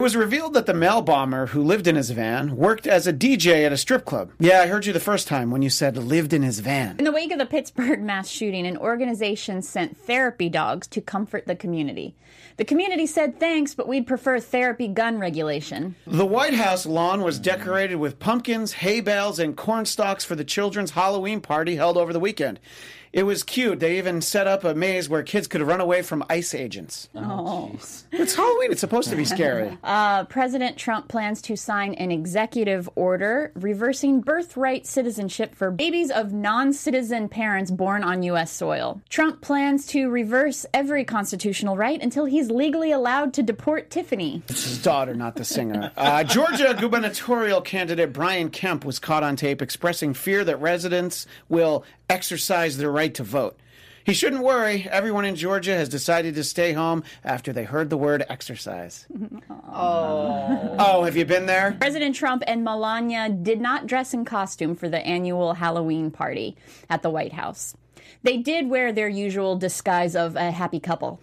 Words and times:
It 0.00 0.02
was 0.02 0.16
revealed 0.16 0.54
that 0.54 0.66
the 0.66 0.74
mail 0.74 1.02
bomber 1.02 1.46
who 1.46 1.62
lived 1.62 1.86
in 1.86 1.94
his 1.94 2.10
van 2.10 2.56
worked 2.56 2.84
as 2.84 3.06
a 3.06 3.12
DJ 3.12 3.64
at 3.64 3.70
a 3.70 3.76
strip 3.76 4.04
club. 4.04 4.32
Yeah, 4.40 4.60
I 4.60 4.66
heard 4.66 4.86
you 4.86 4.92
the 4.92 4.98
first 4.98 5.28
time 5.28 5.52
when 5.52 5.62
you 5.62 5.70
said 5.70 5.96
lived 5.96 6.32
in 6.32 6.42
his 6.42 6.58
van. 6.58 6.96
In 6.98 7.04
the 7.04 7.12
wake 7.12 7.30
of 7.30 7.38
the 7.38 7.46
Pittsburgh 7.46 8.02
mass 8.02 8.28
shooting, 8.28 8.66
an 8.66 8.76
organization 8.76 9.62
sent 9.62 9.96
therapy 9.96 10.48
dogs 10.48 10.88
to 10.88 11.00
comfort 11.00 11.46
the 11.46 11.54
community. 11.54 12.16
The 12.56 12.64
community 12.64 13.06
said 13.06 13.38
thanks, 13.38 13.72
but 13.76 13.86
we'd 13.86 14.04
prefer 14.04 14.40
therapy 14.40 14.88
gun 14.88 15.20
regulation. 15.20 15.94
The 16.08 16.26
White 16.26 16.54
House 16.54 16.86
lawn 16.86 17.22
was 17.22 17.38
decorated 17.38 17.94
with 17.94 18.18
pumpkins, 18.18 18.72
hay 18.72 19.00
bales, 19.00 19.38
and 19.38 19.56
corn 19.56 19.86
stalks 19.86 20.24
for 20.24 20.34
the 20.34 20.42
children's 20.42 20.90
Halloween 20.90 21.40
party 21.40 21.76
held 21.76 21.96
over 21.96 22.12
the 22.12 22.18
weekend. 22.18 22.58
It 23.14 23.22
was 23.22 23.44
cute. 23.44 23.78
They 23.78 23.98
even 23.98 24.20
set 24.20 24.48
up 24.48 24.64
a 24.64 24.74
maze 24.74 25.08
where 25.08 25.22
kids 25.22 25.46
could 25.46 25.62
run 25.62 25.80
away 25.80 26.02
from 26.02 26.24
ICE 26.28 26.52
agents. 26.52 27.08
Oh. 27.14 27.70
It's 28.10 28.34
Halloween. 28.34 28.72
It's 28.72 28.80
supposed 28.80 29.08
to 29.10 29.14
be 29.14 29.24
scary. 29.36 29.78
Uh, 29.84 30.24
President 30.24 30.76
Trump 30.76 31.06
plans 31.06 31.40
to 31.42 31.54
sign 31.54 31.94
an 31.94 32.10
executive 32.10 32.90
order 32.96 33.52
reversing 33.54 34.20
birthright 34.20 34.84
citizenship 34.84 35.54
for 35.54 35.70
babies 35.70 36.10
of 36.10 36.32
non 36.32 36.72
citizen 36.72 37.28
parents 37.28 37.70
born 37.70 38.02
on 38.02 38.24
U.S. 38.24 38.50
soil. 38.50 39.00
Trump 39.08 39.40
plans 39.40 39.86
to 39.86 40.10
reverse 40.10 40.66
every 40.74 41.04
constitutional 41.04 41.76
right 41.76 42.02
until 42.02 42.24
he's 42.24 42.50
legally 42.50 42.90
allowed 42.90 43.32
to 43.34 43.44
deport 43.44 43.90
Tiffany. 43.90 44.42
It's 44.48 44.64
his 44.64 44.82
daughter, 44.82 45.14
not 45.14 45.36
the 45.36 45.44
singer. 45.44 45.92
Uh, 45.96 46.24
Georgia 46.24 46.76
gubernatorial 46.80 47.60
candidate 47.60 48.12
Brian 48.12 48.50
Kemp 48.50 48.84
was 48.84 48.98
caught 48.98 49.22
on 49.22 49.36
tape 49.36 49.62
expressing 49.62 50.14
fear 50.14 50.42
that 50.42 50.56
residents 50.56 51.28
will 51.48 51.84
exercise 52.10 52.76
their 52.76 52.90
right 52.90 53.03
to 53.08 53.22
vote. 53.22 53.58
He 54.04 54.12
shouldn't 54.12 54.42
worry. 54.42 54.86
Everyone 54.90 55.24
in 55.24 55.34
Georgia 55.34 55.74
has 55.74 55.88
decided 55.88 56.34
to 56.34 56.44
stay 56.44 56.74
home 56.74 57.04
after 57.24 57.54
they 57.54 57.64
heard 57.64 57.88
the 57.88 57.96
word 57.96 58.22
exercise. 58.28 59.06
oh. 59.72 60.76
Oh, 60.78 61.04
have 61.04 61.16
you 61.16 61.24
been 61.24 61.46
there? 61.46 61.76
President 61.80 62.14
Trump 62.14 62.42
and 62.46 62.64
Melania 62.64 63.30
did 63.30 63.62
not 63.62 63.86
dress 63.86 64.12
in 64.12 64.26
costume 64.26 64.76
for 64.76 64.90
the 64.90 64.98
annual 64.98 65.54
Halloween 65.54 66.10
party 66.10 66.54
at 66.90 67.02
the 67.02 67.08
White 67.08 67.32
House. 67.32 67.74
They 68.22 68.36
did 68.36 68.68
wear 68.68 68.92
their 68.92 69.08
usual 69.08 69.56
disguise 69.56 70.14
of 70.14 70.36
a 70.36 70.50
happy 70.50 70.80
couple. 70.80 71.18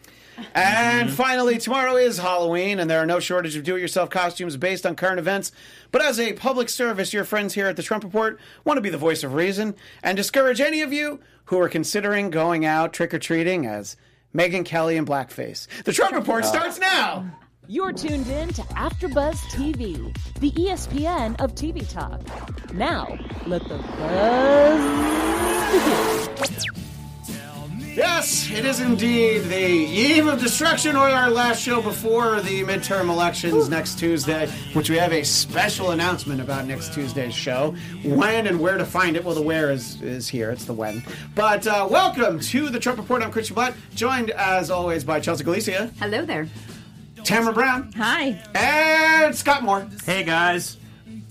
And 0.53 1.09
mm-hmm. 1.09 1.15
finally, 1.15 1.57
tomorrow 1.57 1.95
is 1.95 2.17
Halloween, 2.17 2.79
and 2.79 2.89
there 2.89 2.99
are 2.99 3.05
no 3.05 3.19
shortage 3.19 3.55
of 3.55 3.63
do 3.63 3.75
it 3.75 3.81
yourself 3.81 4.09
costumes 4.09 4.57
based 4.57 4.85
on 4.85 4.95
current 4.95 5.19
events. 5.19 5.51
But 5.91 6.01
as 6.01 6.19
a 6.19 6.33
public 6.33 6.69
service, 6.69 7.13
your 7.13 7.23
friends 7.23 7.53
here 7.53 7.67
at 7.67 7.75
the 7.75 7.83
Trump 7.83 8.03
Report 8.03 8.39
want 8.65 8.77
to 8.77 8.81
be 8.81 8.89
the 8.89 8.97
voice 8.97 9.23
of 9.23 9.33
reason 9.33 9.75
and 10.03 10.17
discourage 10.17 10.61
any 10.61 10.81
of 10.81 10.93
you 10.93 11.19
who 11.45 11.59
are 11.59 11.69
considering 11.69 12.29
going 12.29 12.65
out 12.65 12.93
trick 12.93 13.13
or 13.13 13.19
treating 13.19 13.65
as 13.65 13.97
Megyn 14.33 14.65
Kelly 14.65 14.97
in 14.97 15.05
blackface. 15.05 15.67
The 15.83 15.93
Trump 15.93 16.13
Report 16.13 16.43
uh. 16.43 16.47
starts 16.47 16.79
now. 16.79 17.31
You're 17.67 17.93
tuned 17.93 18.27
in 18.27 18.49
to 18.49 18.61
AfterBuzz 18.63 19.37
TV, 19.51 20.13
the 20.39 20.51
ESPN 20.51 21.39
of 21.39 21.55
TV 21.55 21.87
talk. 21.89 22.21
Now, 22.73 23.17
let 23.45 23.63
the 23.69 23.77
buzz 23.77 24.81
begin. 26.65 26.80
Yes, 27.93 28.49
it 28.49 28.63
is 28.63 28.79
indeed 28.79 29.39
the 29.39 29.55
eve 29.65 30.25
of 30.25 30.39
destruction, 30.39 30.95
or 30.95 31.09
our 31.09 31.29
last 31.29 31.61
show 31.61 31.81
before 31.81 32.39
the 32.39 32.61
midterm 32.63 33.09
elections 33.09 33.67
next 33.67 33.99
Tuesday, 33.99 34.47
which 34.71 34.89
we 34.89 34.95
have 34.97 35.11
a 35.11 35.23
special 35.23 35.91
announcement 35.91 36.39
about 36.39 36.65
next 36.67 36.93
Tuesday's 36.93 37.33
show. 37.33 37.75
When 38.05 38.47
and 38.47 38.61
where 38.61 38.77
to 38.77 38.85
find 38.85 39.17
it? 39.17 39.25
Well, 39.25 39.35
the 39.35 39.41
where 39.41 39.71
is, 39.71 40.01
is 40.01 40.29
here, 40.29 40.51
it's 40.51 40.63
the 40.63 40.71
when. 40.73 41.03
But 41.35 41.67
uh, 41.67 41.85
welcome 41.91 42.39
to 42.39 42.69
the 42.69 42.79
Trump 42.79 42.97
Report. 42.97 43.23
I'm 43.23 43.31
Christian 43.31 43.55
Blatt, 43.55 43.75
joined 43.93 44.31
as 44.31 44.71
always 44.71 45.03
by 45.03 45.19
Chelsea 45.19 45.43
Galicia, 45.43 45.91
Hello 45.99 46.25
there. 46.25 46.47
Tamara 47.25 47.53
Brown, 47.53 47.91
Hi. 47.97 48.41
and 48.55 49.35
Scott 49.35 49.63
Moore. 49.63 49.85
Hey 50.05 50.23
guys. 50.23 50.77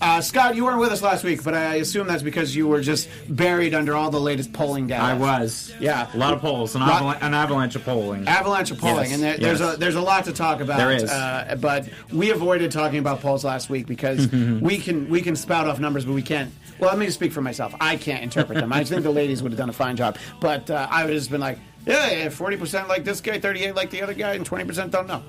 Uh, 0.00 0.20
Scott, 0.22 0.56
you 0.56 0.64
weren't 0.64 0.78
with 0.80 0.90
us 0.92 1.02
last 1.02 1.24
week, 1.24 1.44
but 1.44 1.52
I 1.52 1.74
assume 1.74 2.06
that's 2.06 2.22
because 2.22 2.56
you 2.56 2.66
were 2.66 2.80
just 2.80 3.06
buried 3.28 3.74
under 3.74 3.94
all 3.94 4.10
the 4.10 4.18
latest 4.20 4.50
polling 4.52 4.86
data. 4.86 5.02
I 5.02 5.12
was. 5.12 5.74
Yeah. 5.78 6.08
A 6.14 6.16
lot 6.16 6.32
of 6.32 6.40
polls, 6.40 6.74
an, 6.74 6.80
Lot- 6.80 7.02
avalan- 7.02 7.22
an 7.26 7.34
avalanche 7.34 7.76
of 7.76 7.84
polling. 7.84 8.26
Avalanche 8.26 8.70
of 8.70 8.78
polling, 8.78 9.10
Yes, 9.10 9.12
and 9.14 9.22
there, 9.22 9.36
there's 9.36 9.60
a 9.60 9.76
there's 9.76 9.96
a 9.96 10.00
lot 10.00 10.24
to 10.24 10.32
talk 10.32 10.60
about. 10.60 10.78
There 10.78 10.90
is. 10.92 11.04
uh, 11.04 11.56
but 11.60 11.88
we 12.12 12.30
avoided 12.30 12.70
talking 12.72 12.98
about 12.98 13.20
polls 13.20 13.44
last 13.44 13.68
week 13.68 13.86
because 13.86 14.26
we 14.32 14.78
can 14.78 15.10
we 15.10 15.20
can 15.20 15.36
spout 15.36 15.66
off 15.66 15.78
numbers, 15.80 16.06
but 16.06 16.14
we 16.14 16.22
can't. 16.22 16.50
Well, 16.78 16.88
let 16.88 16.98
me 16.98 17.04
just 17.04 17.18
speak 17.18 17.32
for 17.32 17.42
myself. 17.42 17.74
I 17.78 17.96
can't 17.96 18.22
interpret 18.22 18.58
them. 18.58 18.72
I 18.72 18.84
think 18.84 19.02
the 19.02 19.10
ladies 19.10 19.42
would 19.42 19.52
have 19.52 19.58
done 19.58 19.68
a 19.68 19.72
fine 19.74 19.96
job, 19.96 20.16
but 20.40 20.70
uh, 20.70 20.88
I 20.90 21.02
would 21.04 21.10
have 21.12 21.20
just 21.20 21.30
been 21.30 21.42
like, 21.42 21.58
yeah, 21.86 22.30
forty 22.30 22.56
percent 22.56 22.88
like 22.88 23.04
this 23.04 23.20
guy, 23.20 23.38
thirty 23.38 23.64
eight 23.64 23.74
like 23.74 23.90
the 23.90 24.00
other 24.00 24.14
guy, 24.14 24.32
and 24.32 24.46
twenty 24.46 24.64
percent 24.64 24.92
don't 24.92 25.06
know. 25.06 25.22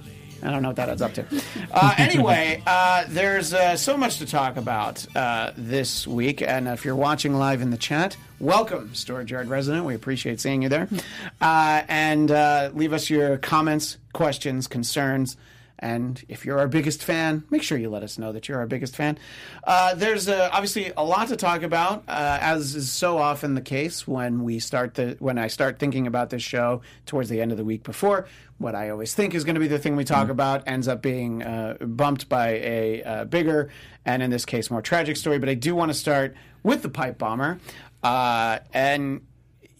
I 0.43 0.49
don't 0.49 0.61
know 0.61 0.69
what 0.69 0.77
that 0.77 0.89
adds 0.89 1.01
up 1.01 1.13
to. 1.15 1.25
Uh, 1.73 1.93
anyway, 1.97 2.61
uh, 2.65 3.05
there's 3.07 3.53
uh, 3.53 3.77
so 3.77 3.95
much 3.95 4.17
to 4.17 4.25
talk 4.25 4.57
about 4.57 5.05
uh, 5.15 5.51
this 5.55 6.05
week, 6.05 6.41
and 6.41 6.67
if 6.67 6.83
you're 6.83 6.95
watching 6.95 7.33
live 7.33 7.61
in 7.61 7.69
the 7.69 7.77
chat, 7.77 8.17
welcome, 8.39 8.93
Storage 8.93 9.31
Yard 9.31 9.47
resident. 9.47 9.85
We 9.85 9.95
appreciate 9.95 10.41
seeing 10.41 10.61
you 10.61 10.69
there, 10.69 10.89
uh, 11.41 11.83
and 11.87 12.29
uh, 12.29 12.71
leave 12.73 12.91
us 12.91 13.09
your 13.09 13.37
comments, 13.37 13.97
questions, 14.11 14.67
concerns. 14.67 15.37
And 15.81 16.23
if 16.29 16.45
you're 16.45 16.59
our 16.59 16.67
biggest 16.67 17.03
fan, 17.03 17.43
make 17.49 17.63
sure 17.63 17.77
you 17.77 17.89
let 17.89 18.03
us 18.03 18.19
know 18.19 18.31
that 18.33 18.47
you're 18.47 18.59
our 18.59 18.67
biggest 18.67 18.95
fan. 18.95 19.17
Uh, 19.63 19.95
there's 19.95 20.29
uh, 20.29 20.49
obviously 20.51 20.93
a 20.95 21.03
lot 21.03 21.29
to 21.29 21.35
talk 21.35 21.63
about, 21.63 22.03
uh, 22.07 22.37
as 22.39 22.75
is 22.75 22.91
so 22.91 23.17
often 23.17 23.55
the 23.55 23.61
case 23.61 24.07
when 24.07 24.43
we 24.43 24.59
start 24.59 24.93
the 24.93 25.15
when 25.19 25.39
I 25.39 25.47
start 25.47 25.79
thinking 25.79 26.05
about 26.05 26.29
this 26.29 26.43
show 26.43 26.81
towards 27.07 27.29
the 27.29 27.41
end 27.41 27.51
of 27.51 27.57
the 27.57 27.65
week 27.65 27.83
before. 27.83 28.27
What 28.61 28.75
I 28.75 28.91
always 28.91 29.15
think 29.15 29.33
is 29.33 29.43
going 29.43 29.55
to 29.55 29.59
be 29.59 29.67
the 29.67 29.79
thing 29.79 29.95
we 29.95 30.03
talk 30.03 30.29
about 30.29 30.67
ends 30.67 30.87
up 30.87 31.01
being 31.01 31.41
uh, 31.41 31.77
bumped 31.81 32.29
by 32.29 32.49
a 32.49 33.03
uh, 33.03 33.25
bigger 33.25 33.71
and 34.05 34.21
in 34.21 34.29
this 34.29 34.45
case 34.45 34.69
more 34.69 34.83
tragic 34.83 35.17
story. 35.17 35.39
But 35.39 35.49
I 35.49 35.55
do 35.55 35.73
want 35.73 35.89
to 35.89 35.95
start 35.95 36.35
with 36.61 36.83
the 36.83 36.89
pipe 36.89 37.17
bomber, 37.17 37.57
uh, 38.03 38.59
and 38.71 39.25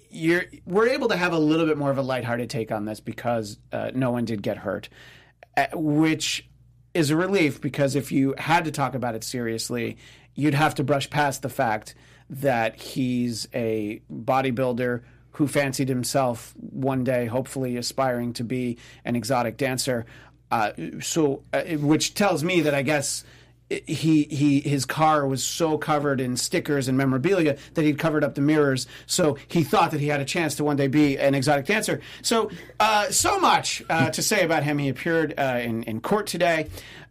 you're 0.10 0.46
we're 0.66 0.88
able 0.88 1.10
to 1.10 1.16
have 1.16 1.32
a 1.32 1.38
little 1.38 1.68
bit 1.68 1.78
more 1.78 1.92
of 1.92 2.00
a 2.00 2.02
lighthearted 2.02 2.50
take 2.50 2.72
on 2.72 2.86
this 2.86 3.00
because 3.00 3.60
uh, 3.72 3.92
no 3.94 4.10
one 4.10 4.26
did 4.26 4.42
get 4.42 4.58
hurt, 4.58 4.90
uh, 5.56 5.68
which 5.74 6.50
is 6.96 7.12
a 7.12 7.16
relief 7.16 7.62
because 7.62 7.96
if 7.96 8.12
you 8.12 8.34
had 8.40 8.66
to 8.66 8.72
talk 8.72 8.96
about 8.96 9.14
it 9.14 9.24
seriously, 9.24 9.96
you'd 10.34 10.56
have 10.56 10.74
to 10.74 10.84
brush 10.84 11.08
past 11.12 11.44
the 11.44 11.50
fact 11.50 11.94
that 12.32 12.82
he's 12.82 13.48
a 13.54 14.02
bodybuilder 14.12 15.02
who 15.34 15.48
fancied 15.48 15.90
himself 15.90 16.54
one 16.58 17.04
day, 17.04 17.26
hopefully 17.26 17.78
aspiring 17.78 18.34
to 18.34 18.44
be 18.44 18.78
an 19.06 19.16
exotic 19.16 19.58
dancer. 19.58 20.06
Uh, 20.50 20.72
so, 21.00 21.44
uh, 21.54 21.62
which 21.78 22.14
tells 22.14 22.44
me 22.44 22.62
that 22.62 22.74
I 22.74 22.82
guess 22.82 23.24
he 23.88 24.24
he 24.24 24.60
his 24.60 24.86
car 24.86 25.26
was 25.26 25.44
so 25.44 25.78
covered 25.78 26.20
in 26.20 26.36
stickers 26.36 26.88
and 26.88 26.98
memorabilia 26.98 27.58
that 27.74 27.84
he'd 27.84 27.98
covered 27.98 28.24
up 28.24 28.36
the 28.36 28.42
mirrors. 28.42 28.88
So 29.06 29.38
he 29.48 29.64
thought 29.64 29.92
that 29.92 30.00
he 30.00 30.08
had 30.08 30.20
a 30.20 30.26
chance 30.26 30.56
to 30.56 30.64
one 30.64 30.76
day 30.76 30.88
be 30.88 31.18
an 31.18 31.36
exotic 31.36 31.66
dancer. 31.66 32.02
So 32.22 32.52
uh, 32.80 33.10
so 33.12 33.40
much 33.40 33.84
uh, 33.90 34.10
to 34.12 34.22
say 34.22 34.44
about 34.44 34.64
him. 34.64 34.78
He 34.78 34.90
appeared 34.90 35.34
uh, 35.38 35.60
in 35.62 35.84
in 35.84 36.02
court 36.02 36.28
today, 36.28 36.68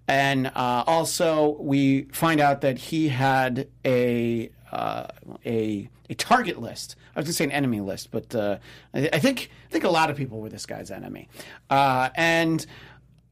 and 0.07 0.49
uh, 0.49 0.85
also 0.87 1.57
we 1.61 2.03
find 2.13 2.41
out 2.41 2.61
that 2.61 2.79
he 2.79 3.09
had 3.09 3.69
a 3.85 4.51
uh, 4.73 5.07
a 5.45 5.89
a 6.09 6.15
target 6.15 6.61
list. 6.61 6.97
I 7.15 7.21
was 7.21 7.25
going 7.25 7.33
to 7.33 7.33
say 7.35 7.45
an 7.45 7.53
enemy 7.53 7.81
list, 7.81 8.11
but 8.11 8.35
uh, 8.35 8.59
I, 8.95 9.09
I 9.13 9.19
think 9.19 9.51
I 9.69 9.73
think 9.73 9.85
a 9.85 9.91
lot 9.91 10.11
of 10.11 10.17
people 10.17 10.41
were 10.41 10.49
this 10.49 10.67
guy's 10.67 10.91
enemy, 10.91 11.29
uh, 11.69 12.11
and 12.15 12.65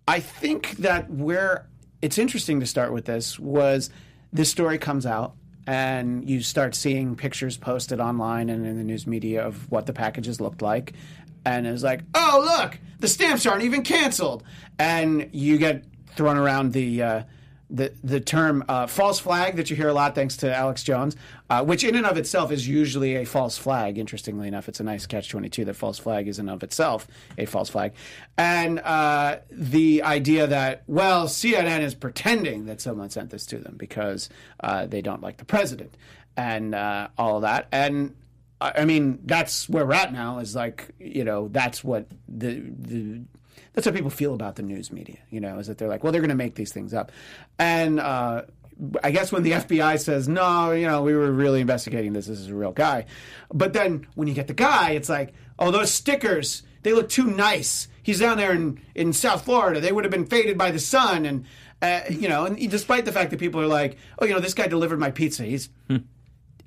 I 0.07 0.21
think 0.21 0.73
that 0.79 1.11
where 1.11 1.67
it's 2.01 2.19
interesting 2.19 2.61
to 2.61 2.67
start 2.67 2.93
with 2.93 3.05
this 3.05 3.39
was 3.39 3.91
this 4.33 4.51
story 4.51 4.79
comes 4.79 5.07
out 5.07 5.35
and 5.67 6.29
you 6.29 6.43
start 6.43 6.75
seeing 6.75 7.15
pictures 7.15 7.57
posted 7.57 8.01
online 8.01 8.49
and 8.49 8.67
in 8.67 8.79
the 8.79 8.85
news 8.85 9.07
media 9.07 9.45
of 9.45 9.71
what 9.71 9.87
the 9.87 9.93
packages 9.93 10.41
looked 10.41 10.63
like. 10.63 10.95
And 11.45 11.67
it's 11.67 11.83
like 11.83 12.01
oh 12.15 12.59
look 12.59 12.79
the 13.01 13.09
stamps 13.09 13.47
aren't 13.47 13.63
even 13.63 13.83
canceled. 13.83 14.43
And 14.79 15.29
you 15.33 15.59
get 15.59 15.85
thrown 16.17 16.37
around 16.37 16.73
the 16.73 17.03
uh, 17.03 17.23
the 17.71 17.93
the 18.03 18.21
term 18.21 18.65
uh, 18.69 18.87
false 18.87 19.19
flag 19.19 19.57
that 19.57 19.71
you 19.71 19.77
hear 19.77 19.89
a 19.89 19.93
lot 19.93 20.15
thanks 20.15 20.37
to 20.39 20.55
Alex 20.55 20.83
Jones, 20.83 21.17
uh, 21.51 21.65
which 21.65 21.85
in 21.85 21.95
and 21.95 22.07
of 22.07 22.17
itself 22.17 22.51
is 22.51 22.67
usually 22.67 23.17
a 23.17 23.25
false 23.25 23.59
flag. 23.59 23.99
Interestingly 23.99 24.49
enough, 24.49 24.69
it's 24.69 24.81
a 24.81 24.85
nice 24.85 25.07
catch 25.07 25.29
twenty 25.29 25.49
two 25.49 25.65
that 25.67 25.75
false 25.75 25.99
flag 25.99 26.29
is 26.29 26.39
in 26.39 26.49
of 26.49 26.63
itself 26.63 27.07
a 27.37 27.45
false 27.45 27.69
flag, 27.69 27.93
and 28.37 28.79
uh, 28.81 29.39
the 29.51 30.03
idea 30.03 30.47
that 30.47 30.83
well 30.87 31.27
CNN 31.27 31.81
is 31.81 31.95
pretending 31.95 32.67
that 32.67 32.81
someone 32.81 33.11
sent 33.11 33.31
this 33.31 33.45
to 33.47 33.59
them 33.59 33.77
because 33.77 34.29
uh, 34.61 34.87
they 34.87 35.03
don't 35.03 35.23
like 35.23 35.37
the 35.37 35.45
president 35.45 35.95
and 36.37 36.75
uh, 36.75 37.09
all 37.19 37.41
that 37.41 37.69
and. 37.73 38.15
I 38.61 38.87
mean, 38.87 39.21
that's 39.25 39.69
where 39.69 39.87
we're 39.87 39.93
at 39.93 40.13
now. 40.13 40.41
Is 40.41 40.57
like, 40.57 40.91
you 40.99 41.23
know, 41.23 41.47
that's 41.47 41.85
what 41.85 42.09
the 42.27 42.61
the 42.77 43.21
that's 43.79 43.87
how 43.87 43.93
people 43.93 44.11
feel 44.11 44.35
about 44.35 44.57
the 44.57 44.63
news 44.65 44.91
media. 44.91 45.19
You 45.31 45.39
know, 45.39 45.57
is 45.61 45.69
that 45.69 45.79
they're 45.79 45.87
like, 45.89 46.03
well, 46.03 46.11
they're 46.11 46.21
going 46.21 46.31
to 46.31 46.35
make 46.35 46.57
these 46.57 46.73
things 46.73 46.93
up, 46.93 47.13
and 47.61 48.01
uh, 48.01 48.43
I 49.05 49.13
guess 49.13 49.31
when 49.31 49.45
the 49.45 49.53
FBI 49.53 50.01
says 50.01 50.29
no, 50.29 50.73
you 50.73 50.85
know, 50.87 51.03
we 51.03 51.15
were 51.15 51.31
really 51.31 51.61
investigating 51.61 52.13
this. 52.13 52.27
This 52.27 52.41
is 52.41 52.49
a 52.49 52.55
real 52.57 52.73
guy, 52.73 53.07
but 53.55 53.73
then 53.75 54.09
when 54.17 54.27
you 54.27 54.35
get 54.35 54.49
the 54.49 54.55
guy, 54.55 54.91
it's 54.91 55.09
like, 55.09 55.33
oh, 55.61 55.71
those 55.71 55.93
stickers, 55.93 56.65
they 56.83 56.93
look 56.93 57.09
too 57.09 57.29
nice. 57.29 57.87
He's 58.03 58.19
down 58.19 58.37
there 58.37 58.53
in 58.53 58.81
in 58.97 59.13
South 59.13 59.45
Florida. 59.45 59.81
They 59.81 59.93
would 59.93 60.03
have 60.05 60.11
been 60.11 60.27
faded 60.27 60.59
by 60.59 60.73
the 60.73 60.81
sun, 60.81 61.25
and 61.25 61.45
Uh, 61.81 62.01
you 62.11 62.29
know, 62.29 62.45
and 62.45 62.71
despite 62.71 63.05
the 63.05 63.13
fact 63.13 63.31
that 63.31 63.39
people 63.39 63.61
are 63.61 63.69
like, 63.69 63.97
oh, 64.19 64.27
you 64.27 64.35
know, 64.35 64.41
this 64.41 64.55
guy 64.55 64.67
delivered 64.67 64.99
my 64.99 65.13
pizza. 65.13 65.45
He's 65.45 65.69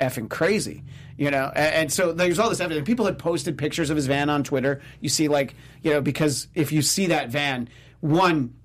effing 0.01 0.29
crazy, 0.29 0.83
you 1.17 1.31
know. 1.31 1.51
And, 1.55 1.75
and 1.75 1.93
so 1.93 2.11
there's 2.11 2.39
all 2.39 2.49
this 2.49 2.59
evidence. 2.59 2.85
People 2.85 3.05
had 3.05 3.17
posted 3.17 3.57
pictures 3.57 3.89
of 3.89 3.95
his 3.95 4.07
van 4.07 4.29
on 4.29 4.43
Twitter. 4.43 4.81
You 4.99 5.09
see, 5.09 5.27
like, 5.27 5.55
you 5.83 5.91
know, 5.91 6.01
because 6.01 6.47
if 6.55 6.71
you 6.71 6.81
see 6.81 7.07
that 7.07 7.29
van, 7.29 7.69
one, 8.01 8.55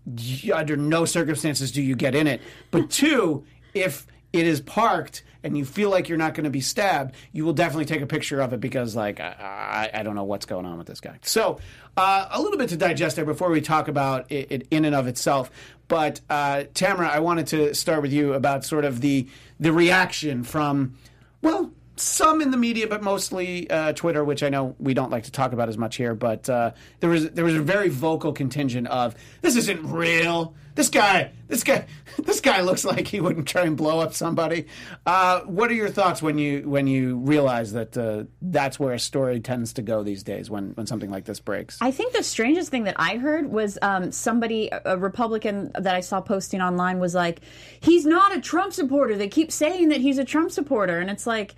under 0.53 0.77
no 0.77 1.05
circumstances 1.05 1.71
do 1.71 1.83
you 1.83 1.95
get 1.95 2.15
in 2.15 2.27
it. 2.27 2.41
But 2.71 2.91
two, 2.91 3.45
if 3.75 4.07
it 4.33 4.47
is 4.47 4.61
parked 4.61 5.23
and 5.43 5.57
you 5.57 5.65
feel 5.65 5.91
like 5.91 6.09
you're 6.09 6.19
not 6.19 6.35
going 6.35 6.45
to 6.45 6.51
be 6.51 6.61
stabbed, 6.61 7.15
you 7.33 7.45
will 7.45 7.53
definitely 7.53 7.85
take 7.85 8.01
a 8.01 8.07
picture 8.07 8.41
of 8.41 8.53
it 8.53 8.61
because, 8.61 8.97
like, 8.97 9.21
I, 9.21 9.91
I, 9.95 10.01
I 10.01 10.03
don't 10.03 10.17
know 10.17 10.25
what's 10.25 10.47
going 10.47 10.67
on 10.67 10.79
with 10.79 10.89
this 10.89 11.01
guy. 11.01 11.19
So, 11.23 11.61
uh, 11.97 12.27
a 12.31 12.41
little 12.41 12.59
bit 12.59 12.71
to 12.71 12.77
digest 12.77 13.17
there 13.17 13.25
before 13.25 13.51
we 13.51 13.61
talk 13.61 13.89
about 13.89 14.31
it, 14.31 14.51
it 14.51 14.69
in 14.71 14.85
and 14.85 14.95
of 14.95 15.07
itself. 15.07 15.51
But 15.89 16.21
uh, 16.29 16.65
Tamara, 16.75 17.09
I 17.09 17.21
wanted 17.21 17.47
to 17.49 17.75
start 17.75 18.03
with 18.03 18.13
you 18.13 18.35
about 18.35 18.65
sort 18.65 18.85
of 18.85 19.01
the 19.01 19.29
the 19.59 19.73
reaction 19.73 20.43
from, 20.43 20.97
well, 21.47 21.73
some 21.95 22.43
in 22.43 22.51
the 22.51 22.57
media, 22.57 22.89
but 22.89 23.05
mostly 23.05 23.71
uh, 23.71 23.93
Twitter, 23.93 24.25
which 24.25 24.43
I 24.43 24.49
know 24.49 24.75
we 24.81 24.95
don't 24.95 25.13
like 25.13 25.25
to 25.25 25.31
talk 25.31 25.53
about 25.53 25.69
as 25.69 25.79
much 25.79 25.95
here. 25.95 26.13
But 26.13 26.51
uh, 26.51 26.73
there 26.99 27.09
was 27.09 27.31
there 27.31 27.45
was 27.45 27.55
a 27.55 27.63
very 27.63 27.89
vocal 27.89 28.33
contingent 28.33 28.89
of 28.89 29.15
this 29.43 29.55
isn't 29.55 29.89
real. 29.89 30.55
This 30.77 30.91
guy, 30.91 31.33
this 31.49 31.65
guy, 31.65 31.87
this 32.19 32.41
guy 32.41 32.61
looks 32.61 32.85
like 32.85 33.09
he 33.09 33.19
wouldn't 33.19 33.49
try 33.49 33.63
and 33.63 33.79
blow 33.79 33.99
up 33.99 34.13
somebody. 34.13 34.67
Uh, 35.07 35.41
what 35.41 35.71
are 35.71 35.75
your 35.75 35.89
thoughts 35.89 36.21
when 36.21 36.37
you 36.39 36.69
when 36.69 36.87
you 36.87 37.17
realize 37.17 37.73
that 37.73 37.97
uh, 37.97 38.25
that's 38.43 38.79
where 38.79 38.93
a 38.93 38.99
story 38.99 39.41
tends 39.41 39.73
to 39.73 39.83
go 39.83 40.03
these 40.03 40.23
days 40.23 40.51
when 40.51 40.73
when 40.73 40.87
something 40.87 41.11
like 41.11 41.25
this 41.25 41.41
breaks? 41.41 41.79
I 41.81 41.91
think 41.91 42.13
the 42.13 42.23
strangest 42.23 42.71
thing 42.71 42.85
that 42.85 42.95
I 42.99 43.17
heard 43.17 43.51
was 43.51 43.79
um, 43.81 44.13
somebody, 44.13 44.69
a 44.71 44.99
Republican 44.99 45.73
that 45.79 45.95
I 45.95 46.01
saw 46.01 46.21
posting 46.21 46.61
online, 46.61 46.99
was 46.99 47.15
like, 47.15 47.41
"He's 47.81 48.05
not 48.05 48.37
a 48.37 48.41
Trump 48.41 48.75
supporter." 48.75 49.17
They 49.17 49.29
keep 49.29 49.51
saying 49.51 49.89
that 49.89 50.03
he's 50.03 50.19
a 50.19 50.25
Trump 50.25 50.51
supporter, 50.51 50.99
and 50.99 51.09
it's 51.09 51.27
like, 51.27 51.55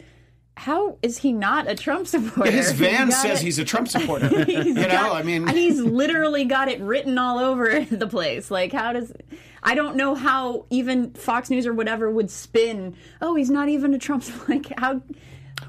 how 0.59 0.99
is 1.03 1.19
he 1.19 1.33
not 1.33 1.71
a 1.71 1.75
Trump 1.77 2.09
supporter? 2.09 2.51
His 2.51 2.73
van 2.75 3.11
got 3.11 3.23
says 3.23 3.41
it- 3.41 3.45
he's 3.45 3.61
a 3.61 3.65
Trump 3.65 3.87
supporter. 3.87 4.29
He's 4.45 4.67
you 4.67 4.75
know, 4.75 4.89
got- 4.89 5.17
I 5.17 5.23
mean, 5.23 5.47
he's 5.47 5.81
literally 5.81 6.45
got 6.45 6.69
it 6.69 6.81
written 6.81 7.17
all 7.17 7.39
over 7.39 7.85
the 7.85 8.09
place. 8.09 8.51
Like, 8.51 8.73
how 8.73 8.93
does? 8.93 9.13
I 9.63 9.77
don't 9.77 9.95
know 9.95 10.17
how 10.17 10.67
even 10.71 11.13
Fox 11.13 11.49
News 11.49 11.65
or 11.65 11.73
whatever 11.73 12.11
would 12.11 12.29
spin. 12.31 12.97
Oh, 13.23 13.37
he's 13.37 13.51
not 13.51 13.69
even 13.69 13.95
a 13.95 13.99
Trump. 13.99 14.25
Like, 14.49 14.73
how? 14.79 15.01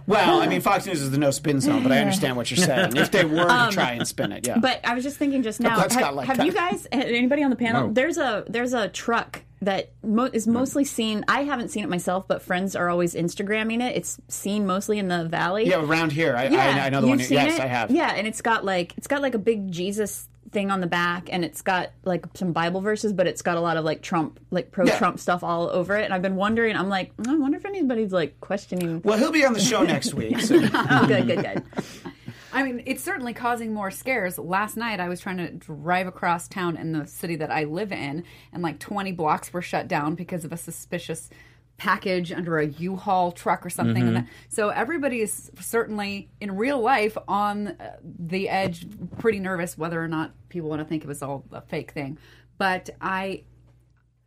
well, 0.08 0.42
I 0.42 0.48
mean, 0.48 0.62
Fox 0.62 0.88
News 0.88 1.02
is 1.02 1.12
the 1.12 1.20
no 1.20 1.30
spin 1.30 1.62
zone, 1.62 1.84
but 1.84 1.92
I 1.92 2.00
understand 2.00 2.36
what 2.36 2.50
you're 2.50 2.66
saying. 2.66 2.98
If 2.98 3.12
they 3.12 3.26
were 3.26 3.46
to 3.46 3.54
um, 3.54 3.72
try 3.72 3.92
and 3.92 4.08
spin 4.08 4.32
it, 4.32 4.48
yeah. 4.48 4.58
But 4.58 4.80
I 4.84 4.96
was 4.96 5.04
just 5.04 5.18
thinking 5.18 5.44
just 5.44 5.60
now. 5.60 5.78
That's 5.78 5.94
have 5.94 6.16
like 6.16 6.28
have 6.28 6.44
you 6.44 6.52
guys? 6.52 6.88
Anybody 6.92 7.44
on 7.44 7.52
the 7.52 7.56
panel? 7.56 7.88
No. 7.88 7.94
There's 7.94 8.18
a 8.18 8.44
there's 8.48 8.74
a 8.74 8.90
truck 8.90 9.44
that 9.62 9.92
mo- 10.04 10.30
is 10.32 10.48
mostly 10.48 10.86
seen. 10.86 11.26
I 11.28 11.44
haven't 11.44 11.70
seen 11.70 11.84
it 11.84 11.90
myself, 11.90 12.28
but 12.28 12.42
friends 12.42 12.76
are 12.76 12.90
always 12.90 13.14
Instagramming 13.14 13.82
it. 13.82 13.96
It's 13.98 14.20
seen 14.28 14.66
mostly 14.66 15.00
in 15.00 15.08
the 15.10 15.26
valley. 15.26 15.68
yeah, 15.68 15.84
around 15.84 16.12
here, 16.12 16.36
I, 16.36 16.48
Yeah, 16.48 16.82
I, 16.84 16.86
I 16.86 16.90
know 16.90 17.02
the 17.02 17.08
you've 17.08 17.18
one. 17.20 17.26
seen 17.26 17.38
Yes, 17.38 17.56
it? 17.56 17.62
I 17.62 17.68
have. 17.68 17.92
Yeah, 17.92 18.14
and 18.16 18.26
it's 18.28 18.42
got 18.42 18.64
like 18.64 18.94
it's 18.98 19.08
got 19.08 19.22
like 19.22 19.36
a 19.36 19.40
big 19.40 19.72
Jesus 19.72 20.28
thing 20.52 20.72
on 20.72 20.80
the 20.82 20.88
back, 20.88 21.30
and 21.32 21.46
it's 21.46 21.62
got 21.62 21.92
like 22.06 22.26
some 22.34 22.54
Bible 22.54 22.82
verses, 22.82 23.14
but 23.14 23.28
it's 23.28 23.42
got 23.44 23.58
a 23.58 23.60
lot 23.62 23.78
of 23.78 23.86
like 23.86 24.02
Trump, 24.02 24.40
like 24.50 24.72
pro 24.72 24.86
Trump 24.86 25.20
stuff 25.20 25.44
all 25.44 25.70
over 25.70 25.96
it. 25.98 26.06
And 26.06 26.14
I've 26.14 26.22
been 26.24 26.38
wondering. 26.38 26.76
I'm 26.76 26.90
like, 26.90 27.16
mm, 27.18 27.28
I 27.28 27.36
wonder 27.36 27.58
if 27.58 27.66
anybody's 27.66 28.12
like 28.14 28.40
questioning. 28.40 29.02
Well, 29.04 29.18
he'll 29.18 29.32
be 29.32 29.46
on 29.46 29.54
the 29.54 29.60
show 29.60 29.84
next 29.96 30.14
week. 30.14 30.40
So. 30.40 30.56
Oh, 30.74 31.06
good, 31.08 31.28
good, 31.28 31.44
good. 31.44 31.64
I 32.52 32.64
mean, 32.64 32.84
it's 32.86 33.04
certainly 33.04 33.34
causing 33.34 33.74
more 33.74 33.92
scares. 33.92 34.38
Last 34.38 34.76
night, 34.78 35.00
I 35.00 35.10
was 35.10 35.20
trying 35.20 35.38
to 35.38 35.52
drive 35.52 36.08
across 36.08 36.48
town 36.48 36.78
in 36.78 36.92
the 36.92 37.06
city 37.06 37.36
that 37.38 37.52
I 37.52 37.66
live 37.66 37.92
in, 37.92 38.24
and 38.52 38.64
like 38.64 38.80
20 38.80 39.12
blocks 39.12 39.54
were 39.54 39.62
shut 39.62 39.88
down 39.88 40.16
because 40.16 40.46
of 40.46 40.52
a 40.52 40.58
suspicious 40.58 41.30
package 41.78 42.32
under 42.32 42.60
a 42.60 42.68
U-Haul 42.68 43.32
truck 43.32 43.66
or 43.66 43.70
something. 43.70 44.04
And 44.08 44.18
that, 44.18 44.28
so 44.50 44.70
everybody 44.70 45.22
is 45.22 45.50
certainly 45.60 46.30
in 46.42 46.56
real 46.56 46.80
life 46.80 47.18
on 47.28 47.70
uh, 47.70 47.96
the 48.04 48.50
edge, 48.50 48.86
pretty 49.18 49.40
nervous 49.40 49.78
whether 49.78 50.04
or 50.04 50.08
not 50.08 50.32
people 50.50 50.70
want 50.70 50.82
to 50.82 50.86
think 50.86 51.04
it 51.04 51.08
was 51.08 51.24
all 51.24 51.46
a 51.52 51.62
fake 51.62 51.92
thing. 51.92 52.18
But 52.58 52.90
I, 53.00 53.44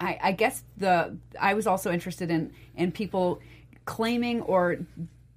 I, 0.01 0.19
I 0.23 0.33
guess 0.33 0.65
the 0.79 1.17
I 1.39 1.55
was 1.55 1.67
also 1.67 1.93
interested 1.93 2.31
in 2.31 2.53
in 2.75 2.91
people 2.91 3.41
claiming 3.85 4.41
or 4.43 4.79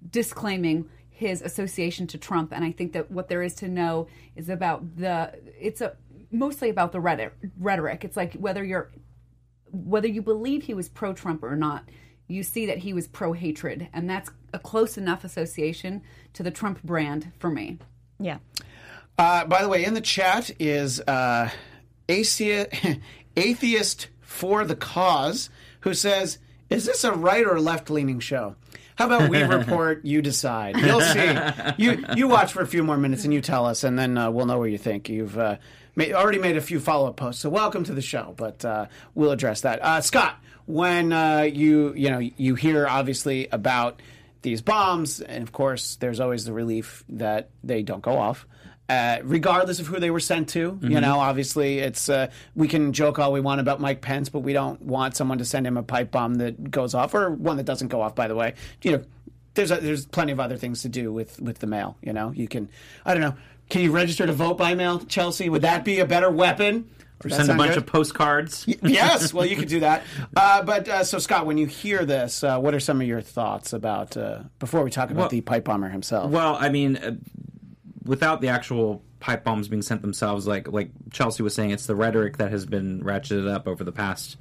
disclaiming 0.10 0.90
his 1.16 1.42
association 1.42 2.08
to 2.08 2.18
Trump, 2.18 2.52
and 2.52 2.66
I 2.66 2.74
think 2.74 2.92
that 2.92 3.10
what 3.10 3.30
there 3.30 3.42
is 3.42 3.56
to 3.56 3.70
know 3.70 4.08
is 4.36 4.50
about 4.50 4.98
the 4.98 5.34
it's 5.58 5.80
a 5.80 5.96
mostly 6.30 6.70
about 6.70 6.92
the 6.92 7.00
rhetoric. 7.00 7.34
Rhetoric. 7.58 8.04
It's 8.04 8.18
like 8.18 8.34
whether 8.34 8.64
you're 8.64 8.92
whether 9.72 10.10
you 10.10 10.22
believe 10.22 10.64
he 10.64 10.74
was 10.74 10.90
pro 10.90 11.14
Trump 11.14 11.42
or 11.42 11.56
not, 11.56 11.88
you 12.28 12.44
see 12.44 12.66
that 12.66 12.80
he 12.80 12.94
was 12.94 13.08
pro 13.08 13.32
hatred, 13.32 13.88
and 13.94 14.10
that's 14.10 14.30
a 14.52 14.60
close 14.60 14.98
enough 14.98 15.24
association 15.24 16.02
to 16.34 16.44
the 16.44 16.52
Trump 16.52 16.84
brand 16.84 17.32
for 17.40 17.50
me. 17.50 17.80
Yeah. 18.20 18.40
Uh, 19.18 19.46
by 19.46 19.62
the 19.62 19.70
way, 19.70 19.86
in 19.86 19.94
the 19.94 20.02
chat 20.02 20.52
is 20.60 21.00
uh, 21.00 21.50
athea- 22.10 23.00
atheist 23.38 24.10
for 24.20 24.66
the 24.66 24.76
cause 24.76 25.50
who 25.82 25.94
says, 25.94 26.40
"Is 26.70 26.84
this 26.84 27.06
a 27.06 27.14
right 27.14 27.48
or 27.48 27.62
left 27.62 27.90
leaning 27.90 28.20
show?" 28.20 28.58
How 28.96 29.08
about 29.08 29.30
we 29.30 29.42
report? 29.44 30.06
You 30.06 30.22
decide. 30.22 30.78
You'll 30.78 31.02
see. 31.02 31.38
You 31.78 32.06
you 32.16 32.28
watch 32.28 32.54
for 32.54 32.62
a 32.62 32.68
few 32.68 32.84
more 32.84 32.98
minutes 32.98 33.24
and 33.26 33.34
you 33.34 33.42
tell 33.42 33.66
us, 33.66 33.84
and 33.84 34.00
then 34.00 34.18
uh, 34.18 34.32
we'll 34.32 34.46
know 34.46 34.58
what 34.58 34.72
you 34.72 34.78
think. 34.78 35.10
You've 35.10 35.38
uh, 35.38 35.58
made, 35.96 36.14
already 36.14 36.40
made 36.40 36.58
a 36.58 36.62
few 36.62 36.80
follow 36.80 37.08
up 37.08 37.18
posts, 37.18 37.42
so 37.42 37.50
welcome 37.50 37.84
to 37.86 37.94
the 37.94 38.02
show. 38.02 38.34
But 38.38 38.64
uh, 38.64 38.88
we'll 39.14 39.32
address 39.32 39.62
that. 39.62 39.84
Uh, 39.84 40.02
Scott, 40.02 40.38
when 40.66 41.12
uh, 41.12 41.42
you 41.42 41.94
you 41.94 42.10
know 42.10 42.20
you 42.20 42.56
hear 42.56 42.88
obviously 42.88 43.48
about 43.52 44.02
these 44.42 44.62
bombs, 44.62 45.20
and 45.20 45.44
of 45.44 45.52
course, 45.52 45.96
there's 45.98 46.20
always 46.20 46.46
the 46.46 46.54
relief 46.54 47.04
that 47.10 47.50
they 47.64 47.82
don't 47.82 48.02
go 48.02 48.18
off. 48.18 48.48
Uh, 48.88 49.18
regardless 49.24 49.80
of 49.80 49.88
who 49.88 50.00
they 50.00 50.12
were 50.12 50.20
sent 50.20 50.48
to, 50.50 50.78
you 50.84 51.02
know, 51.02 51.20
obviously 51.20 51.80
it's 51.80 52.08
uh, 52.08 52.30
we 52.56 52.68
can 52.68 52.94
joke 52.94 53.18
all 53.18 53.32
we 53.34 53.42
want 53.42 53.60
about 53.60 53.80
Mike 53.82 54.02
Pence, 54.02 54.30
but 54.30 54.42
we 54.42 54.54
don't 54.54 54.80
want 54.82 55.16
someone 55.16 55.40
to 55.40 55.46
send 55.46 55.66
him 55.66 55.76
a 55.76 55.82
pipe 55.82 56.12
bomb 56.12 56.36
that 56.36 56.70
goes 56.70 56.94
off 56.94 57.16
or 57.16 57.32
one 57.32 57.58
that 57.58 57.66
doesn't 57.66 57.88
go 57.88 58.02
off. 58.02 58.14
By 58.14 58.28
the 58.28 58.36
way, 58.36 58.54
you 58.84 58.92
know, 58.92 59.04
there's 59.56 59.72
a, 59.72 59.78
there's 59.78 60.06
plenty 60.06 60.34
of 60.34 60.40
other 60.40 60.56
things 60.56 60.84
to 60.84 60.90
do 60.90 61.12
with 61.12 61.42
with 61.42 61.58
the 61.60 61.68
mail. 61.68 61.98
You 62.04 62.14
know, 62.14 62.32
you 62.32 62.48
can 62.48 62.70
I 63.06 63.14
don't 63.16 63.22
know, 63.22 63.36
can 63.70 63.82
you 63.82 63.92
register 63.92 64.28
to 64.28 64.34
vote 64.34 64.58
by 64.60 64.76
mail, 64.76 65.00
Chelsea? 65.00 65.50
Would 65.50 65.64
that 65.64 65.84
be 65.84 66.00
a 66.00 66.06
better 66.06 66.30
weapon? 66.30 66.88
That 67.22 67.32
Send 67.34 67.50
a 67.50 67.56
bunch 67.56 67.70
good? 67.70 67.78
of 67.80 67.86
postcards. 67.88 68.66
yes, 68.84 69.34
well, 69.34 69.46
you 69.48 69.56
could 69.56 69.70
do 69.70 69.80
that. 69.80 70.04
Uh, 70.36 70.62
but 70.62 70.88
uh, 70.88 71.04
so, 71.04 71.18
Scott, 71.18 71.48
when 71.48 71.58
you 71.58 71.66
hear 71.66 72.06
this, 72.06 72.44
uh, 72.44 72.60
what 72.60 72.76
are 72.76 72.80
some 72.80 73.02
of 73.02 73.08
your 73.08 73.22
thoughts 73.22 73.74
about 73.74 74.16
uh, 74.16 74.42
before 74.60 74.84
we 74.84 74.92
talk 74.92 75.10
about 75.10 75.22
Well- 75.22 75.30
the 75.30 75.42
pipe 75.42 75.64
bomber 75.64 75.90
himself? 75.90 76.30
Well, 76.30 76.56
I 76.60 76.70
mean, 76.70 76.98
uh, 76.98 77.16
without 78.06 78.42
the 78.42 78.48
actual 78.48 79.04
pipe 79.20 79.44
bombs 79.44 79.68
being 79.68 79.82
sent 79.82 80.02
themselves, 80.02 80.48
like 80.48 80.68
like 80.68 80.92
Chelsea 81.12 81.44
was 81.44 81.54
saying, 81.54 81.72
it's 81.72 81.86
the 81.86 81.96
rhetoric 81.96 82.38
that 82.38 82.52
has 82.52 82.66
been 82.66 83.02
ratcheted 83.02 83.52
up 83.52 83.68
over 83.68 83.84
the 83.84 83.92
past 83.92 84.38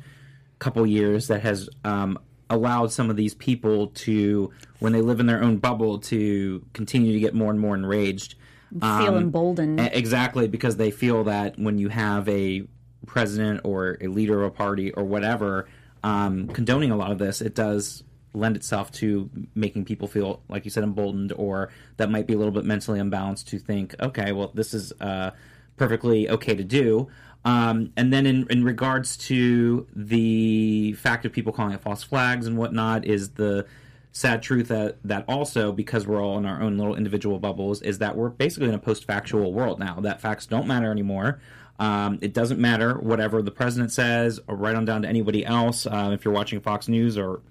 couple 0.58 0.86
years 0.86 1.28
that 1.28 1.42
has 1.42 1.68
um, 1.84 2.18
allowed 2.50 2.92
some 2.92 3.10
of 3.10 3.16
these 3.16 3.34
people 3.34 3.88
to, 3.88 4.52
when 4.78 4.92
they 4.92 5.00
live 5.00 5.20
in 5.20 5.26
their 5.26 5.42
own 5.42 5.58
bubble, 5.58 5.98
to 5.98 6.64
continue 6.72 7.12
to 7.12 7.20
get 7.20 7.34
more 7.34 7.50
and 7.50 7.60
more 7.60 7.74
enraged. 7.74 8.36
Feel 8.80 9.16
emboldened. 9.16 9.80
Exactly, 9.80 10.48
because 10.48 10.76
they 10.76 10.90
feel 10.90 11.24
that 11.24 11.58
when 11.58 11.78
you 11.78 11.88
have 11.88 12.28
a 12.28 12.66
president 13.06 13.60
or 13.64 13.98
a 14.00 14.08
leader 14.08 14.42
of 14.42 14.48
a 14.48 14.50
party 14.50 14.90
or 14.92 15.04
whatever 15.04 15.68
um, 16.02 16.48
condoning 16.48 16.90
a 16.90 16.96
lot 16.96 17.12
of 17.12 17.18
this, 17.18 17.40
it 17.40 17.54
does 17.54 18.02
lend 18.34 18.56
itself 18.56 18.90
to 18.92 19.30
making 19.54 19.84
people 19.84 20.08
feel, 20.08 20.42
like 20.48 20.64
you 20.64 20.70
said, 20.70 20.84
emboldened 20.84 21.32
or 21.36 21.70
that 21.96 22.10
might 22.10 22.26
be 22.26 22.34
a 22.34 22.36
little 22.36 22.52
bit 22.52 22.64
mentally 22.64 22.98
unbalanced 22.98 23.48
to 23.48 23.58
think, 23.58 23.94
okay, 24.00 24.32
well, 24.32 24.50
this 24.54 24.74
is 24.74 24.92
uh, 25.00 25.30
perfectly 25.76 26.28
okay 26.28 26.54
to 26.54 26.64
do. 26.64 27.08
Um, 27.44 27.92
and 27.96 28.12
then 28.12 28.26
in, 28.26 28.46
in 28.50 28.64
regards 28.64 29.16
to 29.28 29.86
the 29.94 30.94
fact 30.94 31.24
of 31.24 31.32
people 31.32 31.52
calling 31.52 31.72
it 31.72 31.82
false 31.82 32.02
flags 32.02 32.46
and 32.46 32.56
whatnot, 32.56 33.04
is 33.04 33.30
the 33.30 33.66
sad 34.12 34.42
truth 34.42 34.68
that 34.68 34.96
that 35.02 35.24
also 35.28 35.72
because 35.72 36.06
we're 36.06 36.22
all 36.22 36.38
in 36.38 36.46
our 36.46 36.62
own 36.62 36.78
little 36.78 36.94
individual 36.94 37.40
bubbles 37.40 37.82
is 37.82 37.98
that 37.98 38.16
we're 38.16 38.28
basically 38.28 38.68
in 38.68 38.74
a 38.74 38.78
post-factual 38.78 39.52
world 39.52 39.78
now. 39.78 40.00
That 40.00 40.20
facts 40.20 40.46
don't 40.46 40.66
matter 40.66 40.90
anymore. 40.90 41.40
Um, 41.80 42.20
it 42.22 42.32
doesn't 42.32 42.60
matter 42.60 42.94
whatever 42.94 43.42
the 43.42 43.50
president 43.50 43.90
says 43.90 44.40
or 44.46 44.54
right 44.54 44.76
on 44.76 44.84
down 44.84 45.02
to 45.02 45.08
anybody 45.08 45.44
else. 45.44 45.86
Uh, 45.86 46.10
if 46.12 46.24
you're 46.24 46.32
watching 46.32 46.60
fox 46.60 46.86
news 46.88 47.18
or 47.18 47.42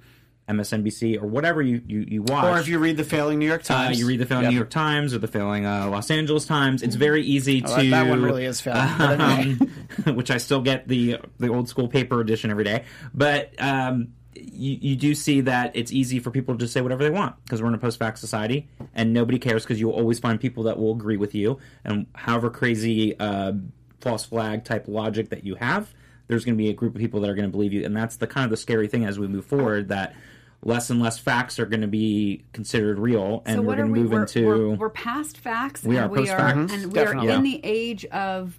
msnbc 0.49 1.21
or 1.21 1.25
whatever 1.27 1.61
you, 1.61 1.81
you, 1.87 2.05
you 2.07 2.21
watch 2.23 2.43
or 2.45 2.59
if 2.59 2.67
you 2.67 2.77
read 2.79 2.97
the 2.97 3.03
failing 3.03 3.39
New 3.39 3.47
York 3.47 3.61
uh, 3.61 3.73
Times, 3.75 3.99
you 3.99 4.05
read 4.07 4.19
the 4.19 4.25
failing 4.25 4.43
Yep. 4.43 4.51
New 4.51 4.57
York 4.57 4.69
Times 4.69 5.13
or 5.13 5.19
the 5.19 5.27
failing 5.27 5.65
uh, 5.65 5.87
Los 5.89 6.11
Angeles 6.11 6.45
Times. 6.45 6.83
It's 6.83 6.95
very 6.95 7.23
easy 7.23 7.63
Oh, 7.65 7.75
to 7.77 7.89
that, 7.89 8.03
that 8.03 8.09
one 8.09 8.21
really 8.21 8.45
is 8.45 8.59
failing. 8.59 8.81
Um, 9.21 9.71
which 10.15 10.31
I 10.31 10.37
still 10.37 10.61
get 10.61 10.87
the 10.87 11.17
the 11.39 11.47
old 11.47 11.69
school 11.69 11.87
paper 11.87 12.19
edition 12.19 12.51
every 12.51 12.63
day. 12.65 12.83
But 13.13 13.53
um, 13.61 14.09
you, 14.35 14.77
you 14.81 14.95
do 14.95 15.15
see 15.15 15.41
that 15.41 15.75
it's 15.75 15.91
easy 15.93 16.19
for 16.19 16.31
people 16.31 16.55
to 16.55 16.59
just 16.59 16.73
say 16.73 16.81
whatever 16.81 17.03
they 17.03 17.09
want 17.09 17.35
because 17.45 17.61
we're 17.61 17.67
in 17.69 17.75
a 17.75 17.77
post 17.77 17.99
fact 17.99 18.17
society 18.19 18.67
and 18.93 19.13
nobody 19.13 19.39
cares 19.39 19.63
because 19.63 19.79
you'll 19.79 19.91
always 19.91 20.19
find 20.19 20.41
people 20.41 20.63
that 20.63 20.77
will 20.77 20.91
agree 20.91 21.17
with 21.17 21.33
you 21.35 21.59
and 21.85 22.07
however 22.15 22.49
crazy 22.49 23.17
uh, 23.19 23.53
false 24.01 24.25
flag 24.25 24.65
type 24.65 24.85
logic 24.87 25.29
that 25.29 25.45
you 25.45 25.55
have. 25.55 25.93
there's 26.27 26.43
going 26.43 26.57
to 26.57 26.61
be 26.61 26.69
a 26.69 26.73
group 26.73 26.95
of 26.95 26.99
people 26.99 27.21
that 27.21 27.29
are 27.29 27.35
going 27.35 27.47
to 27.47 27.51
believe 27.51 27.71
you, 27.73 27.85
and 27.85 27.95
that's 27.95 28.15
the 28.17 28.27
kind 28.27 28.43
of 28.45 28.49
the 28.49 28.57
scary 28.57 28.87
thing 28.87 29.05
as 29.05 29.19
we 29.19 29.27
move 29.27 29.45
forward 29.45 29.89
that 29.89 30.15
less 30.63 30.89
and 30.89 31.01
less 31.01 31.19
facts 31.19 31.59
are 31.59 31.65
going 31.65 31.81
to 31.81 31.87
be 31.87 32.45
considered 32.53 32.97
real, 32.99 33.43
and 33.45 33.57
so 33.57 33.61
we're 33.61 33.75
going 33.75 33.87
to 33.87 33.93
we? 33.93 33.99
move 33.99 34.11
We're, 34.11 34.21
into 34.21 34.45
we're, 34.45 34.69
we're 34.75 34.89
past 34.89 35.37
facts. 35.37 35.83
We 35.83 35.97
and 35.97 36.05
are 36.05 36.09
we 36.09 36.29
are, 36.29 36.37
post-facts. 36.37 36.73
and 36.73 36.85
we 36.87 36.93
Definitely. 36.93 37.31
are 37.31 37.35
in 37.35 37.43
the 37.43 37.61
age 37.63 38.05
of 38.05 38.57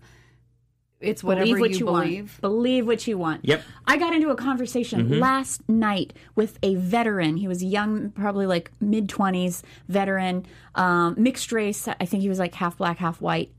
it's 1.00 1.22
whatever 1.22 1.44
believe 1.44 1.60
what 1.60 1.70
you, 1.72 1.78
you, 1.78 1.84
believe. 1.84 2.30
want. 2.32 2.40
Believe 2.40 2.86
what 2.86 3.06
you 3.06 3.18
want. 3.18 3.44
Yep. 3.44 3.62
I 3.86 3.98
got 3.98 4.14
into 4.14 4.30
a 4.30 4.36
conversation 4.36 5.20
last 5.20 5.68
night 5.68 6.14
with 6.34 6.58
a 6.62 6.76
veteran. 6.76 7.36
He 7.36 7.46
was 7.46 7.62
young, 7.62 8.10
probably 8.10 8.46
like 8.46 8.70
mid 8.80 9.08
twenties, 9.08 9.62
veteran, 9.88 10.46
um, 10.74 11.14
mixed 11.18 11.52
race. 11.52 11.88
I 11.88 12.04
think 12.06 12.22
he 12.22 12.28
was 12.28 12.38
like 12.38 12.54
half 12.54 12.78
black, 12.78 12.98
half 12.98 13.20
white. 13.20 13.52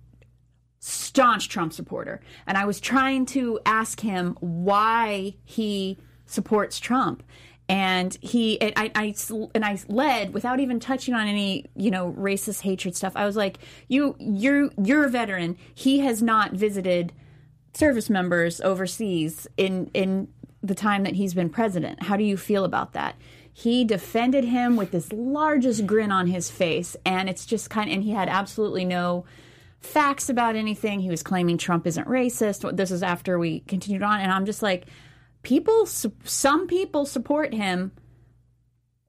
Staunch 0.80 1.50
Trump 1.50 1.74
supporter, 1.74 2.22
and 2.46 2.58
I 2.60 2.66
was 2.66 2.80
trying 2.80 3.26
to 3.28 3.60
ask 3.66 4.00
him 4.00 4.38
why 4.40 5.36
he 5.44 5.98
supports 6.28 6.80
Trump. 6.80 7.24
And 7.68 8.16
he, 8.22 8.62
and 8.62 8.74
I, 8.76 8.92
I, 8.94 9.16
and 9.56 9.66
I 9.66 9.80
led 9.88 10.34
without 10.34 10.60
even 10.60 10.80
touching 10.80 11.16
on 11.16 11.28
any, 11.28 11.66
you 11.76 11.90
know, 11.90 12.14
racist 12.18 12.62
hatred 12.62 12.96
stuff. 12.96 13.14
I 13.16 13.26
was 13.26 13.36
like, 13.36 13.58
"You, 13.88 14.16
you're, 14.20 14.70
you're 14.84 15.06
a 15.06 15.10
veteran. 15.10 15.58
He 15.74 16.00
has 16.00 16.22
not 16.22 16.52
visited 16.52 17.12
service 17.74 18.10
members 18.10 18.62
overseas 18.62 19.48
in 19.58 19.90
in 19.94 20.28
the 20.62 20.76
time 20.76 21.04
that 21.04 21.16
he's 21.16 21.34
been 21.34 21.50
president. 21.50 22.04
How 22.04 22.18
do 22.18 22.24
you 22.24 22.38
feel 22.38 22.66
about 22.66 22.94
that? 22.94 23.16
He 23.54 23.86
defended 23.86 24.44
him 24.44 24.76
with 24.76 24.92
this 24.92 25.12
largest 25.14 25.86
grin 25.86 26.12
on 26.12 26.28
his 26.28 26.50
face, 26.50 26.98
and 27.06 27.30
it's 27.30 27.46
just 27.46 27.70
kind 27.70 27.90
of, 27.90 27.96
and 27.96 28.04
he 28.04 28.12
had 28.12 28.28
absolutely 28.28 28.84
no 28.84 29.26
facts 29.80 30.30
about 30.30 30.56
anything. 30.56 31.00
He 31.00 31.10
was 31.10 31.24
claiming 31.24 31.58
Trump 31.58 31.88
isn't 31.88 32.08
racist. 32.08 32.76
This 32.76 32.92
is 32.92 33.04
after 33.04 33.40
we 33.40 33.62
continued 33.62 34.04
on, 34.04 34.20
and 34.20 34.32
I'm 34.32 34.46
just 34.46 34.62
like, 34.62 34.88
people, 35.46 35.86
some 35.86 36.68
people 36.68 37.06
support 37.06 37.54
him 37.54 37.94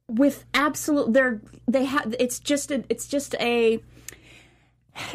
with 0.09 0.45
absolute. 0.55 1.13
They're 1.13 1.41
they 1.67 1.85
have. 1.87 2.15
It's 2.21 2.39
just 2.39 2.71
a. 2.71 2.85
It's 2.89 3.09
just 3.09 3.35
a. 3.41 3.83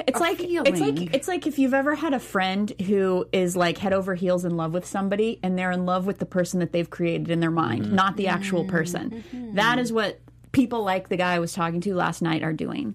It's 0.05 0.19
like 0.19 0.37
it's 0.39 0.79
like 0.79 1.15
it's 1.15 1.27
like 1.27 1.47
if 1.47 1.57
you've 1.57 1.73
ever 1.73 1.95
had 1.95 2.13
a 2.13 2.19
friend 2.19 2.71
who 2.85 3.25
is 3.31 3.55
like 3.55 3.79
head 3.79 3.93
over 3.93 4.13
heels 4.13 4.45
in 4.45 4.55
love 4.55 4.73
with 4.73 4.85
somebody 4.85 5.39
and 5.41 5.57
they're 5.57 5.71
in 5.71 5.87
love 5.87 6.05
with 6.05 6.19
the 6.19 6.25
person 6.25 6.59
that 6.59 6.71
they've 6.71 6.89
created 6.89 7.31
in 7.31 7.39
their 7.39 7.49
mind, 7.49 7.85
mm-hmm. 7.85 7.95
not 7.95 8.15
the 8.15 8.27
actual 8.27 8.65
person. 8.65 9.09
Mm-hmm. 9.09 9.55
That 9.55 9.79
is 9.79 9.91
what 9.91 10.19
people 10.51 10.83
like 10.83 11.09
the 11.09 11.17
guy 11.17 11.33
I 11.33 11.39
was 11.39 11.53
talking 11.53 11.81
to 11.81 11.95
last 11.95 12.21
night 12.21 12.43
are 12.43 12.53
doing. 12.53 12.93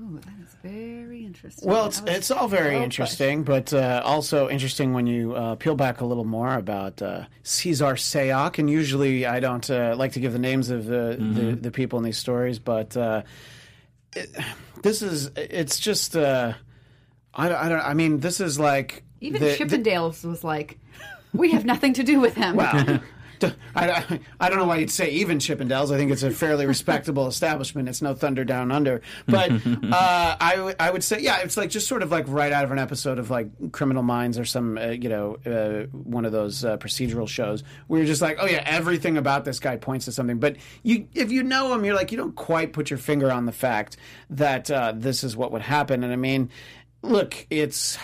Ooh, 0.00 0.18
that 0.24 0.28
is 0.28 0.30
very 0.30 0.39
interesting. 1.30 1.68
Well, 1.70 1.86
it's 1.86 2.00
was 2.02 2.10
it's 2.16 2.30
all 2.30 2.48
very 2.48 2.76
so 2.76 2.82
interesting, 2.82 3.42
but 3.44 3.72
uh, 3.72 4.02
also 4.04 4.48
interesting 4.48 4.92
when 4.92 5.06
you 5.06 5.34
uh, 5.34 5.54
peel 5.54 5.74
back 5.76 6.00
a 6.00 6.04
little 6.04 6.24
more 6.24 6.54
about 6.54 7.00
uh, 7.02 7.24
Cesar 7.42 7.94
Sayoc. 7.94 8.58
And 8.58 8.68
usually, 8.68 9.26
I 9.26 9.38
don't 9.40 9.68
uh, 9.70 9.94
like 9.96 10.12
to 10.12 10.20
give 10.20 10.32
the 10.32 10.38
names 10.50 10.70
of 10.70 10.86
the, 10.86 11.16
the, 11.18 11.56
the 11.60 11.70
people 11.70 11.98
in 11.98 12.04
these 12.04 12.18
stories, 12.18 12.58
but 12.58 12.96
uh, 12.96 13.22
it, 14.16 14.28
this 14.82 15.02
is 15.02 15.30
it's 15.36 15.78
just 15.78 16.16
uh, 16.16 16.52
I, 17.34 17.54
I 17.54 17.68
don't 17.68 17.80
I 17.80 17.94
mean 17.94 18.20
this 18.20 18.40
is 18.40 18.58
like 18.58 19.02
Even 19.20 19.40
the- 19.40 19.48
the- 19.48 19.56
was 20.24 20.42
like, 20.42 20.78
we 21.32 21.52
have 21.52 21.64
nothing 21.64 21.92
to 21.94 22.02
do 22.02 22.18
with 22.20 22.34
him. 22.34 22.56
Wow. 22.56 23.00
I, 23.74 24.20
I- 24.40 24.48
don't 24.50 24.58
know 24.58 24.66
why 24.66 24.76
you'd 24.78 24.90
say 24.90 25.10
even 25.10 25.38
Chippendales. 25.38 25.94
I 25.94 25.96
think 25.96 26.10
it's 26.10 26.22
a 26.22 26.30
fairly 26.30 26.66
respectable 26.66 27.26
establishment. 27.28 27.88
It's 27.88 28.02
no 28.02 28.14
Thunder 28.14 28.44
Down 28.44 28.72
Under. 28.72 29.00
But 29.26 29.50
uh, 29.92 30.36
I, 30.40 30.52
w- 30.56 30.74
I 30.80 30.90
would 30.90 31.04
say, 31.04 31.20
yeah, 31.20 31.38
it's 31.38 31.56
like 31.56 31.70
just 31.70 31.86
sort 31.86 32.02
of 32.02 32.10
like 32.10 32.24
right 32.28 32.52
out 32.52 32.64
of 32.64 32.72
an 32.72 32.78
episode 32.78 33.18
of 33.18 33.30
like 33.30 33.72
Criminal 33.72 34.02
Minds 34.02 34.38
or 34.38 34.44
some, 34.44 34.76
uh, 34.76 34.86
you 34.88 35.08
know, 35.08 35.36
uh, 35.46 35.86
one 35.96 36.24
of 36.24 36.32
those 36.32 36.64
uh, 36.64 36.76
procedural 36.78 37.28
shows 37.28 37.62
where 37.86 37.98
you're 38.00 38.06
just 38.08 38.22
like, 38.22 38.38
oh 38.40 38.46
yeah, 38.46 38.62
everything 38.66 39.16
about 39.16 39.44
this 39.44 39.60
guy 39.60 39.76
points 39.76 40.06
to 40.06 40.12
something. 40.12 40.38
But 40.38 40.56
you, 40.82 41.06
if 41.14 41.30
you 41.30 41.42
know 41.42 41.72
him, 41.72 41.84
you're 41.84 41.94
like, 41.94 42.10
you 42.10 42.18
don't 42.18 42.34
quite 42.34 42.72
put 42.72 42.90
your 42.90 42.98
finger 42.98 43.30
on 43.30 43.46
the 43.46 43.52
fact 43.52 43.96
that 44.30 44.70
uh, 44.70 44.92
this 44.96 45.22
is 45.22 45.36
what 45.36 45.52
would 45.52 45.62
happen. 45.62 46.02
And 46.02 46.12
I 46.12 46.16
mean, 46.16 46.50
look, 47.02 47.46
it's 47.50 47.96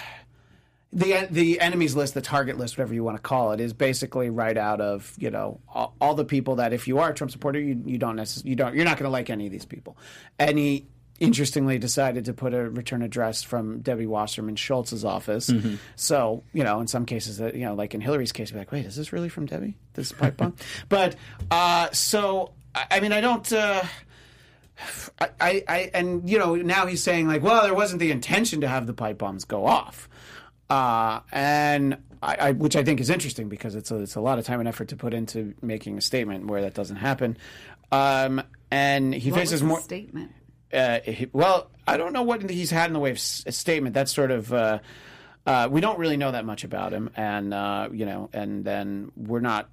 the 0.97 1.29
the 1.31 1.61
enemies 1.61 1.95
list, 1.95 2.15
the 2.15 2.23
target 2.23 2.57
list, 2.57 2.79
whatever 2.79 2.95
you 2.95 3.05
want 3.05 3.19
to 3.19 3.23
call 3.23 3.53
it, 3.53 3.61
is 3.61 3.75
basically 3.75 4.31
right 4.31 4.57
out 4.57 4.81
of 4.81 5.15
you 5.19 5.31
know 5.31 5.61
all, 5.69 5.95
all 6.01 6.15
the 6.15 6.25
people 6.25 6.57
that 6.57 6.73
if 6.73 6.89
you 6.89 6.99
are 6.99 7.11
a 7.11 7.15
Trump 7.15 7.31
supporter, 7.31 7.61
you 7.61 7.81
you 7.85 7.99
don't 7.99 8.17
necessarily 8.17 8.51
you 8.51 8.57
don't 8.57 8.75
you're 8.75 8.87
not 8.87 8.97
going 8.97 9.05
to 9.05 9.11
like 9.11 9.29
any 9.29 9.45
of 9.45 9.53
these 9.53 9.67
people. 9.67 9.97
And 10.39 10.59
he 10.59 10.87
interestingly 11.21 11.79
decided 11.79 12.25
to 12.27 12.33
put 12.33 12.55
a 12.55 12.71
return 12.71 13.03
address 13.03 13.43
from 13.43 13.81
Debbie 13.81 14.07
Wasserman 14.07 14.57
Schultz's 14.57 15.05
office. 15.05 15.51
So 15.97 16.43
you 16.55 16.65
know, 16.65 16.81
in 16.81 16.87
some 16.87 17.05
cases, 17.05 17.37
that 17.39 17.55
you 17.55 17.67
know, 17.67 17.75
like 17.75 17.95
in 17.95 18.01
Hillary's 18.01 18.33
case, 18.33 18.51
like, 18.55 18.73
wait, 18.73 18.87
is 18.87 18.97
this 18.97 19.13
really 19.13 19.29
from 19.29 19.45
Debbie? 19.45 19.77
This 19.93 20.13
pipe 20.13 20.39
bomb? 20.39 20.57
but 20.89 21.15
uh, 21.51 21.91
so 21.93 22.53
I, 22.75 22.87
I 22.93 23.01
mean, 23.01 23.13
I 23.13 23.21
don't. 23.21 23.53
Uh, 23.53 23.85
I, 25.19 25.29
I, 25.41 25.65
I, 25.69 25.91
and 25.95 26.29
you 26.29 26.39
know, 26.39 26.55
now 26.55 26.87
he's 26.87 27.03
saying 27.03 27.29
like, 27.29 27.43
well, 27.43 27.63
there 27.63 27.75
wasn't 27.75 28.01
the 28.01 28.11
intention 28.11 28.61
to 28.63 28.69
have 28.69 28.87
the 28.87 28.93
pipe 28.93 29.19
bombs 29.19 29.45
go 29.45 29.67
off, 29.67 30.09
uh, 30.71 31.21
and 31.33 31.99
I, 32.23 32.35
I, 32.37 32.53
which 32.53 32.77
I 32.77 32.83
think 32.85 33.01
is 33.01 33.11
interesting 33.11 33.49
because 33.49 33.75
it's 33.75 33.91
a, 33.91 33.97
it's 33.97 34.15
a 34.17 34.21
lot 34.21 34.39
of 34.39 34.45
time 34.45 34.61
and 34.61 34.69
effort 34.69 34.89
to 34.89 34.97
put 34.97 35.15
into 35.15 35.55
making 35.63 35.99
a 35.99 36.01
statement 36.01 36.47
where 36.47 36.63
that 36.63 36.75
doesn't 36.75 36.97
happen. 36.97 37.37
Um, 37.93 38.43
and 38.71 39.15
he 39.15 39.31
What 39.31 39.41
faces 39.41 39.63
more. 39.63 39.81
statement. 39.81 40.33
Uh, 40.73 41.01
he, 41.01 41.29
well, 41.33 41.71
I 41.87 41.97
don't 41.97 42.13
know 42.13 42.23
what 42.25 42.49
he's 42.51 42.71
had 42.71 42.89
in 42.89 42.93
the 42.93 42.99
way 42.99 43.11
of 43.11 43.17
s- 43.17 43.45
a 43.47 43.53
statement. 43.53 43.95
That's 43.95 44.13
sort 44.13 44.31
of. 44.33 44.53
Uh, 44.53 44.81
uh, 45.47 45.69
we 45.71 45.81
don't 45.81 45.99
really 46.01 46.17
know 46.17 46.33
that 46.33 46.45
much 46.45 46.65
about 46.65 46.93
him, 46.93 47.09
and 47.17 47.55
uh, 47.55 47.89
you 47.93 48.05
know, 48.05 48.29
and 48.33 48.65
then 48.65 49.13
we're 49.17 49.39
not 49.39 49.69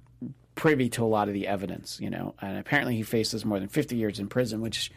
privy 0.54 0.88
to 0.90 1.02
a 1.02 1.06
lot 1.06 1.26
of 1.26 1.34
the 1.34 1.48
evidence, 1.48 1.98
you 2.00 2.10
know. 2.10 2.36
And 2.40 2.56
apparently, 2.58 2.94
he 2.94 3.02
faces 3.02 3.44
more 3.44 3.58
than 3.58 3.68
fifty 3.68 3.96
years 3.96 4.20
in 4.20 4.28
prison, 4.28 4.60
which 4.60 4.92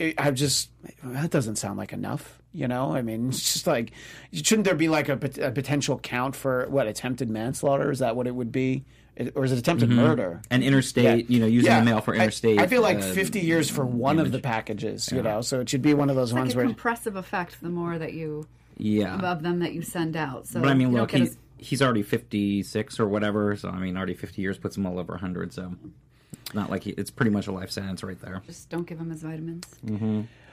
I 0.00 0.14
I 0.18 0.30
just 0.30 0.70
that 1.02 1.30
doesn't 1.30 1.56
sound 1.56 1.78
like 1.78 1.92
enough, 1.92 2.38
you 2.52 2.66
know. 2.68 2.94
I 2.94 3.02
mean, 3.02 3.28
it's 3.30 3.52
just 3.52 3.66
like 3.66 3.92
shouldn't 4.32 4.64
there 4.64 4.74
be 4.74 4.88
like 4.88 5.08
a, 5.08 5.18
a 5.40 5.50
potential 5.50 5.98
count 5.98 6.34
for 6.36 6.66
what 6.68 6.86
attempted 6.86 7.30
manslaughter? 7.30 7.90
Is 7.90 8.00
that 8.00 8.16
what 8.16 8.26
it 8.26 8.34
would 8.34 8.50
be, 8.52 8.84
It- 9.16 9.32
or 9.36 9.44
is 9.44 9.52
it 9.52 9.58
attempted 9.58 9.90
murder? 9.90 10.42
and 10.50 10.62
interstate, 10.64 11.30
you 11.30 11.38
know, 11.40 11.46
using 11.46 11.70
Yeah. 11.70 11.78
the 11.80 11.84
mail 11.86 12.00
for 12.00 12.14
interstate. 12.14 12.60
I, 12.60 12.66
feel 12.66 12.82
like 12.82 12.98
uh, 12.98 13.12
50 13.12 13.40
years 13.40 13.70
for 13.70 13.86
one 13.86 14.18
of 14.18 14.32
the 14.32 14.40
packages, 14.40 15.10
you 15.12 15.22
know, 15.22 15.40
so 15.40 15.60
it 15.60 15.68
should 15.68 15.82
be 15.82 15.94
one 15.94 16.10
of 16.10 16.16
those 16.16 16.32
Like 16.32 16.40
ones 16.42 16.54
a 16.54 16.56
where. 16.58 16.66
compressive 16.66 17.14
effect 17.16 17.60
the 17.62 17.70
more 17.70 17.96
that 17.98 18.12
you 18.14 18.46
yeah. 18.76 19.18
of 19.30 19.42
them 19.42 19.60
that 19.60 19.72
you 19.74 19.82
send 19.82 20.16
out. 20.16 20.48
So 20.48 20.60
But 20.60 20.70
I 20.70 20.74
mean, 20.74 20.92
look, 20.92 21.10
get 21.10 21.20
he's, 21.20 21.38
he's 21.58 21.80
already 21.82 22.02
56 22.02 22.98
or 22.98 23.06
whatever. 23.06 23.54
So, 23.56 23.68
I 23.68 23.78
mean, 23.78 23.96
already 23.96 24.14
50 24.14 24.42
years 24.42 24.58
puts 24.58 24.76
him 24.76 24.84
all 24.86 24.98
over 24.98 25.12
100. 25.12 25.52
So, 25.52 25.74
it's 25.84 26.03
not 26.52 26.70
like 26.70 26.82
he, 26.84 26.90
it's 26.90 27.10
pretty 27.10 27.30
much 27.30 27.46
a 27.46 27.52
life 27.52 27.70
sentence 27.70 28.02
right 28.02 28.20
there. 28.20 28.42
just 28.46 28.68
don't 28.68 28.86
give 28.86 28.98
him 28.98 29.10
his 29.10 29.22
vitamins. 29.22 29.64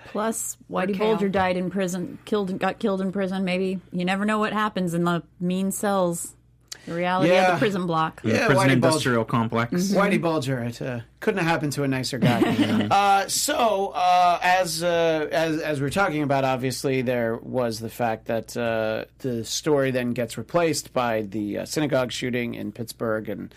Plus, 0.06 0.58
Whitey. 0.70 0.98
Bulger 0.98 1.30
died 1.30 1.58
in 1.58 1.70
prison, 1.70 2.18
killed, 2.26 2.58
got 2.60 2.80
killed 2.80 3.02
in 3.02 3.12
prison. 3.12 3.46
Maybe 3.46 3.80
you 3.92 4.06
never 4.06 4.26
know 4.26 4.40
what 4.40 4.54
happens 4.54 4.94
in 4.94 5.04
the 5.04 5.24
mean 5.40 5.72
cells. 5.72 6.36
The 6.86 6.96
reality 6.96 7.38
of 7.38 7.54
the 7.54 7.58
prison 7.60 7.86
block. 7.86 8.22
Yeah, 8.24 8.48
Prison 8.48 8.56
Whitey 8.56 8.56
Bulger. 8.56 8.74
industrial 8.74 9.26
complex. 9.26 9.72
Whitey 9.92 10.20
Bulger. 10.20 10.64
It 10.64 10.82
uh, 10.82 11.02
couldn't 11.20 11.38
have 11.38 11.48
happened 11.48 11.74
to 11.74 11.84
a 11.84 11.88
nicer 11.88 12.18
guy. 12.18 12.88
uh, 12.92 13.28
so, 13.28 13.90
uh, 13.94 14.40
as 14.42 14.82
uh, 14.82 15.28
as 15.32 15.62
as 15.62 15.80
we 15.80 15.86
are 15.86 15.92
talking 15.92 16.24
about, 16.24 16.44
obviously 16.44 17.04
there 17.04 17.36
was 17.36 17.80
the 17.80 17.90
fact 17.90 18.26
that 18.26 18.58
uh, 18.58 19.06
the 19.20 19.46
story 19.46 19.92
then 19.92 20.14
gets 20.14 20.40
replaced 20.40 20.92
by 20.92 21.22
the 21.22 21.60
uh, 21.60 21.66
synagogue 21.66 22.12
shooting 22.12 22.56
in 22.56 22.72
Pittsburgh, 22.72 23.30
and 23.30 23.54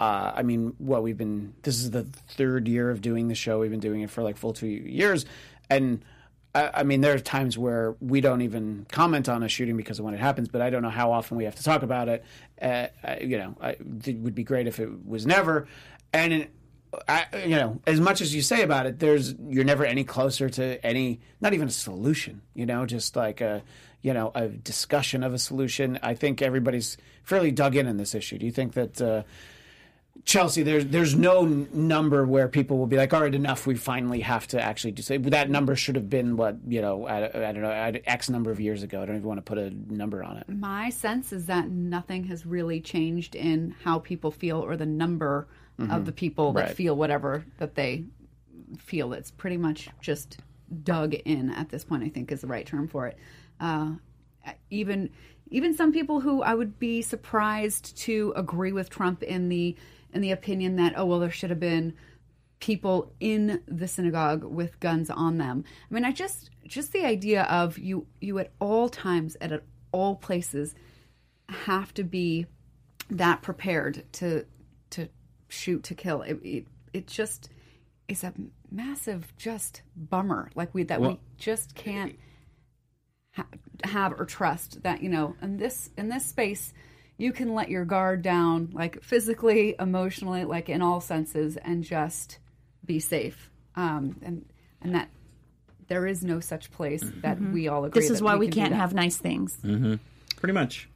uh, 0.00 0.32
I 0.34 0.42
mean, 0.42 0.74
what 0.78 1.02
we've 1.04 1.16
been. 1.18 1.54
This 1.62 1.76
is 1.76 1.90
the 1.90 2.04
third 2.04 2.66
year 2.66 2.90
of 2.90 3.00
doing 3.02 3.28
the 3.28 3.34
show. 3.36 3.60
We've 3.60 3.70
been 3.70 3.78
doing 3.80 4.00
it 4.00 4.10
for 4.10 4.22
like 4.22 4.36
full 4.36 4.52
two 4.54 4.66
years, 4.66 5.26
and. 5.68 6.02
I 6.52 6.70
I 6.80 6.82
mean, 6.82 7.00
there 7.00 7.14
are 7.14 7.20
times 7.20 7.56
where 7.56 7.94
we 8.00 8.20
don't 8.20 8.42
even 8.42 8.84
comment 8.90 9.28
on 9.28 9.44
a 9.44 9.48
shooting 9.48 9.76
because 9.76 10.00
of 10.00 10.04
when 10.04 10.14
it 10.14 10.20
happens, 10.20 10.48
but 10.48 10.60
I 10.60 10.68
don't 10.70 10.82
know 10.82 10.90
how 10.90 11.12
often 11.12 11.36
we 11.36 11.44
have 11.44 11.54
to 11.54 11.62
talk 11.62 11.84
about 11.84 12.08
it. 12.08 12.24
Uh, 12.60 12.88
I- 13.04 13.20
you 13.20 13.38
know, 13.38 13.56
I, 13.60 13.76
it 14.04 14.18
would 14.18 14.34
be 14.34 14.42
great 14.42 14.66
if 14.66 14.80
it 14.80 15.06
was 15.06 15.26
never. 15.26 15.68
And 16.12 16.32
it, 16.32 16.50
I, 17.06 17.26
you 17.46 17.54
know, 17.54 17.80
as 17.86 18.00
much 18.00 18.20
as 18.20 18.34
you 18.34 18.42
say 18.42 18.62
about 18.62 18.86
it, 18.86 18.98
there's 18.98 19.32
you're 19.48 19.62
never 19.62 19.84
any 19.84 20.02
closer 20.02 20.48
to 20.50 20.84
any, 20.84 21.20
not 21.40 21.54
even 21.54 21.68
a 21.68 21.70
solution. 21.70 22.42
You 22.54 22.66
know, 22.66 22.84
just 22.84 23.14
like 23.14 23.40
a, 23.40 23.62
you 24.02 24.12
know, 24.12 24.32
a 24.34 24.48
discussion 24.48 25.22
of 25.22 25.32
a 25.32 25.38
solution. 25.38 26.00
I 26.02 26.14
think 26.14 26.42
everybody's 26.42 26.96
fairly 27.22 27.52
dug 27.52 27.76
in 27.76 27.86
in 27.86 27.96
this 27.96 28.12
issue. 28.12 28.38
Do 28.38 28.46
you 28.46 28.52
think 28.52 28.72
that? 28.72 29.00
Uh, 29.00 29.22
Chelsea, 30.24 30.62
there's 30.62 30.86
there's 30.86 31.14
no 31.14 31.44
number 31.44 32.24
where 32.26 32.46
people 32.48 32.78
will 32.78 32.86
be 32.86 32.96
like, 32.96 33.12
all 33.14 33.22
right, 33.22 33.34
enough. 33.34 33.66
We 33.66 33.74
finally 33.74 34.20
have 34.20 34.46
to 34.48 34.62
actually 34.62 34.92
do 34.92 35.02
something. 35.02 35.30
That 35.30 35.50
number 35.50 35.74
should 35.76 35.96
have 35.96 36.10
been 36.10 36.36
what 36.36 36.56
you 36.68 36.80
know. 36.80 37.06
I, 37.06 37.26
I 37.48 37.52
don't 37.52 37.62
know, 37.62 37.70
X 38.04 38.28
number 38.28 38.50
of 38.50 38.60
years 38.60 38.82
ago. 38.82 39.02
I 39.02 39.06
don't 39.06 39.16
even 39.16 39.26
want 39.28 39.38
to 39.38 39.42
put 39.42 39.58
a 39.58 39.70
number 39.70 40.22
on 40.22 40.36
it. 40.36 40.48
My 40.48 40.90
sense 40.90 41.32
is 41.32 41.46
that 41.46 41.70
nothing 41.70 42.24
has 42.24 42.44
really 42.44 42.80
changed 42.80 43.34
in 43.34 43.74
how 43.82 43.98
people 43.98 44.30
feel 44.30 44.60
or 44.60 44.76
the 44.76 44.86
number 44.86 45.48
of 45.90 46.04
the 46.04 46.12
people 46.12 46.52
that 46.52 46.60
Right. 46.66 46.76
feel 46.76 46.94
whatever 46.94 47.42
that 47.56 47.74
they 47.74 48.04
feel. 48.76 49.14
It's 49.14 49.30
pretty 49.30 49.56
much 49.56 49.88
just 50.02 50.36
dug 50.84 51.14
in 51.14 51.50
at 51.50 51.70
this 51.70 51.84
point. 51.84 52.04
I 52.04 52.10
think 52.10 52.30
is 52.30 52.42
the 52.42 52.46
right 52.46 52.66
term 52.66 52.86
for 52.86 53.06
it. 53.06 53.16
Uh, 53.58 53.92
even 54.68 55.08
even 55.50 55.74
some 55.74 55.90
people 55.92 56.20
who 56.20 56.42
I 56.42 56.54
would 56.54 56.78
be 56.78 57.00
surprised 57.02 57.96
to 57.98 58.32
agree 58.36 58.72
with 58.72 58.90
Trump 58.90 59.22
in 59.22 59.48
the 59.48 59.74
in 60.12 60.20
the 60.20 60.30
opinion 60.30 60.76
that 60.76 60.94
oh 60.96 61.06
well 61.06 61.20
there 61.20 61.30
should 61.30 61.50
have 61.50 61.60
been 61.60 61.94
people 62.60 63.12
in 63.18 63.62
the 63.66 63.88
synagogue 63.88 64.44
with 64.44 64.78
guns 64.80 65.10
on 65.10 65.38
them. 65.38 65.64
I 65.90 65.94
mean, 65.94 66.04
I 66.04 66.12
just 66.12 66.50
just 66.66 66.92
the 66.92 67.04
idea 67.04 67.42
of 67.44 67.78
you 67.78 68.06
you 68.20 68.38
at 68.38 68.52
all 68.60 68.88
times 68.88 69.34
and 69.36 69.52
at 69.52 69.64
all 69.92 70.14
places 70.14 70.74
have 71.48 71.92
to 71.94 72.04
be 72.04 72.46
that 73.10 73.42
prepared 73.42 74.04
to 74.12 74.44
to 74.90 75.08
shoot 75.48 75.82
to 75.84 75.94
kill. 75.94 76.22
It 76.22 76.38
it, 76.44 76.66
it 76.92 77.06
just 77.06 77.48
is 78.06 78.22
a 78.22 78.32
massive 78.70 79.32
just 79.36 79.82
bummer 79.96 80.50
like 80.54 80.72
we 80.74 80.84
that 80.84 81.00
we 81.00 81.18
just 81.38 81.74
can't 81.74 82.16
ha- 83.32 83.46
have 83.84 84.12
or 84.12 84.24
trust 84.24 84.82
that 84.82 85.02
you 85.02 85.08
know 85.08 85.34
in 85.42 85.56
this 85.56 85.90
in 85.96 86.08
this 86.08 86.26
space 86.26 86.72
you 87.20 87.32
can 87.32 87.54
let 87.54 87.68
your 87.68 87.84
guard 87.84 88.22
down 88.22 88.70
like 88.72 89.02
physically 89.02 89.74
emotionally 89.78 90.44
like 90.44 90.68
in 90.68 90.82
all 90.82 91.00
senses 91.00 91.56
and 91.58 91.84
just 91.84 92.38
be 92.84 92.98
safe 93.00 93.50
um 93.76 94.16
and 94.22 94.44
and 94.82 94.94
that 94.94 95.08
there 95.88 96.06
is 96.06 96.22
no 96.24 96.38
such 96.40 96.70
place 96.70 97.02
that 97.22 97.40
we 97.40 97.66
all 97.68 97.84
agree 97.84 98.00
This 98.00 98.10
is 98.10 98.18
that 98.20 98.24
why 98.24 98.36
we, 98.36 98.46
can 98.46 98.50
do 98.52 98.60
can't 98.60 98.70
that. 98.70 98.76
have 98.76 98.94
nice 98.94 99.16
things. 99.16 99.56
Pretty 100.36 100.52
much. 100.52 100.88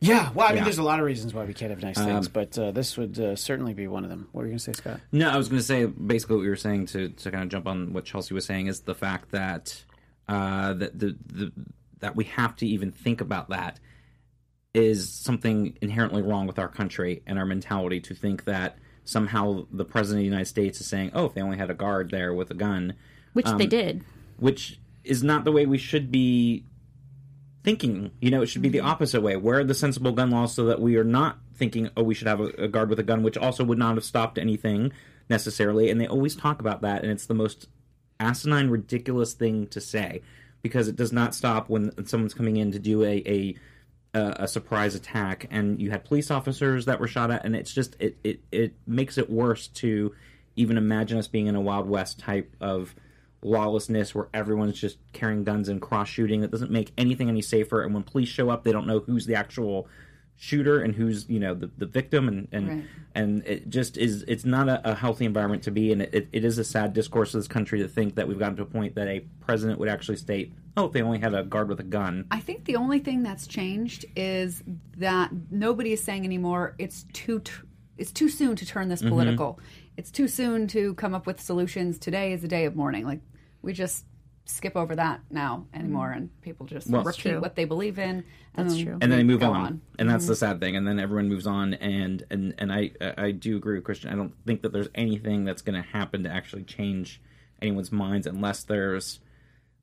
Yeah, 0.00 0.30
well, 0.34 0.46
I 0.46 0.50
mean, 0.52 0.56
Yeah. 0.58 0.64
there's 0.64 0.78
a 0.78 0.82
lot 0.82 0.98
of 0.98 1.04
reasons 1.04 1.34
why 1.34 1.44
we 1.44 1.52
can't 1.52 1.68
have 1.70 1.82
nice 1.82 1.98
things, 1.98 2.26
but 2.28 2.58
uh, 2.58 2.70
this 2.70 2.96
would 2.96 3.20
uh, 3.20 3.36
certainly 3.36 3.74
be 3.74 3.86
one 3.86 4.02
of 4.02 4.08
them. 4.08 4.28
What 4.32 4.40
were 4.40 4.46
you 4.46 4.52
going 4.52 4.58
to 4.58 4.64
say, 4.64 4.72
Scott? 4.72 4.98
No, 5.12 5.28
I 5.28 5.36
was 5.36 5.50
going 5.50 5.60
to 5.60 5.66
say 5.66 5.84
basically 5.84 6.36
what 6.36 6.44
you 6.44 6.48
were 6.48 6.56
saying 6.56 6.86
to, 6.86 7.10
to 7.10 7.30
kind 7.30 7.42
of 7.42 7.50
jump 7.50 7.66
on 7.66 7.92
what 7.92 8.06
Chelsea 8.06 8.32
was 8.32 8.46
saying 8.46 8.68
is 8.68 8.80
the 8.80 8.94
fact 8.94 9.30
that 9.32 9.84
uh, 10.26 10.72
that 10.72 10.98
the, 10.98 11.16
the 11.26 11.52
that 11.98 12.16
we 12.16 12.24
have 12.24 12.56
to 12.56 12.66
even 12.66 12.92
think 12.92 13.20
about 13.20 13.50
that 13.50 13.78
is 14.74 15.12
something 15.12 15.76
inherently 15.80 16.22
wrong 16.22 16.46
with 16.46 16.58
our 16.58 16.68
country 16.68 17.22
and 17.26 17.38
our 17.38 17.44
mentality 17.46 18.00
to 18.00 18.14
think 18.14 18.44
that 18.44 18.78
somehow 19.04 19.66
the 19.72 19.84
president 19.84 20.18
of 20.20 20.22
the 20.22 20.26
United 20.26 20.46
States 20.46 20.80
is 20.80 20.86
saying, 20.86 21.10
"Oh, 21.14 21.26
if 21.26 21.34
they 21.34 21.40
only 21.42 21.56
had 21.58 21.70
a 21.70 21.74
guard 21.74 22.10
there 22.10 22.32
with 22.32 22.50
a 22.50 22.54
gun," 22.54 22.94
Which 23.32 23.46
Um, 23.46 23.58
they 23.58 23.66
did. 23.66 24.02
which 24.38 24.78
is 25.04 25.22
not 25.22 25.44
the 25.44 25.52
way 25.52 25.66
we 25.66 25.78
should 25.78 26.10
be 26.10 26.64
thinking. 27.64 28.10
You 28.20 28.30
know, 28.30 28.42
it 28.42 28.46
should 28.46 28.62
be 28.62 28.68
Mm-hmm. 28.68 28.72
the 28.72 28.80
opposite 28.80 29.20
way. 29.22 29.36
Where 29.36 29.58
are 29.60 29.64
the 29.64 29.74
sensible 29.74 30.12
gun 30.12 30.30
laws 30.30 30.54
so 30.54 30.64
that 30.66 30.80
we 30.80 30.96
are 30.96 31.04
not 31.04 31.38
thinking, 31.54 31.90
oh, 31.96 32.02
we 32.02 32.14
should 32.14 32.28
have 32.28 32.40
a, 32.40 32.46
a 32.58 32.68
guard 32.68 32.88
with 32.88 32.98
a 32.98 33.02
gun, 33.02 33.22
which 33.22 33.36
also 33.36 33.64
would 33.64 33.78
not 33.78 33.96
have 33.96 34.04
stopped 34.04 34.38
anything 34.38 34.92
necessarily. 35.28 35.90
And 35.90 36.00
they 36.00 36.06
always 36.06 36.34
talk 36.34 36.60
about 36.60 36.80
that, 36.82 37.02
and 37.02 37.10
it's 37.12 37.26
the 37.26 37.34
most 37.34 37.68
asinine, 38.18 38.68
ridiculous 38.70 39.32
thing 39.34 39.66
to 39.68 39.80
say 39.80 40.22
because 40.62 40.88
it 40.88 40.96
does 40.96 41.12
not 41.12 41.34
stop 41.34 41.68
when 41.70 42.06
someone's 42.06 42.34
coming 42.34 42.56
in 42.56 42.70
to 42.72 42.78
do 42.78 43.02
a 43.04 43.22
a, 43.26 43.54
a, 44.14 44.48
surprise 44.48 44.94
attack, 44.94 45.46
and 45.50 45.80
you 45.80 45.90
had 45.90 46.04
police 46.04 46.30
officers 46.30 46.86
that 46.86 46.98
were 47.00 47.06
shot 47.06 47.30
at, 47.30 47.44
and 47.44 47.54
it's 47.54 47.72
just 47.72 47.96
it 48.00 48.16
it 48.24 48.40
it 48.50 48.74
makes 48.86 49.18
it 49.18 49.30
worse 49.30 49.68
to 49.68 50.14
even 50.56 50.76
imagine 50.76 51.18
us 51.18 51.28
being 51.28 51.46
in 51.46 51.54
a 51.54 51.60
Wild 51.60 51.88
West 51.88 52.18
type 52.18 52.54
of 52.60 52.94
lawlessness 53.42 54.14
where 54.14 54.28
everyone's 54.34 54.78
just 54.78 54.98
carrying 55.12 55.44
guns 55.44 55.68
and 55.68 55.80
cross 55.80 56.08
shooting. 56.08 56.40
That 56.40 56.50
doesn't 56.50 56.70
make 56.70 56.92
anything 56.98 57.28
any 57.28 57.42
safer. 57.42 57.82
And 57.82 57.94
when 57.94 58.02
police 58.02 58.28
show 58.28 58.50
up, 58.50 58.64
they 58.64 58.72
don't 58.72 58.86
know 58.86 59.00
who's 59.00 59.26
the 59.26 59.36
actual 59.36 59.88
shooter 60.42 60.80
and 60.80 60.94
who's 60.94 61.28
you 61.28 61.38
know 61.38 61.52
the, 61.52 61.70
the 61.76 61.84
victim 61.84 62.26
and 62.26 62.48
and 62.50 62.66
Right. 62.68 62.84
and 63.14 63.46
it 63.46 63.68
just 63.68 63.98
is 63.98 64.24
it's 64.26 64.46
not 64.46 64.70
a, 64.70 64.92
a 64.92 64.94
healthy 64.94 65.26
environment 65.26 65.62
to 65.64 65.70
be 65.70 65.92
in 65.92 66.00
it, 66.00 66.28
it 66.32 66.44
is 66.46 66.56
a 66.56 66.64
sad 66.64 66.94
discourse 66.94 67.34
of 67.34 67.40
this 67.40 67.46
country 67.46 67.78
to 67.80 67.86
think 67.88 68.14
that 68.14 68.26
we've 68.26 68.38
gotten 68.38 68.56
to 68.56 68.62
a 68.62 68.66
point 68.66 68.94
that 68.94 69.06
a 69.06 69.20
president 69.40 69.78
would 69.78 69.90
actually 69.90 70.16
state 70.16 70.54
oh 70.78 70.86
if 70.86 70.92
they 70.92 71.02
only 71.02 71.18
had 71.18 71.34
a 71.34 71.42
guard 71.44 71.68
with 71.68 71.78
a 71.78 71.82
gun 71.84 72.26
I 72.30 72.40
think 72.40 72.64
the 72.64 72.76
only 72.76 73.00
thing 73.00 73.22
that's 73.22 73.46
changed 73.46 74.06
is 74.16 74.62
that 74.96 75.30
nobody 75.50 75.92
is 75.92 76.02
saying 76.02 76.24
anymore 76.24 76.74
it's 76.78 77.04
too 77.12 77.40
t- 77.40 77.52
it's 77.98 78.10
too 78.10 78.30
soon 78.30 78.56
to 78.56 78.64
turn 78.64 78.84
Mm-hmm. 78.84 78.90
this 78.92 79.02
political. 79.02 79.60
It's 79.98 80.10
too 80.10 80.26
soon 80.26 80.66
to 80.68 80.94
come 80.94 81.14
up 81.14 81.26
with 81.26 81.38
solutions. 81.38 81.98
Today 81.98 82.32
is 82.32 82.42
a 82.42 82.48
day 82.48 82.64
of 82.64 82.74
mourning. 82.74 83.04
Like 83.04 83.20
we 83.60 83.74
just 83.74 84.06
skip 84.50 84.76
over 84.76 84.94
that 84.96 85.20
now 85.30 85.66
anymore, 85.72 86.10
and 86.12 86.28
people 86.42 86.66
just 86.66 86.88
Well- 86.88 87.02
repeat 87.04 87.30
True. 87.30 87.40
what 87.40 87.54
they 87.56 87.64
believe 87.64 87.98
in. 87.98 88.24
And 88.54 88.66
That's 88.68 88.74
then 88.76 88.84
true. 88.84 88.98
and 89.00 89.12
then 89.12 89.18
they 89.18 89.22
move 89.24 89.40
go 89.40 89.52
on, 89.52 89.80
and 89.98 90.10
that's 90.10 90.26
the 90.26 90.34
sad 90.34 90.58
thing. 90.58 90.74
And 90.76 90.86
then 90.86 90.98
everyone 90.98 91.28
moves 91.28 91.46
on. 91.46 91.74
And 91.74 92.24
and 92.30 92.54
and 92.58 92.72
i 92.72 92.90
i 93.16 93.30
do 93.30 93.56
agree 93.56 93.76
with 93.76 93.84
christian. 93.84 94.10
I 94.12 94.16
don't 94.16 94.34
think 94.44 94.62
that 94.62 94.72
there's 94.72 94.88
anything 94.94 95.44
that's 95.44 95.62
going 95.62 95.80
to 95.80 95.88
happen 95.88 96.24
to 96.24 96.30
actually 96.30 96.64
change 96.64 97.20
anyone's 97.62 97.92
minds 97.92 98.26
unless 98.26 98.64
there's 98.64 99.20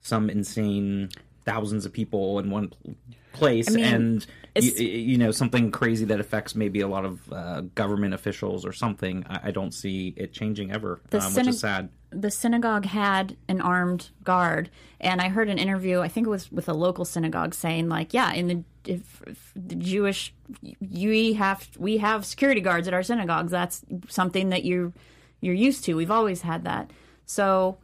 some 0.02 0.30
insane 0.30 1.10
thousands 1.46 1.86
of 1.86 1.94
people 1.94 2.40
in 2.40 2.50
one 2.50 2.68
pl- 2.70 2.96
place 3.32 3.70
mean, 3.70 3.86
and 3.86 4.28
you, 4.56 4.72
you 4.86 5.18
know 5.18 5.32
something 5.32 5.72
crazy 5.72 6.04
that 6.06 6.20
affects 6.20 6.54
maybe 6.56 6.82
a 6.82 6.88
lot 6.88 7.06
of 7.06 7.32
uh, 7.32 7.62
government 7.74 8.14
officials 8.14 8.66
or 8.66 8.74
something. 8.74 9.24
I, 9.30 9.40
I 9.46 9.52
don't 9.52 9.74
see 9.74 10.14
it 10.18 10.34
changing 10.34 10.72
ever 10.74 11.00
The 11.10 11.22
um, 11.22 11.34
which 11.36 11.48
is 11.48 11.60
sad 11.62 11.90
the 12.10 12.32
synagogue 12.32 12.86
had 12.86 13.36
an 13.50 13.60
armed 13.62 14.10
guard 14.24 14.70
and 15.00 15.20
i 15.22 15.28
heard 15.28 15.50
an 15.50 15.58
interview 15.58 16.00
i 16.00 16.08
think 16.08 16.26
it 16.26 16.30
was 16.30 16.52
with 16.52 16.70
a 16.70 16.74
local 16.74 17.04
synagogue 17.06 17.54
saying 17.54 17.90
like 17.90 18.14
yeah 18.14 18.32
in 18.32 18.48
the 18.48 18.64
if, 18.86 19.22
if 19.28 19.52
the 19.56 19.76
jewish 19.76 20.34
we 20.80 21.34
have 21.34 21.68
we 21.78 21.98
have 21.98 22.26
security 22.26 22.62
guards 22.62 22.88
at 22.88 22.94
our 22.94 23.04
synagogues. 23.04 23.52
That's 23.52 23.84
something 24.08 24.50
that 24.50 24.64
you're 24.64 24.94
you're 25.42 25.54
used 25.54 25.84
to. 25.86 25.96
We've 25.96 26.10
always 26.10 26.42
had 26.42 26.64
that. 26.64 26.90
So 27.26 27.78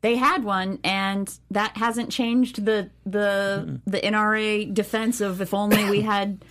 they 0.00 0.16
had 0.16 0.42
one 0.42 0.80
and 0.82 1.32
that 1.52 1.76
hasn't 1.76 2.10
changed 2.10 2.64
the 2.64 2.90
the 3.06 3.80
the 3.86 4.00
nra 4.00 4.74
defense 4.74 5.20
of 5.20 5.40
if 5.40 5.54
only 5.54 5.88
we 5.88 6.00
had 6.02 6.44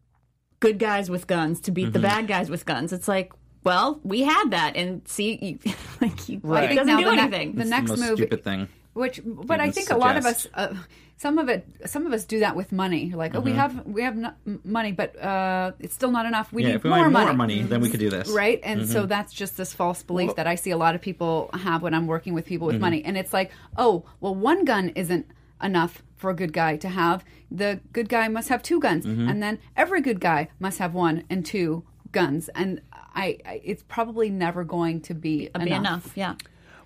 good 0.60 0.78
guys 0.80 1.08
with 1.08 1.26
guns 1.28 1.60
to 1.60 1.70
beat 1.70 1.84
Mm-hmm. 1.84 1.92
the 1.92 1.98
bad 2.00 2.26
guys 2.26 2.50
with 2.50 2.66
guns. 2.66 2.92
It's 2.92 3.06
like 3.08 3.32
well 3.64 4.00
we 4.04 4.22
had 4.22 4.50
that 4.50 4.76
and 4.76 5.06
see 5.06 5.58
you, 5.64 5.72
like 6.00 6.28
you, 6.28 6.40
Right. 6.42 6.70
it 6.72 6.74
doesn't 6.76 6.86
Now 6.86 6.98
do 6.98 7.04
the 7.04 7.12
ne- 7.16 7.22
anything 7.22 7.52
the 7.54 7.60
It's 7.62 7.70
next 7.70 7.90
the 7.90 7.96
most 7.96 8.08
move 8.08 8.18
stupid 8.18 8.44
thing 8.44 8.68
Which, 8.92 9.20
but 9.24 9.60
I 9.60 9.64
even 9.64 9.72
think 9.74 9.90
a 9.90 9.96
lot 9.96 10.16
of 10.16 10.26
us, 10.26 10.46
uh, 10.54 10.74
some 11.16 11.38
of 11.38 11.48
it, 11.48 11.64
some 11.86 12.06
of 12.06 12.12
us 12.12 12.24
do 12.24 12.40
that 12.40 12.56
with 12.56 12.72
money. 12.72 13.04
You're 13.04 13.18
like, 13.18 13.34
oh, 13.36 13.40
we 13.40 13.52
have 13.52 13.86
we 13.86 14.02
have 14.02 14.16
no, 14.16 14.32
money, 14.64 14.90
but 14.92 15.14
uh, 15.22 15.72
it's 15.78 15.94
still 15.94 16.10
not 16.10 16.26
enough. 16.26 16.52
We 16.52 16.62
Mm-hmm. 16.62 16.66
yeah 16.66 16.72
need 16.72 16.76
if 16.76 16.84
we 16.84 16.90
more 16.90 17.08
money. 17.10 17.26
more 17.26 17.34
money 17.34 17.62
then 17.62 17.80
we 17.82 17.88
could 17.90 18.00
do 18.00 18.10
this 18.10 18.28
right? 18.30 18.58
And 18.64 18.80
Mm-hmm. 18.80 18.92
so 18.92 19.06
that's 19.06 19.32
just 19.32 19.56
this 19.56 19.72
false 19.74 20.02
belief 20.02 20.34
that 20.36 20.46
I 20.48 20.56
see 20.56 20.72
a 20.72 20.76
lot 20.76 20.94
of 20.96 21.00
people 21.02 21.50
have 21.54 21.82
when 21.82 21.94
I'm 21.94 22.06
working 22.08 22.34
with 22.34 22.46
people 22.46 22.66
with 22.66 22.76
Mm-hmm. 22.76 22.80
money, 22.88 23.04
and 23.04 23.16
it's 23.16 23.32
like, 23.32 23.50
oh, 23.76 24.04
well, 24.20 24.34
one 24.34 24.64
gun 24.64 24.88
isn't 25.02 25.26
enough 25.62 26.02
for 26.16 26.30
a 26.30 26.34
good 26.34 26.52
guy 26.52 26.76
to 26.78 26.88
have. 26.88 27.24
The 27.50 27.78
good 27.92 28.08
guy 28.08 28.26
must 28.28 28.48
have 28.48 28.60
two 28.62 28.80
guns, 28.80 29.04
Mm-hmm. 29.06 29.28
and 29.28 29.40
then 29.44 29.58
every 29.76 30.00
good 30.00 30.20
guy 30.20 30.48
must 30.58 30.78
have 30.78 30.94
one 30.94 31.22
and 31.30 31.46
two 31.46 31.84
guns, 32.12 32.48
and 32.56 32.80
I, 33.20 33.38
I 33.44 33.60
it's 33.64 33.84
probably 33.86 34.30
never 34.30 34.64
going 34.64 35.02
to 35.02 35.14
be 35.14 35.50
be 35.64 35.70
enough 35.70 36.12
yeah 36.16 36.34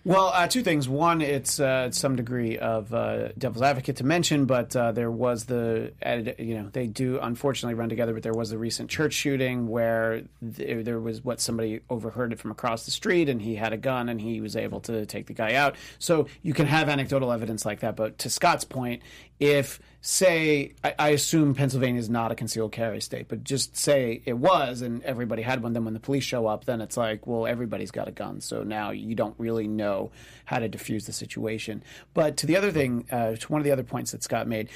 Well, 0.07 0.33
uh, 0.35 0.47
two 0.49 0.63
things. 0.63 0.87
One, 0.87 1.23
it's 1.23 1.59
uh, 1.59 1.91
some 1.91 2.15
degree 2.15 2.59
of 2.59 2.93
uh, 2.93 3.29
devil's 3.39 3.63
advocate 3.63 3.97
to 3.97 4.05
mention, 4.05 4.45
but 4.45 4.77
uh, 4.77 4.93
there 4.93 5.11
was 5.11 5.47
the, 5.47 5.93
you 6.39 6.57
know, 6.57 6.69
they 6.71 6.87
do 6.87 7.19
unfortunately 7.23 7.73
run 7.73 7.89
together, 7.89 8.13
but 8.13 8.23
there 8.23 8.35
was 8.35 8.51
the 8.51 8.59
recent 8.59 8.91
church 8.91 9.15
shooting 9.15 9.67
where 9.67 10.25
th- 10.57 10.85
there 10.85 11.01
was 11.01 11.25
what 11.25 11.41
somebody 11.41 11.81
overheard 11.89 12.35
it 12.35 12.39
from 12.39 12.51
across 12.51 12.85
the 12.85 12.91
street 12.91 13.31
and 13.31 13.41
he 13.41 13.55
had 13.55 13.73
a 13.73 13.79
gun 13.79 14.11
and 14.11 14.21
he 14.21 14.43
was 14.43 14.57
able 14.57 14.81
to 14.81 15.07
take 15.07 15.27
the 15.27 15.33
guy 15.33 15.55
out. 15.55 15.75
So 15.99 16.27
you 16.43 16.53
can 16.53 16.67
have 16.67 16.91
anecdotal 16.91 17.33
evidence 17.33 17.65
like 17.65 17.81
that. 17.81 17.97
But 17.97 18.19
to 18.19 18.29
Scott's 18.29 18.65
point, 18.65 19.01
if, 19.41 19.81
say, 20.01 20.73
I, 20.83 20.95
I 20.99 21.09
assume 21.11 21.55
Pennsylvania 21.55 21.99
is 21.99 22.09
not 22.09 22.31
a 22.31 22.35
concealed 22.35 22.73
carry 22.73 23.01
state, 23.01 23.27
but 23.29 23.45
just 23.45 23.77
say 23.77 24.23
it 24.25 24.35
was 24.35 24.83
and 24.83 25.03
everybody 25.03 25.43
had 25.43 25.63
one, 25.63 25.73
then 25.73 25.85
when 25.85 25.95
the 25.95 26.01
police 26.01 26.25
show 26.25 26.47
up, 26.47 26.65
then 26.65 26.81
it's 26.81 26.97
like, 26.97 27.27
well, 27.27 27.47
everybody's 27.47 27.91
got 27.91 28.09
a 28.09 28.13
gun. 28.13 28.41
So 28.41 28.63
now 28.63 28.91
you 28.91 29.15
don't 29.15 29.35
really 29.39 29.67
know 29.67 30.13
how 30.45 30.59
to 30.59 30.69
defuse 30.69 31.07
the 31.07 31.13
situation. 31.13 31.83
But 32.13 32.37
to 32.39 32.47
the 32.47 32.57
other 32.57 32.71
thing, 32.71 33.07
uh, 33.11 33.37
to 33.37 33.53
one 33.53 33.61
of 33.61 33.65
the 33.65 33.73
other 33.73 33.83
points 33.83 34.13
that 34.13 34.23
Scott 34.23 34.47
made, 34.47 34.69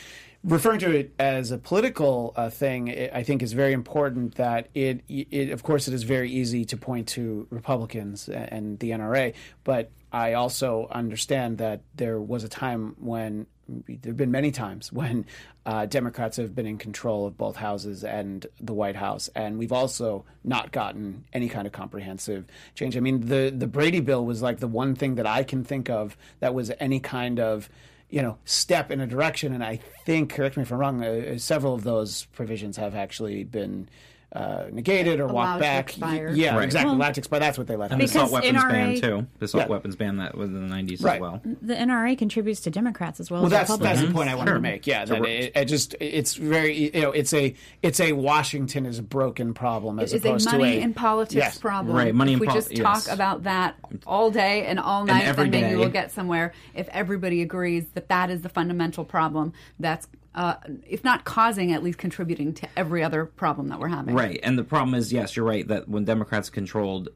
referring 0.45 0.81
to 0.81 0.91
it 0.91 1.13
as 1.19 1.51
a 1.51 1.59
political 1.59 2.33
uh, 2.37 2.51
thing, 2.51 2.89
it, 2.89 3.13
I 3.15 3.23
think 3.23 3.43
is 3.43 3.53
very 3.53 3.73
important 3.73 4.37
that 4.37 4.69
it, 4.75 5.03
it, 5.09 5.51
of 5.51 5.63
course, 5.63 5.89
it 5.89 5.95
is 5.95 6.03
very 6.03 6.31
easy 6.31 6.65
to 6.67 6.77
point 6.77 7.09
to 7.09 7.47
Republicans 7.51 8.29
and 8.29 8.79
the 8.79 8.91
NRA, 8.91 9.35
but 9.65 9.91
I 10.13 10.35
also 10.35 10.89
understand 10.91 11.59
that 11.59 11.83
there 11.95 12.21
was 12.21 12.45
a 12.45 12.49
time 12.49 12.97
when 12.99 13.47
there 13.69 14.11
have 14.11 14.17
been 14.17 14.31
many 14.31 14.51
times 14.51 14.93
when 14.93 15.27
uh, 15.67 15.87
Democrats 15.87 16.37
have 16.37 16.55
been 16.55 16.67
in 16.67 16.79
control 16.79 17.27
of 17.27 17.37
both 17.37 17.57
houses 17.57 18.05
and 18.05 18.47
the 18.61 18.73
White 18.73 18.97
House, 18.97 19.29
and 19.35 19.59
we've 19.59 19.73
also 19.73 20.25
not 20.45 20.73
gotten 20.73 21.25
any 21.33 21.49
kind 21.49 21.67
of 21.67 21.73
comprehensive 21.73 22.47
change. 22.75 22.97
I 22.97 23.01
mean, 23.01 23.27
the 23.27 23.53
the 23.55 23.67
Brady 23.67 24.01
bill 24.01 24.25
was 24.25 24.43
like 24.43 24.61
the 24.61 24.69
one 24.69 24.95
thing 24.95 25.17
that 25.17 25.27
I 25.27 25.43
can 25.43 25.65
think 25.65 25.91
of 25.91 26.17
that 26.41 26.55
was 26.55 26.73
any 26.81 27.01
kind 27.01 27.39
of 27.39 27.69
you 28.09 28.23
know 28.23 28.39
step 28.45 28.91
in 28.91 29.01
a 29.01 29.07
direction, 29.07 29.53
and 29.53 29.63
I 29.63 29.81
think, 30.05 30.33
correct 30.33 30.57
me 30.57 30.63
if 30.63 30.73
I'm 30.73 30.79
wrong, 30.79 31.05
uh, 31.05 31.39
several 31.39 31.75
of 31.75 31.85
those 31.85 32.25
provisions 32.27 32.77
have 32.79 32.95
actually 32.95 33.45
been 33.45 33.89
uh, 34.31 34.65
negated 34.71 35.21
or 35.21 35.25
Allowed 35.25 35.33
walked 35.35 35.61
back. 35.61 35.89
expire. 35.89 36.31
Yeah, 36.35 36.55
Right. 36.57 36.65
exactly. 36.65 36.89
Well- 36.91 36.97
allowed 36.99 37.15
to 37.15 37.21
expire. 37.21 37.41
That's 37.41 37.57
what 37.57 37.67
they 37.67 37.77
let 37.77 37.93
And 37.93 38.01
the 38.01 38.05
assault 38.05 38.31
weapons 38.31 38.59
NRA 38.63 38.71
ban 38.71 39.01
too. 39.01 39.27
The 39.39 39.45
assault 39.47 39.65
Yeah. 39.65 39.69
weapons 39.69 39.97
ban 39.97 40.17
that 40.19 40.37
was 40.37 40.51
in 40.51 40.55
the 40.61 40.75
nineties 40.75 41.01
Right. 41.03 41.15
as 41.15 41.21
well. 41.23 41.41
The 41.63 41.75
NRA 41.75 42.15
contributes 42.15 42.61
to 42.61 42.71
Democrats 42.71 43.21
as 43.21 43.31
well 43.31 43.41
Well, 43.41 43.47
as 43.47 43.69
that's 43.69 43.79
that's 43.79 44.03
the 44.03 44.11
point 44.13 44.29
I 44.29 44.35
wanted 44.35 44.53
to 44.53 44.61
make. 44.61 44.87
Yeah, 44.87 45.07
that 45.07 45.25
it, 45.25 45.53
it 45.57 45.65
just 45.65 45.95
it's 45.99 46.35
very 46.35 46.95
you 46.95 47.01
know 47.01 47.11
it's 47.11 47.33
a 47.33 47.55
it's 47.83 48.01
a 48.01 48.13
Washington 48.13 48.85
is 48.85 48.99
a 48.99 49.03
broken 49.03 49.55
problem 49.55 49.99
as 49.99 50.13
It's 50.13 50.25
a 50.27 50.29
money 50.29 50.45
to 50.45 50.63
a 50.81 50.83
and 50.83 50.95
politics 50.95 51.35
Yes. 51.35 51.59
problem. 51.59 51.97
Right, 51.97 52.15
money 52.15 52.33
if 52.33 52.37
and 52.37 52.41
we 52.43 52.47
pol- 52.49 52.57
just 52.57 52.71
yes. 52.77 52.83
talk 53.07 53.15
about 53.15 53.45
that 53.45 53.77
all 54.07 54.31
day 54.31 54.67
and 54.67 54.79
all 54.79 55.07
night, 55.07 55.25
every 55.25 55.45
then 55.49 55.63
maybe 55.63 55.71
day. 55.73 55.77
we'll 55.77 55.89
get 55.89 56.11
somewhere. 56.13 56.53
If 56.75 56.87
everybody 56.91 57.41
agrees 57.41 57.87
that 57.95 58.09
that 58.11 58.29
is 58.29 58.43
the 58.43 58.51
fundamental 58.51 59.07
problem, 59.07 59.55
that's 59.81 60.07
uh, 60.35 60.55
if 60.87 61.03
not 61.05 61.25
causing, 61.25 61.73
at 61.73 61.83
least 61.83 61.99
contributing 61.99 62.53
to 62.55 62.69
every 62.77 63.03
other 63.03 63.25
problem 63.27 63.69
that 63.69 63.81
we're 63.81 63.89
having. 63.89 64.15
Right, 64.15 64.39
and 64.43 64.59
the 64.59 64.65
problem 64.65 64.95
is, 64.95 65.13
yes, 65.13 65.37
you're 65.37 65.47
right 65.47 65.67
that 65.69 65.89
when 65.89 66.05
Democrats 66.05 66.51
controlled, 66.51 67.09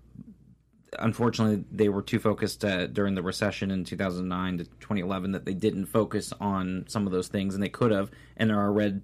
unfortunately, 0.98 1.64
they 1.70 1.88
were 1.88 2.02
too 2.02 2.18
focused 2.18 2.64
uh, 2.64 2.86
during 2.86 3.14
the 3.14 3.22
recession 3.22 3.70
in 3.70 3.84
2009 3.84 4.58
to 4.58 4.64
2011 4.64 5.32
that 5.32 5.44
they 5.44 5.54
didn't 5.54 5.86
focus 5.86 6.32
on 6.40 6.84
some 6.88 7.06
of 7.06 7.12
those 7.12 7.28
things, 7.28 7.54
and 7.54 7.62
they 7.62 7.68
could 7.68 7.90
have. 7.90 8.10
And 8.36 8.50
there 8.50 8.58
are 8.58 8.72
red 8.72 9.02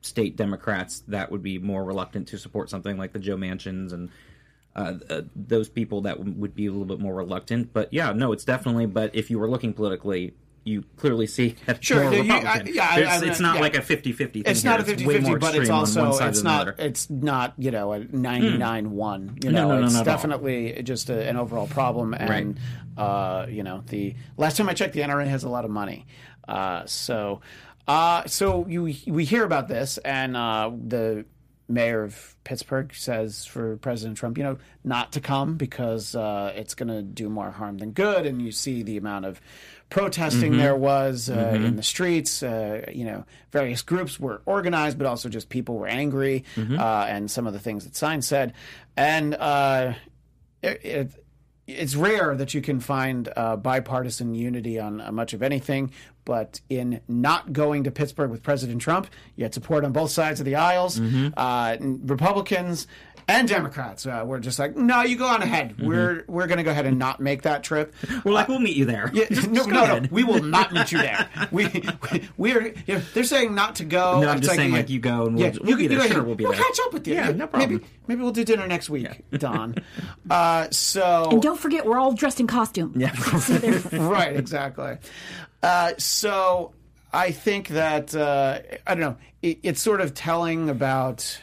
state 0.00 0.36
Democrats 0.36 1.02
that 1.08 1.30
would 1.30 1.42
be 1.42 1.58
more 1.58 1.84
reluctant 1.84 2.28
to 2.28 2.38
support 2.38 2.68
something 2.68 2.98
like 2.98 3.12
the 3.12 3.18
Joe 3.18 3.36
Manchins 3.36 3.92
and. 3.92 4.10
Uh, 4.76 4.98
uh, 5.08 5.22
those 5.36 5.68
people 5.68 6.00
that 6.00 6.16
w- 6.16 6.36
would 6.36 6.52
be 6.52 6.66
a 6.66 6.70
little 6.72 6.84
bit 6.84 6.98
more 6.98 7.14
reluctant, 7.14 7.72
but 7.72 7.92
yeah, 7.92 8.10
no, 8.10 8.32
it's 8.32 8.42
definitely. 8.42 8.86
But 8.86 9.14
if 9.14 9.30
you 9.30 9.38
were 9.38 9.48
looking 9.48 9.72
politically, 9.72 10.34
you 10.64 10.82
clearly 10.96 11.26
see 11.26 11.56
that 11.66 11.84
Sure, 11.84 12.04
more 12.04 12.14
you- 12.14 12.32
I- 12.32 12.62
yeah, 12.66 12.88
I- 12.90 13.24
it's 13.24 13.38
not 13.40 13.56
yeah. 13.56 13.60
like 13.60 13.76
a 13.76 13.80
50-50 13.80 14.16
thing 14.16 14.42
It's 14.46 14.62
here. 14.62 14.70
not 14.70 14.80
a 14.80 14.84
way 15.06 15.18
50-50, 15.18 15.22
more 15.22 15.38
but 15.38 15.54
it's 15.54 15.68
on 15.70 15.78
also 15.80 16.02
one 16.04 16.12
side 16.14 16.28
it's 16.30 16.42
not 16.42 16.80
it's 16.80 17.10
not 17.10 17.54
you 17.58 17.70
know 17.70 17.92
a 17.92 18.00
99-1. 18.00 19.44
You 19.44 19.50
know, 19.52 19.68
no, 19.68 19.80
no, 19.80 19.84
it's 19.84 19.92
not 19.94 20.00
at 20.00 20.08
all. 20.08 20.14
definitely 20.16 20.82
just 20.82 21.10
a, 21.10 21.28
an 21.28 21.36
overall 21.36 21.66
problem. 21.66 22.14
And 22.14 22.58
uh, 22.96 23.46
you 23.48 23.62
know, 23.62 23.82
the 23.88 24.14
last 24.36 24.56
time 24.56 24.68
I 24.68 24.74
checked, 24.74 24.94
the 24.94 25.00
NRA 25.00 25.26
has 25.26 25.44
a 25.44 25.48
lot 25.48 25.64
of 25.64 25.70
money. 25.70 26.06
Uh, 26.46 26.84
so, 26.86 27.40
uh, 27.88 28.24
so 28.26 28.66
you 28.68 28.82
we 29.06 29.24
hear 29.24 29.44
about 29.44 29.68
this, 29.68 29.98
and 29.98 30.36
uh, 30.36 30.70
the 30.86 31.24
mayor 31.68 32.02
of 32.02 32.36
Pittsburgh 32.44 32.94
says 32.94 33.46
for 33.46 33.78
President 33.78 34.18
Trump, 34.18 34.36
you 34.36 34.44
know, 34.44 34.58
not 34.84 35.12
to 35.12 35.20
come 35.20 35.56
because 35.56 36.14
uh, 36.14 36.52
it's 36.54 36.74
going 36.74 36.88
to 36.90 37.02
do 37.02 37.28
more 37.30 37.50
harm 37.50 37.78
than 37.78 37.92
good. 37.92 38.26
And 38.26 38.42
you 38.42 38.52
see 38.52 38.82
the 38.82 38.98
amount 38.98 39.24
of 39.24 39.40
protesting 39.94 40.56
there 40.56 40.74
was 40.74 41.30
uh, 41.30 41.52
in 41.54 41.76
the 41.76 41.82
streets. 41.82 42.42
Uh, 42.42 42.84
you 42.92 43.04
know, 43.04 43.24
various 43.52 43.80
groups 43.80 44.18
were 44.18 44.42
organized, 44.44 44.98
but 44.98 45.06
also 45.06 45.28
just 45.28 45.48
people 45.48 45.76
were 45.76 45.86
angry, 45.86 46.42
uh, 46.58 47.06
and 47.08 47.30
some 47.30 47.46
of 47.46 47.52
the 47.52 47.60
things 47.60 47.84
that 47.84 47.94
signs 47.94 48.26
said. 48.26 48.54
And 48.96 49.36
uh, 49.36 49.94
it, 50.62 50.84
it, 50.84 51.24
it's 51.68 51.94
rare 51.94 52.34
that 52.34 52.54
you 52.54 52.60
can 52.60 52.80
find 52.80 53.32
uh, 53.36 53.54
bipartisan 53.54 54.34
unity 54.34 54.80
on 54.80 55.00
uh, 55.00 55.12
much 55.12 55.32
of 55.32 55.44
anything, 55.44 55.92
but 56.24 56.60
in 56.68 57.00
not 57.06 57.52
going 57.52 57.84
to 57.84 57.92
Pittsburgh 57.92 58.32
with 58.32 58.42
President 58.42 58.82
Trump, 58.82 59.06
you 59.36 59.44
had 59.44 59.54
support 59.54 59.84
on 59.84 59.92
both 59.92 60.10
sides 60.10 60.40
of 60.40 60.44
the 60.44 60.56
aisles. 60.56 60.98
Uh, 61.36 61.76
Republicans 61.80 62.88
and 63.28 63.48
Democrats 63.48 64.06
uh, 64.06 64.22
were 64.26 64.38
just 64.40 64.58
like, 64.58 64.76
"No, 64.76 65.02
you 65.02 65.16
go 65.16 65.26
on 65.26 65.42
ahead. 65.42 65.80
We're 65.80 66.24
we're 66.28 66.46
going 66.46 66.58
to 66.58 66.64
go 66.64 66.70
ahead 66.70 66.86
and 66.86 66.98
not 66.98 67.20
make 67.20 67.42
that 67.42 67.62
trip." 67.64 67.94
We're 68.24 68.32
like, 68.32 68.48
we'll 68.48 68.58
meet 68.58 68.76
you 68.76 68.84
there. 68.84 69.10
Yeah, 69.14 69.24
Just- 69.30 69.48
no, 69.48 69.54
just 69.54 69.68
go 69.70 69.86
no, 69.86 69.98
no, 70.00 70.08
we 70.10 70.24
will 70.24 70.42
not 70.42 70.72
meet 70.72 70.92
you 70.92 70.98
there. 70.98 71.28
We, 71.52 71.66
we 72.10 72.28
we're 72.36 72.74
you 72.86 72.94
know, 72.94 73.02
they're 73.14 73.24
saying 73.24 73.54
not 73.54 73.76
to 73.76 73.84
go. 73.84 74.20
No, 74.20 74.28
I'm 74.28 74.38
It's 74.38 74.46
just 74.46 74.56
saying, 74.56 74.72
like, 74.72 74.88
you 74.90 74.98
go 75.00 75.26
and 75.26 75.36
we'll- 75.36 75.52
we'll 75.60 75.70
you- 75.70 75.76
be 75.76 75.82
you 75.84 75.88
there. 75.90 75.98
go 75.98 76.04
Sure, 76.04 76.12
ahead. 76.16 76.26
we'll 76.26 76.34
be 76.34 76.44
We'll 76.44 76.52
there. 76.52 76.62
catch 76.62 76.78
up 76.86 76.92
with 76.92 77.06
you. 77.06 77.14
Yeah, 77.14 77.30
no 77.32 77.46
problem. 77.46 77.70
Maybe 77.72 77.84
maybe 78.08 78.22
we'll 78.22 78.32
do 78.32 78.44
dinner 78.44 78.66
next 78.66 78.90
week, 78.90 79.08
Don. 79.32 79.74
Uh, 80.28 80.68
so 80.70 81.28
And 81.30 81.42
don't 81.42 81.58
forget, 81.58 81.84
we're 81.86 81.98
all 81.98 82.12
dressed 82.12 82.40
in 82.40 82.46
costume. 82.46 82.92
Yeah. 82.96 83.12
right, 83.92 84.36
exactly. 84.36 84.96
Uh, 85.62 85.92
so 85.98 86.72
I 87.12 87.30
think 87.30 87.68
that 87.68 88.14
uh, 88.14 88.58
I 88.86 88.94
don't 88.94 89.00
know. 89.00 89.16
It, 89.42 89.58
it's 89.62 89.80
sort 89.82 90.00
of 90.00 90.14
telling 90.14 90.68
about 90.70 91.38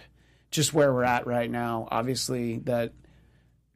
just 0.51 0.73
where 0.73 0.93
we're 0.93 1.03
at 1.03 1.25
right 1.25 1.49
now. 1.49 1.87
Obviously, 1.89 2.59
that 2.59 2.93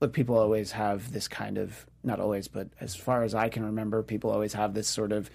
look, 0.02 0.14
people 0.14 0.38
always 0.38 0.72
have 0.72 1.12
this 1.12 1.28
kind 1.28 1.58
of 1.58 1.86
not 2.04 2.20
always, 2.20 2.48
but 2.48 2.68
as 2.80 2.96
far 2.96 3.24
as 3.24 3.34
I 3.34 3.50
can 3.50 3.66
remember, 3.66 4.04
people 4.04 4.30
always 4.30 4.54
have 4.54 4.74
this 4.74 4.88
sort 4.88 5.12
of 5.12 5.30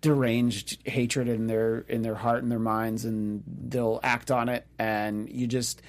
deranged 0.00 0.78
hatred 0.86 1.28
in 1.28 1.46
their 1.46 1.78
in 1.80 2.02
their 2.02 2.14
heart 2.14 2.42
and 2.42 2.50
their 2.50 2.58
minds, 2.58 3.04
and 3.04 3.44
they'll 3.46 4.00
act 4.02 4.30
on 4.30 4.48
it, 4.48 4.66
and 4.78 5.28
you 5.30 5.46
just 5.46 5.82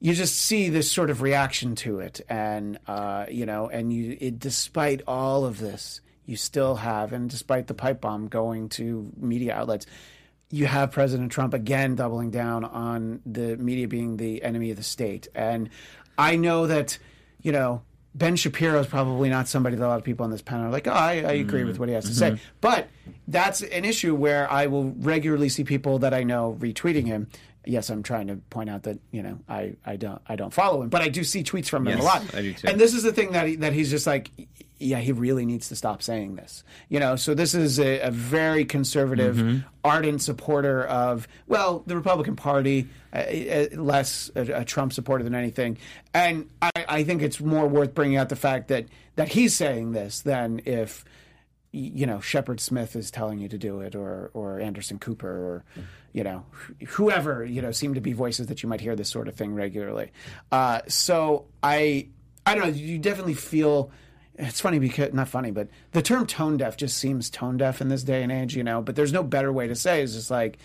you 0.00 0.14
just 0.14 0.36
see 0.36 0.68
this 0.68 0.90
sort 0.90 1.10
of 1.10 1.22
reaction 1.22 1.74
to 1.76 2.00
it, 2.00 2.20
and 2.28 2.78
uh, 2.86 3.26
you 3.30 3.46
know, 3.46 3.68
and 3.68 3.92
you, 3.92 4.16
it, 4.20 4.38
despite 4.38 5.02
all 5.06 5.44
of 5.44 5.58
this, 5.58 6.00
you 6.26 6.36
still 6.36 6.76
have, 6.76 7.12
and 7.12 7.28
despite 7.28 7.66
the 7.66 7.74
pipe 7.74 8.00
bomb 8.00 8.28
going 8.28 8.68
to 8.70 9.12
media 9.16 9.54
outlets, 9.54 9.86
you 10.50 10.66
have 10.66 10.92
President 10.92 11.32
Trump 11.32 11.54
again 11.54 11.94
doubling 11.94 12.30
down 12.30 12.64
on 12.64 13.20
the 13.26 13.56
media 13.56 13.88
being 13.88 14.16
the 14.16 14.42
enemy 14.42 14.70
of 14.70 14.76
the 14.76 14.82
state, 14.82 15.28
and 15.34 15.70
I 16.16 16.36
know 16.36 16.66
that, 16.66 16.98
you 17.42 17.52
know. 17.52 17.82
Ben 18.16 18.36
Shapiro 18.36 18.78
is 18.78 18.86
probably 18.86 19.28
not 19.28 19.48
somebody 19.48 19.74
that 19.74 19.84
a 19.84 19.88
lot 19.88 19.98
of 19.98 20.04
people 20.04 20.22
on 20.22 20.30
this 20.30 20.40
panel 20.40 20.66
are 20.66 20.70
like, 20.70 20.86
oh, 20.86 20.92
I, 20.92 21.14
I 21.14 21.32
agree 21.32 21.64
with 21.64 21.80
what 21.80 21.88
he 21.88 21.96
has 21.96 22.04
to 22.04 22.10
mm-hmm. 22.10 22.18
say. 22.18 22.30
Mm-hmm. 22.30 22.44
But 22.60 22.88
that's 23.26 23.60
an 23.60 23.84
issue 23.84 24.14
where 24.14 24.48
I 24.48 24.68
will 24.68 24.92
regularly 24.98 25.48
see 25.48 25.64
people 25.64 25.98
that 25.98 26.14
I 26.14 26.22
know 26.22 26.56
retweeting 26.60 27.06
him. 27.06 27.26
Yes, 27.66 27.90
I'm 27.90 28.04
trying 28.04 28.28
to 28.28 28.36
point 28.36 28.70
out 28.70 28.84
that 28.84 29.00
you 29.10 29.24
know 29.24 29.40
I, 29.48 29.74
I 29.84 29.96
don't 29.96 30.22
I 30.28 30.36
don't 30.36 30.52
follow 30.52 30.82
him, 30.82 30.90
but 30.90 31.02
I 31.02 31.08
do 31.08 31.24
see 31.24 31.42
tweets 31.42 31.66
from 31.66 31.88
him 31.88 31.98
a 31.98 32.04
lot. 32.04 32.22
I 32.32 32.42
do 32.42 32.54
too. 32.54 32.68
And 32.68 32.80
this 32.80 32.94
is 32.94 33.02
the 33.02 33.12
thing 33.12 33.32
that 33.32 33.48
he, 33.48 33.56
that 33.56 33.72
he's 33.72 33.90
just 33.90 34.06
like, 34.06 34.30
yeah, 34.84 34.98
he 34.98 35.12
really 35.12 35.46
needs 35.46 35.68
to 35.70 35.76
stop 35.76 36.02
saying 36.02 36.36
this. 36.36 36.62
You 36.88 37.00
know, 37.00 37.16
so 37.16 37.34
this 37.34 37.54
is 37.54 37.78
a, 37.80 38.00
a 38.00 38.10
very 38.10 38.64
conservative, 38.64 39.36
Mm-hmm. 39.36 39.58
ardent 39.82 40.22
supporter 40.22 40.84
of 40.84 41.26
well, 41.46 41.82
the 41.86 41.96
Republican 41.96 42.36
Party, 42.36 42.88
uh, 43.12 43.18
uh, 43.18 43.66
less 43.72 44.30
a, 44.36 44.60
a 44.60 44.64
Trump 44.64 44.92
supporter 44.92 45.24
than 45.24 45.34
anything. 45.34 45.78
And 46.12 46.48
I, 46.62 46.70
I 46.88 47.04
think 47.04 47.22
it's 47.22 47.40
more 47.40 47.66
worth 47.66 47.94
bringing 47.94 48.16
out 48.16 48.28
the 48.28 48.36
fact 48.36 48.68
that 48.68 48.86
that 49.16 49.28
he's 49.28 49.54
saying 49.54 49.92
this 49.92 50.20
than 50.22 50.60
if 50.64 51.04
you 51.72 52.06
know 52.06 52.20
Shepard 52.20 52.60
Smith 52.60 52.94
is 52.94 53.10
telling 53.10 53.38
you 53.40 53.48
to 53.48 53.58
do 53.58 53.80
it, 53.80 53.94
or 53.96 54.30
or 54.34 54.60
Anderson 54.60 54.98
Cooper, 54.98 55.28
or 55.28 55.64
you 56.12 56.22
know 56.22 56.44
wh- 56.52 56.84
whoever 56.90 57.44
you 57.44 57.60
know 57.62 57.72
seem 57.72 57.94
to 57.94 58.00
be 58.00 58.12
voices 58.12 58.46
that 58.46 58.62
you 58.62 58.68
might 58.68 58.80
hear 58.80 58.94
this 58.94 59.08
sort 59.10 59.26
of 59.28 59.34
thing 59.34 59.54
regularly. 59.54 60.12
Uh, 60.52 60.80
so 60.88 61.46
I 61.62 62.08
I 62.46 62.54
don't 62.54 62.64
know. 62.64 62.72
You 62.72 62.98
definitely 62.98 63.34
feel. 63.34 63.90
It's 64.36 64.60
funny 64.60 64.78
because 64.78 65.12
not 65.12 65.28
funny, 65.28 65.50
but 65.50 65.68
the 65.92 66.02
term 66.02 66.26
tone 66.26 66.56
deaf 66.56 66.76
just 66.76 66.98
seems 66.98 67.30
tone 67.30 67.56
deaf 67.56 67.80
in 67.80 67.88
this 67.88 68.02
day 68.02 68.22
and 68.22 68.32
age, 68.32 68.56
you 68.56 68.64
know. 68.64 68.82
But 68.82 68.96
there's 68.96 69.12
no 69.12 69.22
better 69.22 69.52
way 69.52 69.68
to 69.68 69.76
say. 69.76 70.00
it. 70.00 70.04
It's 70.04 70.14
just 70.14 70.30
like, 70.30 70.58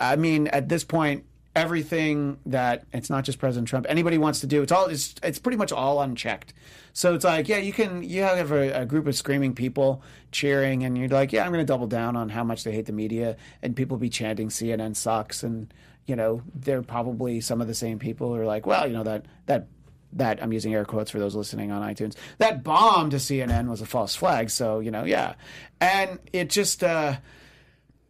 I 0.00 0.16
mean, 0.16 0.48
at 0.48 0.68
this 0.68 0.82
point, 0.82 1.24
everything 1.56 2.38
that 2.44 2.84
it's 2.92 3.08
not 3.08 3.24
just 3.24 3.38
President 3.38 3.66
Trump. 3.66 3.86
Anybody 3.88 4.18
wants 4.18 4.40
to 4.40 4.46
do 4.46 4.62
it's 4.62 4.70
all 4.70 4.86
it's 4.86 5.14
it's 5.22 5.38
pretty 5.38 5.56
much 5.56 5.72
all 5.72 6.00
unchecked. 6.02 6.52
So 6.92 7.14
it's 7.14 7.24
like, 7.24 7.48
yeah, 7.48 7.56
you 7.56 7.72
can 7.72 8.02
you 8.02 8.22
have 8.22 8.52
a, 8.52 8.82
a 8.82 8.86
group 8.86 9.06
of 9.06 9.16
screaming 9.16 9.54
people 9.54 10.02
cheering, 10.30 10.84
and 10.84 10.96
you're 10.96 11.08
like, 11.08 11.32
yeah, 11.32 11.44
I'm 11.44 11.52
going 11.52 11.64
to 11.64 11.70
double 11.70 11.86
down 11.86 12.14
on 12.14 12.28
how 12.28 12.44
much 12.44 12.62
they 12.62 12.72
hate 12.72 12.86
the 12.86 12.92
media, 12.92 13.36
and 13.62 13.74
people 13.74 13.96
be 13.96 14.10
chanting 14.10 14.48
CNN 14.48 14.94
sucks, 14.94 15.42
and 15.42 15.72
you 16.06 16.14
know 16.14 16.42
they're 16.54 16.82
probably 16.82 17.40
some 17.40 17.60
of 17.60 17.66
the 17.66 17.74
same 17.74 17.98
people 17.98 18.28
who 18.28 18.40
are 18.40 18.46
like, 18.46 18.66
well, 18.66 18.86
you 18.86 18.92
know 18.92 19.04
that 19.04 19.24
that 19.46 19.66
that 20.12 20.42
I'm 20.42 20.52
using 20.52 20.74
air 20.74 20.84
quotes 20.84 21.10
for 21.10 21.18
those 21.18 21.34
listening 21.34 21.70
on 21.70 21.82
iTunes. 21.82 22.14
That 22.38 22.62
bomb 22.64 23.10
to 23.10 23.16
CNN 23.16 23.68
was 23.68 23.80
a 23.80 23.86
false 23.86 24.14
flag. 24.16 24.50
So 24.50 24.80
you 24.80 24.90
know, 24.90 25.04
yeah, 25.04 25.34
and 25.80 26.18
it 26.32 26.50
just. 26.50 26.82
uh 26.84 27.16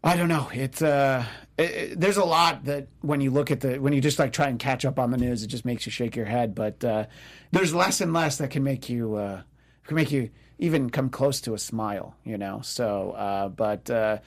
I 0.04 0.16
don't 0.16 0.28
know. 0.28 0.48
It's 0.52 0.82
uh, 0.82 1.24
it, 1.58 1.62
it- 1.70 2.00
there's 2.00 2.16
a 2.18 2.24
lot 2.24 2.66
that 2.66 2.86
when 3.00 3.20
you 3.20 3.32
look 3.32 3.50
at 3.50 3.60
the 3.60 3.78
when 3.78 3.92
you 3.92 4.00
just 4.00 4.20
like 4.20 4.32
try 4.32 4.46
and 4.46 4.56
catch 4.56 4.84
up 4.84 5.00
on 5.00 5.10
the 5.10 5.16
news, 5.16 5.42
it 5.42 5.48
just 5.48 5.64
makes 5.64 5.84
you 5.84 5.90
shake 5.90 6.14
your 6.14 6.26
head. 6.26 6.54
But 6.54 6.84
uh, 6.84 7.06
there's 7.50 7.74
less 7.74 8.00
and 8.00 8.12
less 8.12 8.36
that 8.38 8.50
can 8.50 8.62
make 8.62 8.88
you 8.88 9.16
uh, 9.16 9.42
can 9.84 9.96
make 9.96 10.12
you 10.12 10.30
even 10.60 10.90
come 10.90 11.08
close 11.10 11.40
to 11.40 11.54
a 11.54 11.58
smile. 11.58 12.14
You 12.22 12.38
know. 12.38 12.60
So, 12.62 13.12
uh, 13.12 13.48
but 13.48 13.90
uh, 13.90 14.18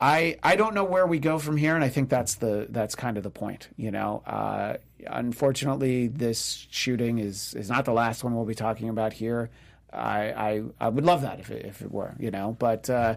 I 0.00 0.36
I 0.44 0.54
don't 0.54 0.74
know 0.74 0.84
where 0.84 1.06
we 1.08 1.18
go 1.18 1.40
from 1.40 1.56
here, 1.56 1.74
and 1.74 1.82
I 1.82 1.88
think 1.88 2.08
that's 2.08 2.36
the 2.36 2.68
that's 2.70 2.94
kind 2.94 3.16
of 3.16 3.24
the 3.24 3.30
point. 3.30 3.68
You 3.76 3.90
know. 3.90 4.22
Uh, 4.24 4.76
unfortunately, 5.06 6.08
this 6.08 6.66
shooting 6.70 7.18
is 7.18 7.54
is 7.54 7.68
not 7.68 7.84
the 7.84 7.92
last 7.92 8.24
one 8.24 8.34
we'll 8.34 8.44
be 8.44 8.54
talking 8.54 8.88
about 8.88 9.12
here. 9.12 9.50
I, 9.92 10.30
I 10.30 10.62
I 10.80 10.88
would 10.88 11.04
love 11.04 11.22
that 11.22 11.40
if 11.40 11.50
it, 11.50 11.66
if 11.66 11.82
it 11.82 11.90
were, 11.90 12.14
you 12.18 12.30
know. 12.30 12.56
But 12.58 12.88
uh, 12.88 13.16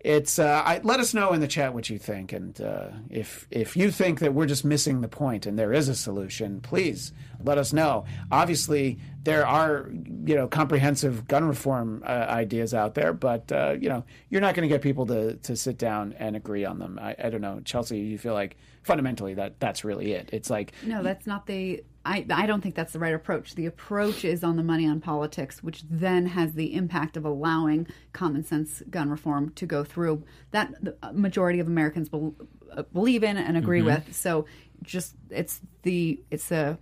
it's 0.00 0.38
uh, 0.38 0.62
I, 0.64 0.80
let 0.82 1.00
us 1.00 1.14
know 1.14 1.32
in 1.32 1.40
the 1.40 1.48
chat 1.48 1.74
what 1.74 1.90
you 1.90 1.98
think, 1.98 2.32
and 2.32 2.58
uh, 2.60 2.88
if 3.10 3.46
if 3.50 3.76
you 3.76 3.90
think 3.90 4.20
that 4.20 4.34
we're 4.34 4.46
just 4.46 4.64
missing 4.64 5.00
the 5.00 5.08
point 5.08 5.46
and 5.46 5.58
there 5.58 5.72
is 5.72 5.88
a 5.88 5.94
solution, 5.94 6.60
please 6.60 7.12
let 7.42 7.58
us 7.58 7.72
know. 7.72 8.04
Obviously, 8.30 8.98
there 9.22 9.46
are 9.46 9.90
you 10.24 10.34
know 10.34 10.48
comprehensive 10.48 11.26
gun 11.28 11.44
reform 11.44 12.02
uh, 12.06 12.26
ideas 12.28 12.74
out 12.74 12.94
there, 12.94 13.12
but 13.12 13.50
uh, 13.52 13.76
you 13.78 13.88
know 13.88 14.04
you're 14.30 14.40
not 14.40 14.54
going 14.54 14.68
to 14.68 14.72
get 14.72 14.82
people 14.82 15.06
to 15.06 15.34
to 15.36 15.56
sit 15.56 15.78
down 15.78 16.14
and 16.18 16.36
agree 16.36 16.64
on 16.64 16.78
them. 16.78 16.98
I, 17.00 17.16
I 17.22 17.30
don't 17.30 17.40
know, 17.40 17.60
Chelsea. 17.64 17.98
You 17.98 18.18
feel 18.18 18.34
like 18.34 18.56
fundamentally 18.82 19.34
that 19.34 19.60
that's 19.60 19.84
really 19.84 20.12
it. 20.12 20.30
It's 20.32 20.50
like 20.50 20.72
No, 20.84 21.02
that's 21.02 21.26
not 21.26 21.46
the 21.46 21.82
I, 22.06 22.26
I 22.30 22.46
don't 22.46 22.60
think 22.60 22.74
that's 22.74 22.92
the 22.92 22.98
right 22.98 23.14
approach. 23.14 23.54
The 23.54 23.66
approach 23.66 24.24
is 24.24 24.44
on 24.44 24.56
the 24.56 24.62
money 24.62 24.86
on 24.86 25.00
politics, 25.00 25.62
which 25.62 25.82
then 25.88 26.26
has 26.26 26.52
the 26.52 26.74
impact 26.74 27.16
of 27.16 27.24
allowing 27.24 27.86
common 28.12 28.44
sense 28.44 28.82
gun 28.90 29.08
reform 29.10 29.50
to 29.56 29.64
go 29.66 29.84
through 29.84 30.22
that 30.50 30.72
the 30.84 30.96
majority 31.12 31.60
of 31.60 31.66
Americans 31.66 32.08
bel 32.10 32.34
uh, 32.72 32.82
believe 32.92 33.22
in 33.24 33.36
and 33.36 33.56
agree 33.56 33.78
Mm-hmm. 33.80 34.06
with. 34.06 34.14
So 34.14 34.44
just 34.82 35.14
it's 35.30 35.60
the 35.82 36.20
it's 36.30 36.50
a 36.52 36.78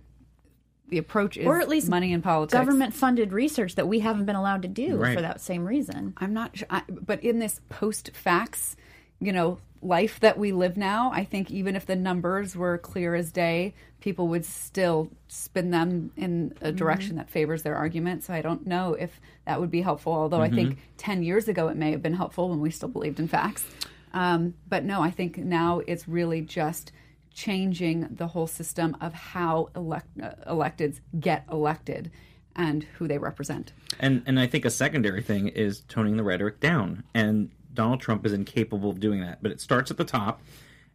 the 0.89 0.97
approach 0.97 1.37
is 1.37 1.45
or 1.47 1.61
at 1.61 1.69
least 1.69 1.87
money 1.87 2.11
in 2.11 2.21
politics. 2.21 2.53
government 2.59 2.93
funded 2.93 3.31
research 3.31 3.75
that 3.75 3.87
we 3.87 3.99
haven't 3.99 4.25
been 4.25 4.35
allowed 4.35 4.61
to 4.63 4.67
do 4.67 4.97
Right. 4.97 5.15
for 5.15 5.21
that 5.21 5.39
same 5.39 5.65
reason. 5.65 6.13
I'm 6.17 6.33
not 6.33 6.57
sure, 6.57 6.67
I, 6.69 6.83
but 6.89 7.23
in 7.23 7.39
this 7.39 7.61
post 7.69 8.11
facts, 8.13 8.75
you 9.23 9.31
know, 9.31 9.59
life 9.81 10.19
that 10.21 10.37
we 10.37 10.51
live 10.51 10.77
now, 10.77 11.11
I 11.13 11.23
think 11.23 11.51
even 11.51 11.75
if 11.75 11.85
the 11.85 11.95
numbers 11.95 12.55
were 12.55 12.77
clear 12.77 13.15
as 13.15 13.31
day, 13.31 13.73
people 13.99 14.27
would 14.29 14.45
still 14.45 15.09
spin 15.27 15.71
them 15.71 16.11
in 16.15 16.53
a 16.61 16.71
direction 16.71 17.15
that 17.17 17.29
favors 17.29 17.63
their 17.63 17.75
argument. 17.75 18.23
So 18.23 18.33
I 18.33 18.41
don't 18.41 18.65
know 18.65 18.93
if 18.93 19.19
that 19.45 19.59
would 19.59 19.71
be 19.71 19.81
helpful. 19.81 20.13
Although 20.13 20.41
I 20.41 20.49
think 20.49 20.77
10 20.97 21.23
years 21.23 21.47
ago 21.47 21.67
it 21.67 21.77
may 21.77 21.91
have 21.91 22.01
been 22.01 22.13
helpful 22.13 22.49
when 22.49 22.59
we 22.59 22.69
still 22.69 22.89
believed 22.89 23.19
in 23.19 23.27
facts. 23.27 23.65
Um, 24.13 24.53
but 24.67 24.83
no, 24.83 25.01
I 25.01 25.09
think 25.09 25.37
now 25.37 25.81
it's 25.87 26.07
really 26.07 26.41
just 26.41 26.91
changing 27.33 28.07
the 28.11 28.27
whole 28.27 28.45
system 28.47 28.95
of 29.01 29.13
how 29.13 29.69
elect, 29.75 30.07
uh, 30.21 30.31
electeds 30.47 30.99
get 31.19 31.45
elected 31.51 32.11
and 32.55 32.83
who 32.95 33.07
they 33.07 33.17
represent. 33.17 33.73
And 33.99 34.21
and 34.25 34.39
I 34.39 34.47
think 34.47 34.65
a 34.65 34.69
secondary 34.69 35.23
thing 35.23 35.47
is 35.47 35.81
toning 35.87 36.17
the 36.17 36.23
rhetoric 36.23 36.59
down. 36.59 37.03
And 37.13 37.49
Donald 37.73 38.01
Trump 38.01 38.25
is 38.25 38.33
incapable 38.33 38.89
of 38.89 38.99
doing 38.99 39.21
that. 39.21 39.41
But 39.41 39.51
it 39.51 39.59
starts 39.61 39.91
at 39.91 39.97
the 39.97 40.05
top. 40.05 40.41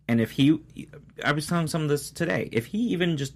And 0.06 0.20
if 0.20 0.30
he, 0.32 0.60
I 1.22 1.32
was 1.32 1.46
telling 1.46 1.66
some 1.66 1.82
of 1.82 1.88
this 1.88 2.10
today, 2.10 2.48
if 2.50 2.66
he 2.66 2.78
even 2.78 3.16
just 3.16 3.34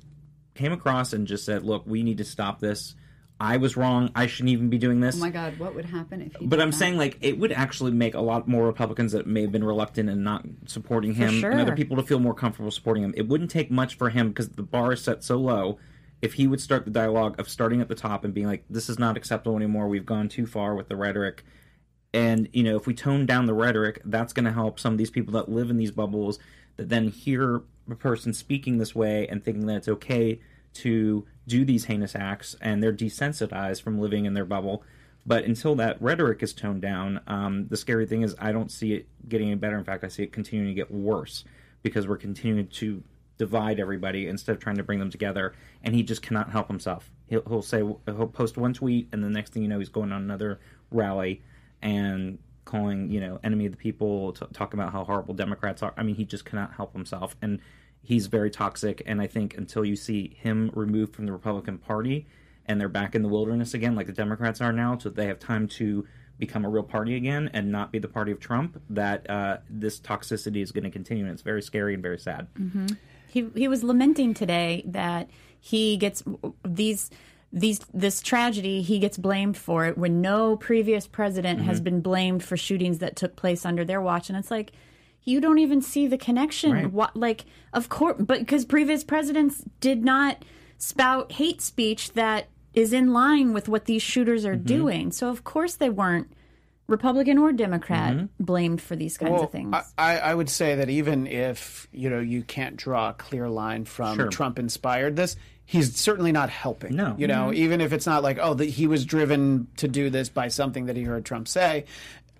came 0.54 0.72
across 0.72 1.12
and 1.12 1.26
just 1.26 1.44
said, 1.44 1.64
"Look, 1.64 1.86
we 1.86 2.02
need 2.02 2.18
to 2.18 2.24
stop 2.24 2.60
this. 2.60 2.94
I 3.40 3.56
was 3.56 3.76
wrong. 3.76 4.10
I 4.14 4.26
shouldn't 4.26 4.50
even 4.50 4.70
be 4.70 4.78
doing 4.78 5.00
this." 5.00 5.16
Oh 5.16 5.20
my 5.20 5.30
God, 5.30 5.58
what 5.58 5.74
would 5.74 5.84
happen 5.84 6.22
if 6.22 6.36
he 6.36 6.46
But 6.46 6.60
I'm 6.60 6.70
that? 6.70 6.76
saying 6.76 6.96
like 6.96 7.18
it 7.20 7.38
would 7.38 7.52
actually 7.52 7.90
make 7.92 8.14
a 8.14 8.20
lot 8.20 8.48
more 8.48 8.66
Republicans 8.66 9.12
that 9.12 9.26
may 9.26 9.42
have 9.42 9.52
been 9.52 9.64
reluctant 9.64 10.08
and 10.08 10.24
not 10.24 10.46
supporting 10.66 11.14
him 11.14 11.40
sure. 11.40 11.50
and 11.50 11.60
other 11.60 11.74
people 11.74 11.96
to 11.96 12.02
feel 12.02 12.20
more 12.20 12.34
comfortable 12.34 12.70
supporting 12.70 13.02
him. 13.02 13.12
It 13.16 13.28
wouldn't 13.28 13.50
take 13.50 13.70
much 13.70 13.96
for 13.96 14.10
him 14.10 14.28
because 14.28 14.50
the 14.50 14.62
bar 14.62 14.92
is 14.92 15.02
set 15.02 15.24
so 15.24 15.36
low. 15.38 15.78
If 16.22 16.34
he 16.34 16.46
would 16.46 16.60
start 16.60 16.84
the 16.84 16.90
dialogue 16.90 17.38
of 17.40 17.48
starting 17.48 17.80
at 17.80 17.88
the 17.88 17.96
top 17.96 18.24
and 18.24 18.32
being 18.32 18.46
like, 18.46 18.64
"This 18.70 18.88
is 18.88 18.98
not 18.98 19.16
acceptable 19.16 19.56
anymore. 19.56 19.88
We've 19.88 20.06
gone 20.06 20.28
too 20.28 20.46
far 20.46 20.74
with 20.74 20.88
the 20.88 20.96
rhetoric," 20.96 21.44
and 22.14 22.48
you 22.52 22.62
know, 22.62 22.76
if 22.76 22.86
we 22.86 22.94
tone 22.94 23.26
down 23.26 23.46
the 23.46 23.54
rhetoric, 23.54 24.00
that's 24.04 24.32
going 24.32 24.44
to 24.44 24.52
help 24.52 24.78
some 24.78 24.94
of 24.94 24.98
these 24.98 25.10
people 25.10 25.32
that 25.34 25.48
live 25.48 25.70
in 25.70 25.76
these 25.76 25.90
bubbles 25.90 26.38
that 26.76 26.88
then 26.88 27.08
hear 27.08 27.62
a 27.90 27.94
person 27.94 28.32
speaking 28.32 28.78
this 28.78 28.94
way 28.94 29.26
and 29.28 29.44
thinking 29.44 29.66
that 29.66 29.76
it's 29.76 29.88
okay 29.88 30.40
to 30.74 31.26
do 31.46 31.64
these 31.64 31.84
heinous 31.86 32.14
acts 32.14 32.56
and 32.60 32.82
they're 32.82 32.92
desensitized 32.92 33.82
from 33.82 33.98
living 33.98 34.24
in 34.24 34.34
their 34.34 34.44
bubble. 34.44 34.82
But 35.24 35.44
until 35.44 35.74
that 35.76 36.00
rhetoric 36.02 36.42
is 36.42 36.52
toned 36.52 36.82
down, 36.82 37.20
um, 37.26 37.68
the 37.68 37.76
scary 37.76 38.06
thing 38.06 38.22
is 38.22 38.34
I 38.38 38.52
don't 38.52 38.70
see 38.70 38.92
it 38.94 39.06
getting 39.28 39.48
any 39.48 39.56
better. 39.56 39.78
In 39.78 39.84
fact, 39.84 40.04
I 40.04 40.08
see 40.08 40.24
it 40.24 40.32
continuing 40.32 40.68
to 40.68 40.74
get 40.74 40.90
worse 40.90 41.44
because 41.82 42.08
we're 42.08 42.16
continuing 42.16 42.68
to 42.68 43.02
divide 43.38 43.80
everybody 43.80 44.26
instead 44.26 44.54
of 44.54 44.60
trying 44.60 44.76
to 44.76 44.82
bring 44.82 44.98
them 44.98 45.10
together. 45.10 45.54
And 45.82 45.94
he 45.94 46.02
just 46.02 46.22
cannot 46.22 46.50
help 46.50 46.68
himself. 46.68 47.10
He'll, 47.28 47.42
he'll 47.48 47.62
say 47.62 47.78
he'll 47.78 48.26
post 48.26 48.56
one 48.56 48.74
tweet, 48.74 49.08
and 49.12 49.22
the 49.22 49.30
next 49.30 49.52
thing 49.52 49.62
you 49.62 49.68
know, 49.68 49.78
he's 49.78 49.88
going 49.88 50.12
on 50.12 50.22
another 50.22 50.60
rally 50.90 51.42
and 51.82 52.38
calling 52.64 53.10
you 53.10 53.20
know 53.20 53.38
enemy 53.42 53.66
of 53.66 53.72
the 53.72 53.78
people, 53.78 54.32
t- 54.32 54.46
talking 54.52 54.78
about 54.78 54.92
how 54.92 55.04
horrible 55.04 55.34
Democrats 55.34 55.82
are. 55.82 55.92
I 55.96 56.02
mean, 56.02 56.14
he 56.14 56.24
just 56.24 56.44
cannot 56.44 56.74
help 56.74 56.92
himself, 56.92 57.36
and 57.42 57.60
he's 58.02 58.26
very 58.26 58.50
toxic. 58.50 59.02
And 59.06 59.20
I 59.20 59.26
think 59.26 59.56
until 59.56 59.84
you 59.84 59.96
see 59.96 60.36
him 60.40 60.70
removed 60.74 61.14
from 61.14 61.26
the 61.26 61.32
Republican 61.32 61.78
Party 61.78 62.26
and 62.66 62.80
they're 62.80 62.88
back 62.88 63.14
in 63.14 63.22
the 63.22 63.28
wilderness 63.28 63.74
again, 63.74 63.96
like 63.96 64.06
the 64.06 64.12
Democrats 64.12 64.60
are 64.60 64.72
now, 64.72 64.96
so 64.96 65.08
they 65.08 65.26
have 65.26 65.38
time 65.38 65.66
to 65.66 66.06
become 66.38 66.64
a 66.64 66.68
real 66.68 66.82
party 66.82 67.16
again 67.16 67.50
and 67.52 67.70
not 67.70 67.92
be 67.92 67.98
the 67.98 68.08
party 68.08 68.32
of 68.32 68.40
Trump, 68.40 68.80
that 68.90 69.28
uh, 69.28 69.58
this 69.68 70.00
toxicity 70.00 70.62
is 70.62 70.72
going 70.72 70.84
to 70.84 70.90
continue, 70.90 71.24
and 71.24 71.32
it's 71.32 71.42
very 71.42 71.62
scary 71.62 71.94
and 71.94 72.02
very 72.02 72.18
sad. 72.18 72.46
He 73.28 73.48
he 73.54 73.68
was 73.68 73.82
lamenting 73.82 74.34
today 74.34 74.82
that 74.86 75.30
he 75.58 75.96
gets 75.96 76.22
these 76.66 77.10
these 77.52 77.80
this 77.92 78.20
tragedy 78.22 78.80
he 78.82 78.98
gets 78.98 79.18
blamed 79.18 79.56
for 79.56 79.84
it 79.86 79.98
when 79.98 80.20
no 80.22 80.56
previous 80.56 81.06
president 81.06 81.60
has 81.60 81.76
Mm-hmm. 81.78 81.84
been 81.84 82.00
blamed 82.00 82.42
for 82.44 82.56
shootings 82.56 82.98
that 83.00 83.14
took 83.16 83.36
place 83.36 83.66
under 83.66 83.84
their 83.84 84.00
watch 84.00 84.28
and 84.30 84.38
it's 84.38 84.50
like 84.50 84.72
you 85.24 85.40
don't 85.40 85.58
even 85.58 85.82
see 85.82 86.06
the 86.06 86.16
connection 86.18 86.72
Right. 86.72 86.92
what 86.92 87.14
like 87.16 87.44
of 87.72 87.88
course 87.88 88.16
but 88.18 88.38
because 88.40 88.64
previous 88.64 89.04
presidents 89.04 89.62
did 89.80 90.02
not 90.04 90.44
spout 90.78 91.32
hate 91.32 91.60
speech 91.60 92.12
that 92.14 92.48
is 92.74 92.92
in 92.94 93.12
line 93.12 93.52
with 93.52 93.68
what 93.68 93.84
these 93.84 94.02
shooters 94.02 94.44
Mm-hmm. 94.44 94.52
are 94.52 94.56
doing 94.56 95.12
so 95.12 95.28
of 95.28 95.44
course 95.44 95.74
they 95.74 95.90
weren't 95.90 96.32
republican 96.92 97.38
or 97.38 97.50
democrat 97.52 98.14
Mm-hmm. 98.14 98.44
blamed 98.44 98.80
for 98.80 98.94
these 98.94 99.18
kinds 99.18 99.32
Well, 99.32 99.44
of 99.44 99.50
things 99.50 99.74
I, 99.98 100.18
I 100.18 100.34
would 100.34 100.48
say 100.48 100.76
that 100.76 100.88
even 100.88 101.26
if 101.26 101.88
you 101.92 102.08
know 102.10 102.20
you 102.20 102.42
can't 102.42 102.76
draw 102.76 103.10
a 103.10 103.14
clear 103.14 103.48
line 103.48 103.84
from 103.84 104.16
Sure. 104.16 104.28
Trump 104.28 104.58
inspired 104.58 105.16
this, 105.16 105.34
he's 105.64 105.96
certainly 105.96 106.32
not 106.32 106.50
helping. 106.50 106.94
No. 106.96 107.14
you 107.18 107.26
know, 107.26 107.52
even 107.52 107.80
if 107.80 107.92
it's 107.92 108.06
not 108.06 108.22
like 108.22 108.38
oh 108.40 108.54
that 108.54 108.66
he 108.66 108.86
was 108.86 109.04
driven 109.04 109.66
to 109.78 109.88
do 109.88 110.10
this 110.10 110.28
by 110.28 110.48
something 110.48 110.86
that 110.86 110.96
he 110.96 111.02
heard 111.02 111.24
Trump 111.24 111.48
say. 111.48 111.84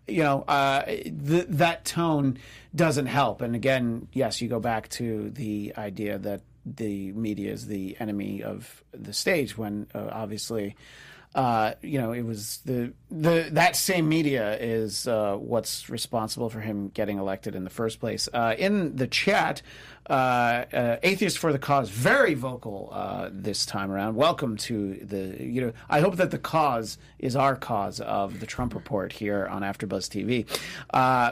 You 0.09 0.25
know, 0.25 0.43
uh, 0.43 0.83
th- 0.85 1.47
that 1.51 1.85
tone 1.85 2.39
doesn't 2.75 3.07
help. 3.07 3.41
And 3.41 3.55
again, 3.55 4.09
yes, 4.13 4.41
you 4.43 4.49
go 4.49 4.59
back 4.59 4.89
to 4.91 5.31
the 5.31 5.75
idea 5.79 6.19
that 6.19 6.41
the 6.67 7.13
media 7.13 7.53
is 7.53 7.67
the 7.69 7.97
enemy 8.01 8.43
of 8.43 8.83
the 8.93 9.13
state 9.13 9.57
when 9.57 9.87
uh, 9.95 10.09
obviously 10.11 10.75
uh, 11.35 11.73
you 11.81 11.99
know, 11.99 12.13
it 12.13 12.23
was 12.23 12.59
the 12.67 12.93
the 13.11 13.49
that 13.53 13.75
same 13.75 14.09
media 14.09 14.57
is 14.59 15.07
uh, 15.09 15.35
what's 15.35 15.89
responsible 15.89 16.51
for 16.51 16.61
him 16.61 16.89
getting 16.89 17.19
elected 17.19 17.55
in 17.55 17.65
the 17.65 17.71
first 17.71 18.01
place. 18.01 18.29
Uh, 18.35 18.55
in 18.59 18.97
the 18.97 19.07
chat, 19.07 19.63
uh, 20.11 20.13
uh, 20.13 20.97
atheist 21.03 21.39
for 21.39 21.51
the 21.51 21.59
cause, 21.59 21.89
very 21.89 22.35
vocal 22.35 22.93
this 23.33 23.65
time 23.65 23.91
around. 23.91 24.17
Welcome 24.17 24.59
to 24.59 24.95
the 24.97 25.43
you 25.43 25.63
know. 25.63 25.73
I 25.89 26.01
hope 26.01 26.17
that 26.17 26.33
the 26.33 26.39
cause 26.39 26.99
is 27.19 27.35
our 27.35 27.57
cause 27.57 28.01
of 28.01 28.41
the 28.41 28.47
Trump 28.47 28.75
report 28.75 29.13
here 29.13 29.47
on 29.47 29.63
AfterBuzz 29.63 30.11
TV, 30.11 30.47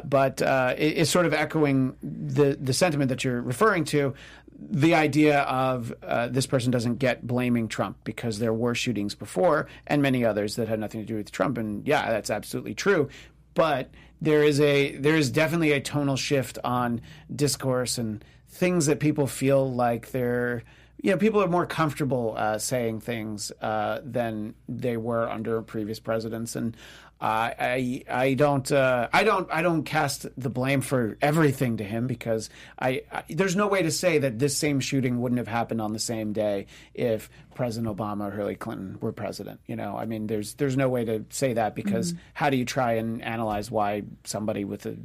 but 0.08 0.40
it, 0.78 0.98
it's 0.98 1.10
sort 1.10 1.26
of 1.26 1.34
echoing 1.34 1.94
the 2.02 2.56
the 2.58 2.72
sentiment 2.72 3.10
that 3.10 3.22
you're 3.22 3.42
referring 3.42 3.84
to 3.84 4.14
the 4.60 4.94
idea 4.94 5.40
of 5.40 5.92
uh, 6.02 6.28
this 6.28 6.46
person 6.46 6.70
doesn't 6.70 6.96
get 6.96 7.26
blaming 7.26 7.66
Trump 7.68 7.96
because 8.04 8.38
there 8.38 8.52
were 8.52 8.74
shootings 8.74 9.14
before 9.14 9.66
and 9.86 10.02
many 10.02 10.24
others 10.24 10.56
that 10.56 10.68
had 10.68 10.78
nothing 10.78 11.00
to 11.00 11.06
do 11.06 11.16
with 11.16 11.32
Trump. 11.32 11.56
And 11.56 11.86
yeah, 11.86 12.10
that's 12.10 12.30
absolutely 12.30 12.74
true. 12.74 13.08
But 13.54 13.90
there 14.20 14.44
is 14.44 14.60
a 14.60 14.96
there 14.96 15.16
is 15.16 15.30
definitely 15.30 15.72
a 15.72 15.80
tonal 15.80 16.16
shift 16.16 16.58
on 16.62 17.00
discourse 17.34 17.98
and 17.98 18.24
things 18.48 18.86
that 18.86 19.00
people 19.00 19.26
feel 19.26 19.72
like 19.72 20.10
they're 20.10 20.62
you 21.02 21.10
know 21.10 21.16
people 21.16 21.42
are 21.42 21.48
more 21.48 21.66
comfortable 21.66 22.34
uh, 22.36 22.58
saying 22.58 23.00
things 23.00 23.50
uh, 23.62 24.00
than 24.04 24.54
they 24.68 24.96
were 24.96 25.28
under 25.28 25.62
previous 25.62 25.98
presidents 25.98 26.54
and 26.54 26.76
uh, 27.20 27.52
I 27.58 28.02
I 28.08 28.34
don't 28.34 28.70
uh, 28.72 29.08
I 29.12 29.24
don't 29.24 29.46
I 29.52 29.60
don't 29.60 29.84
cast 29.84 30.26
the 30.40 30.48
blame 30.48 30.80
for 30.80 31.18
everything 31.20 31.76
to 31.76 31.84
him 31.84 32.06
because 32.06 32.48
I, 32.78 33.02
I 33.12 33.24
there's 33.28 33.54
no 33.54 33.68
way 33.68 33.82
to 33.82 33.90
say 33.90 34.18
that 34.18 34.38
this 34.38 34.56
same 34.56 34.80
shooting 34.80 35.20
wouldn't 35.20 35.38
have 35.38 35.48
happened 35.48 35.82
on 35.82 35.92
the 35.92 35.98
same 35.98 36.32
day 36.32 36.66
if 36.94 37.28
President 37.54 37.94
Obama 37.94 38.28
or 38.28 38.30
Hillary 38.30 38.56
Clinton 38.56 38.96
were 39.00 39.12
president. 39.12 39.60
You 39.66 39.76
know, 39.76 39.98
I 39.98 40.06
mean, 40.06 40.28
there's 40.28 40.54
there's 40.54 40.78
no 40.78 40.88
way 40.88 41.04
to 41.04 41.26
say 41.28 41.52
that 41.52 41.74
because 41.74 42.14
how 42.32 42.48
do 42.48 42.56
you 42.56 42.64
try 42.64 42.94
and 42.94 43.22
analyze 43.22 43.70
why 43.70 44.04
somebody 44.24 44.64
with 44.64 44.86
a 44.86 44.96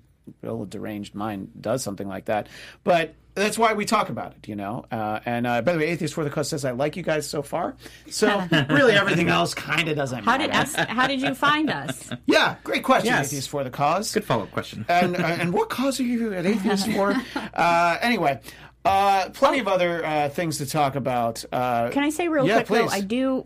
real 0.41 0.65
deranged 0.65 1.15
mind 1.15 1.51
does 1.59 1.83
something 1.83 2.07
like 2.07 2.25
that? 2.25 2.47
But 2.83 3.15
that's 3.35 3.57
why 3.57 3.73
we 3.73 3.83
talk 3.83 4.09
about 4.09 4.31
it, 4.31 4.47
you 4.47 4.55
know. 4.55 4.85
Uh, 4.89 5.19
and 5.25 5.45
uh, 5.45 5.61
by 5.61 5.73
the 5.73 5.79
way, 5.79 5.88
Atheist 5.88 6.13
for 6.13 6.23
the 6.23 6.29
Cause 6.29 6.47
says 6.49 6.63
I 6.63 6.71
like 6.71 6.95
you 6.95 7.03
guys 7.03 7.27
so 7.29 7.41
far. 7.41 7.75
So 8.09 8.27
really, 8.69 8.93
everything 8.93 9.27
else 9.29 9.53
kind 9.53 9.89
of 9.89 9.95
doesn't 9.97 10.23
how 10.23 10.38
matter. 10.38 10.47
did 10.47 10.55
us, 10.55 10.75
how 10.75 11.07
did 11.07 11.21
you 11.21 11.35
find 11.35 11.69
us 11.69 12.11
Yeah, 12.25 12.55
great 12.63 12.83
question, 12.83 13.07
Yes. 13.07 13.27
Atheist 13.27 13.49
for 13.49 13.63
the 13.63 13.69
Cause. 13.69 14.13
Good 14.13 14.23
follow 14.23 14.43
up 14.43 14.51
question. 14.51 14.85
And, 14.89 15.15
uh, 15.17 15.19
and 15.19 15.53
what 15.53 15.69
cause 15.69 15.99
are 15.99 16.03
you 16.03 16.33
at 16.33 16.45
Atheist 16.45 16.89
for? 16.91 17.13
Uh, 17.53 17.97
anyway, 18.01 18.39
uh, 18.85 19.29
plenty 19.33 19.59
of 19.59 19.67
other 19.67 20.05
uh, 20.05 20.29
things 20.29 20.59
to 20.59 20.65
talk 20.65 20.95
about. 20.95 21.43
Uh, 21.51 21.89
Can 21.89 22.03
I 22.03 22.09
say 22.11 22.27
real 22.29 22.47
yeah, 22.47 22.63
quick 22.63 22.67
though? 22.67 22.88
please. 22.88 22.93
I 22.93 23.01
do. 23.01 23.45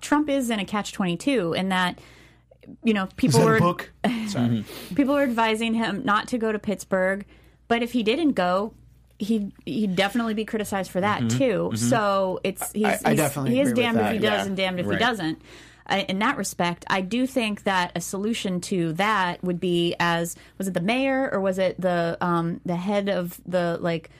Trump 0.00 0.28
is 0.28 0.50
in 0.50 0.58
a 0.58 0.64
catch 0.64 0.92
twenty 0.92 1.16
two 1.16 1.52
in 1.52 1.68
that 1.68 2.00
you 2.84 2.94
know 2.94 3.04
Is 3.04 3.12
people 3.16 3.40
that 3.40 3.46
were 3.46 3.56
a 3.56 3.60
book? 3.60 3.90
People 4.94 5.14
were 5.14 5.22
advising 5.22 5.74
him 5.74 6.04
not 6.04 6.28
to 6.28 6.38
go 6.38 6.52
to 6.52 6.58
Pittsburgh, 6.58 7.24
but 7.68 7.82
if 7.82 7.92
he 7.92 8.02
didn't 8.02 8.32
go. 8.32 8.74
He'd, 9.18 9.52
he'd 9.66 9.94
definitely 9.94 10.34
be 10.34 10.44
criticized 10.44 10.90
for 10.90 11.00
that 11.00 11.30
too. 11.30 11.70
So 11.76 12.40
it's 12.42 12.72
he's, 12.72 12.84
I- 12.86 12.98
I 13.04 13.10
he's 13.10 13.16
definitely 13.18 13.52
he 13.54 13.60
is 13.60 13.72
damned 13.72 14.00
if 14.00 14.10
he 14.14 14.18
does 14.18 14.22
yeah. 14.40 14.44
and 14.46 14.56
damned 14.56 14.80
if 14.80 14.86
Right. 14.86 14.98
he 14.98 15.04
doesn't. 15.04 15.40
Uh, 15.88 16.02
in 16.08 16.18
that 16.18 16.36
respect, 16.36 16.84
I 16.88 17.02
do 17.02 17.24
think 17.24 17.62
that 17.62 17.92
a 17.94 18.00
solution 18.00 18.60
to 18.62 18.94
that 18.94 19.40
would 19.44 19.60
be 19.60 19.94
as 20.00 20.34
was 20.58 20.66
it 20.66 20.74
the 20.74 20.80
mayor 20.80 21.30
or 21.32 21.40
was 21.40 21.58
it 21.58 21.80
the 21.80 22.18
um, 22.20 22.60
the 22.66 22.74
head 22.74 23.08
of 23.08 23.40
the 23.46 23.78
like 23.80 24.10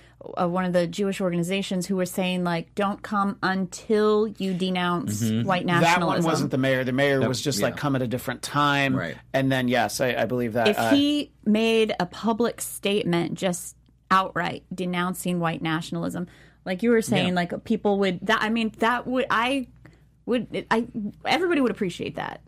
uh, 0.41 0.49
one 0.49 0.65
of 0.65 0.73
the 0.73 0.87
Jewish 0.87 1.21
organizations 1.21 1.87
who 1.87 1.97
were 1.97 2.07
saying 2.07 2.45
like, 2.45 2.75
"Don't 2.75 3.03
come 3.03 3.39
until 3.43 4.29
you 4.29 4.55
denounce 4.55 5.23
white 5.23 5.67
nationalism." 5.67 5.67
That 5.67 5.81
nationalism." 5.81 6.25
one 6.25 6.33
wasn't 6.33 6.51
the 6.51 6.59
mayor. 6.59 6.85
The 6.85 6.93
mayor 6.93 7.27
was 7.27 7.41
just 7.41 7.61
like 7.61 7.77
come 7.77 7.97
at 7.97 8.03
a 8.03 8.09
different 8.09 8.43
time. 8.43 8.97
Right. 8.97 9.17
And 9.33 9.51
then 9.51 9.69
yes, 9.69 10.01
I, 10.01 10.15
I 10.15 10.25
believe 10.27 10.55
that. 10.55 10.69
if 10.69 10.79
uh, 10.79 10.91
he 10.91 11.33
made 11.45 11.95
a 11.99 12.07
public 12.07 12.61
statement 12.61 13.35
just 13.35 13.77
outright 14.11 14.63
denouncing 14.75 15.41
white 15.41 15.63
nationalism 15.63 16.27
like 16.67 16.83
you 16.83 16.91
were 16.91 17.01
saying 17.03 17.35
like 17.35 17.65
people 17.65 17.99
would 17.99 18.21
that 18.21 18.43
i 18.43 18.51
mean 18.51 18.71
that 18.79 19.07
would 19.07 19.25
i 19.31 19.67
would 20.27 20.67
i 20.71 20.87
everybody 21.25 21.61
would 21.61 21.71
appreciate 21.71 22.17
that 22.17 22.43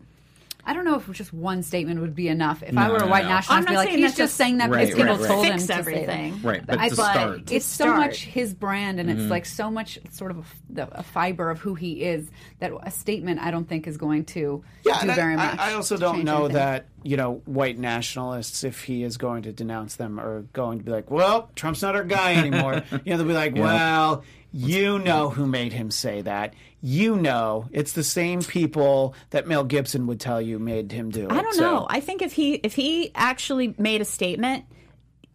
I 0.66 0.72
don't 0.72 0.84
know 0.84 0.96
if 0.96 1.10
just 1.12 1.32
one 1.32 1.62
statement 1.62 2.00
would 2.00 2.14
be 2.14 2.28
enough. 2.28 2.62
If 2.62 2.76
I 2.76 2.88
were 2.90 2.98
a 2.98 3.06
white 3.06 3.24
no. 3.24 3.30
nationalist, 3.30 3.50
I'm 3.50 3.58
I'd 3.58 3.66
be 3.66 3.72
not 3.72 3.78
like, 3.78 3.88
saying 3.88 3.98
he's 3.98 4.06
that's 4.08 4.16
just 4.16 4.36
saying 4.36 4.58
that 4.58 4.70
Right, 4.70 4.86
because 4.86 4.94
people 4.94 5.16
right, 5.16 5.20
right. 5.20 5.28
told 5.28 5.46
him 5.46 5.52
Fix 5.52 5.62
to 5.62 5.72
say 5.72 5.78
everything. 5.78 6.32
that. 6.34 6.44
Right, 6.44 6.66
but 6.66 6.78
I- 6.78 6.88
to 6.88 6.94
start. 6.94 7.52
it's 7.52 7.66
so 7.66 7.84
start. 7.84 7.98
much 7.98 8.24
his 8.24 8.54
brand, 8.54 9.00
and 9.00 9.10
it's 9.10 9.20
mm-hmm. 9.20 9.30
like 9.30 9.46
so 9.46 9.70
much 9.70 9.98
sort 10.10 10.30
of 10.30 10.54
a, 10.76 10.88
a 10.92 11.02
fiber 11.02 11.50
of 11.50 11.58
who 11.58 11.74
he 11.74 12.02
is 12.02 12.30
that 12.60 12.72
a 12.82 12.90
statement 12.90 13.40
I 13.40 13.50
don't 13.50 13.68
think 13.68 13.86
is 13.86 13.96
going 13.96 14.24
to 14.26 14.64
yeah, 14.84 15.00
do 15.00 15.12
very 15.12 15.34
I, 15.34 15.36
much. 15.36 15.58
I 15.58 15.74
also 15.74 15.96
don't 15.96 16.24
know 16.24 16.46
anything. 16.46 16.54
that 16.54 16.86
you 17.04 17.16
know 17.16 17.42
white 17.44 17.78
nationalists, 17.78 18.64
if 18.64 18.82
he 18.84 19.02
is 19.04 19.16
going 19.16 19.42
to 19.44 19.52
denounce 19.52 19.96
them, 19.96 20.18
are 20.18 20.42
going 20.52 20.78
to 20.78 20.84
be 20.84 20.90
like, 20.90 21.10
"Well, 21.10 21.50
Trump's 21.54 21.82
not 21.82 21.94
our 21.94 22.04
guy 22.04 22.34
anymore." 22.34 22.82
you 22.90 22.98
know, 23.12 23.16
they'll 23.18 23.26
be 23.26 23.32
like, 23.34 23.54
"Well, 23.54 24.24
you 24.52 24.98
know 24.98 25.30
who 25.30 25.46
made 25.46 25.72
him 25.72 25.90
say 25.90 26.22
that. 26.22 26.54
You 26.80 27.16
know, 27.16 27.68
it's 27.72 27.92
the 27.92 28.04
same 28.04 28.40
people 28.42 29.14
that 29.30 29.46
Mel 29.46 29.64
Gibson 29.64 30.06
would 30.06 30.20
tell 30.20 30.40
you 30.40 30.58
made 30.58 30.92
him 30.92 31.10
do 31.10 31.24
it." 31.26 31.32
i 31.32 31.40
don't 31.42 31.54
So- 31.54 31.60
know 31.62 31.86
i 31.88 32.00
think 32.00 32.22
if 32.22 32.32
he 32.32 32.54
if 32.54 32.74
he 32.74 33.10
actually 33.14 33.74
made 33.78 34.00
a 34.00 34.04
statement 34.04 34.64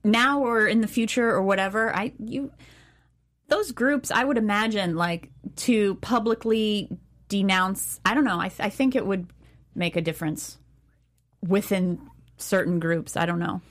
now 0.03 0.41
or 0.41 0.67
in 0.67 0.81
the 0.81 0.87
future 0.87 1.29
or 1.29 1.41
whatever 1.41 1.93
i 1.95 2.13
you 2.19 2.51
those 3.49 3.71
groups 3.73 4.11
i 4.11 4.23
would 4.23 4.37
imagine 4.37 4.95
like 4.95 5.29
to 5.57 5.95
publicly 5.95 6.87
denounce 7.27 7.99
i 8.05 8.13
don't 8.13 8.23
know 8.23 8.39
i, 8.39 8.49
I 8.59 8.69
think 8.69 8.95
it 8.95 9.05
would 9.05 9.27
make 9.75 9.95
a 9.97 10.01
difference 10.01 10.57
within 11.47 11.99
certain 12.37 12.79
groups 12.79 13.15
i 13.17 13.25
don't 13.25 13.39
know 13.39 13.61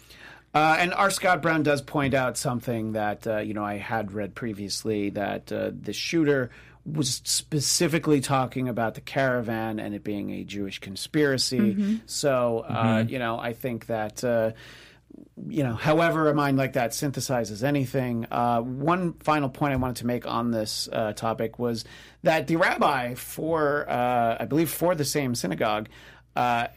Uh, 0.55 0.77
and 0.81 0.95
R. 0.95 1.11
Scott 1.11 1.43
Brown 1.43 1.63
does 1.63 1.83
point 1.83 2.15
out 2.15 2.39
something 2.39 2.93
that 2.93 3.27
uh, 3.27 3.37
you 3.39 3.53
know 3.53 3.63
I 3.65 3.77
had 3.77 4.13
read 4.13 4.35
previously 4.35 5.11
that 5.11 5.53
uh, 5.53 5.71
the 5.79 5.93
shooter 5.93 6.51
was 6.87 7.21
specifically 7.25 8.23
talking 8.23 8.67
about 8.67 8.95
the 8.95 9.03
caravan 9.03 9.79
and 9.79 9.95
it 9.95 10.03
being 10.03 10.31
a 10.31 10.45
Jewish 10.45 10.79
conspiracy. 10.81 12.01
So 12.07 12.61
uh, 12.67 13.05
you 13.07 13.19
know 13.19 13.39
I 13.39 13.53
think 13.53 13.87
that. 13.87 14.25
Uh, 14.25 14.53
you 15.49 15.63
know, 15.63 15.75
however 15.75 16.29
a 16.29 16.35
mind 16.35 16.57
like 16.59 16.73
that 16.75 16.91
synthesizes 16.91 17.63
anything. 17.63 18.27
Uh, 18.31 18.61
one 18.61 19.13
final 19.15 19.49
point 19.49 19.73
I 19.73 19.77
wanted 19.77 19.97
to 19.97 20.07
make 20.07 20.27
on 20.27 20.51
this 20.51 20.89
uh, 20.93 21.13
topic 21.13 21.59
was 21.59 21.85
that 22.23 22.47
the 22.47 22.57
rabbi 22.57 23.15
for, 23.15 23.89
uh, 23.89 24.37
I 24.41 24.45
believe, 24.47 24.71
for 24.71 24.95
the 24.95 25.05
same 25.05 25.35
synagogue, 25.35 25.89
uh, 26.37 26.69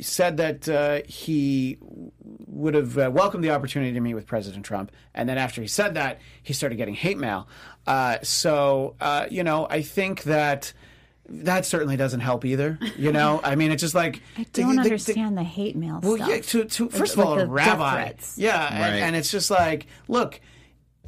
said 0.00 0.36
that 0.36 0.68
uh, 0.68 1.00
he 1.06 1.78
would 2.46 2.74
have 2.74 2.96
uh, 2.98 3.10
welcomed 3.12 3.42
the 3.44 3.50
opportunity 3.50 3.92
to 3.92 4.00
meet 4.00 4.14
with 4.14 4.26
President 4.26 4.64
Trump, 4.64 4.92
and 5.14 5.28
then 5.28 5.38
after 5.38 5.60
he 5.60 5.66
said 5.68 5.94
that, 5.94 6.20
he 6.42 6.52
started 6.52 6.76
getting 6.76 6.94
hate 6.94 7.18
mail. 7.18 7.48
Uh, 7.86 8.18
so, 8.22 8.94
uh, 9.00 9.26
you 9.30 9.42
know, 9.44 9.66
I 9.68 9.82
think 9.82 10.22
that. 10.24 10.72
That 11.32 11.64
certainly 11.64 11.96
doesn't 11.96 12.18
help 12.18 12.44
either. 12.44 12.76
You 12.96 13.12
know, 13.12 13.40
I 13.44 13.54
mean, 13.54 13.70
it's 13.70 13.80
just 13.82 13.94
like 13.94 14.20
i 14.36 14.44
don't 14.52 14.70
the- 14.70 14.74
the- 14.74 14.80
understand 14.80 15.38
the 15.38 15.44
hate 15.44 15.76
mail 15.76 16.00
well, 16.02 16.16
stuff 16.16 16.28
yeah. 16.28 16.40
To, 16.40 16.64
to 16.64 16.88
first 16.88 17.16
Like 17.16 17.24
of 17.24 17.30
all, 17.30 17.36
the 17.36 17.42
a 17.42 17.46
death 17.46 17.54
rabbi. 17.68 17.92
threats. 18.02 18.36
Yeah, 18.36 18.66
and, 18.68 18.96
and 18.96 19.14
it's 19.14 19.30
just 19.30 19.48
like, 19.48 19.86
look, 20.08 20.40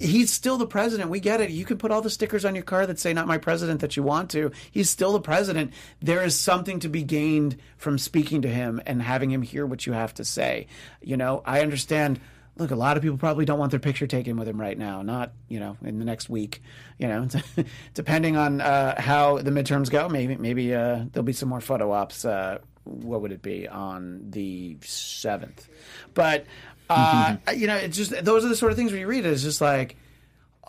he's 0.02 0.30
still 0.30 0.56
the 0.56 0.66
president. 0.66 1.10
We 1.10 1.20
get 1.20 1.40
it. 1.40 1.50
You 1.50 1.64
can 1.64 1.78
put 1.78 1.90
all 1.90 2.02
the 2.02 2.10
stickers 2.10 2.44
on 2.44 2.54
your 2.54 2.64
car 2.64 2.86
that 2.86 2.98
say 2.98 3.12
"Not 3.12 3.26
my 3.26 3.38
president" 3.38 3.80
that 3.80 3.96
you 3.96 4.02
want 4.02 4.30
to. 4.30 4.50
He's 4.70 4.90
still 4.90 5.12
the 5.12 5.20
president. 5.20 5.72
There 6.00 6.22
is 6.22 6.38
something 6.38 6.80
to 6.80 6.88
be 6.88 7.02
gained 7.02 7.56
from 7.76 7.98
speaking 7.98 8.42
to 8.42 8.48
him 8.48 8.80
and 8.86 9.00
having 9.00 9.30
him 9.30 9.42
hear 9.42 9.64
what 9.66 9.86
you 9.86 9.92
have 9.92 10.14
to 10.14 10.24
say. 10.24 10.66
You 11.00 11.16
know, 11.16 11.42
I 11.44 11.60
understand. 11.62 12.20
Look, 12.58 12.70
a 12.70 12.76
lot 12.76 12.98
of 12.98 13.02
people 13.02 13.16
probably 13.16 13.46
don't 13.46 13.58
want 13.58 13.70
their 13.70 13.80
picture 13.80 14.06
taken 14.06 14.36
with 14.36 14.46
him 14.46 14.60
right 14.60 14.76
now. 14.76 15.00
Not, 15.00 15.32
you 15.48 15.58
know, 15.58 15.78
in 15.82 15.98
the 15.98 16.04
next 16.04 16.28
week. 16.28 16.62
You 16.98 17.08
know, 17.08 17.28
depending 17.94 18.36
on 18.36 18.60
uh, 18.60 19.00
how 19.00 19.38
the 19.38 19.50
midterms 19.50 19.88
go, 19.88 20.08
maybe 20.08 20.36
maybe 20.36 20.74
uh, 20.74 21.04
there'll 21.12 21.24
be 21.24 21.32
some 21.32 21.48
more 21.48 21.62
photo 21.62 21.92
ops. 21.92 22.24
Uh, 22.24 22.58
what 22.84 23.22
would 23.22 23.32
it 23.32 23.42
be 23.42 23.68
on 23.68 24.30
the 24.30 24.76
seventh? 24.82 25.68
But 26.14 26.46
uh, 26.92 27.50
you 27.52 27.66
know, 27.66 27.76
it's 27.76 27.96
just 27.96 28.24
those 28.24 28.44
are 28.44 28.48
the 28.48 28.56
sort 28.56 28.72
of 28.72 28.78
things 28.78 28.90
where 28.92 29.00
you 29.00 29.06
read 29.06 29.24
it. 29.26 29.30
It's 29.30 29.42
just 29.42 29.60
like, 29.60 29.96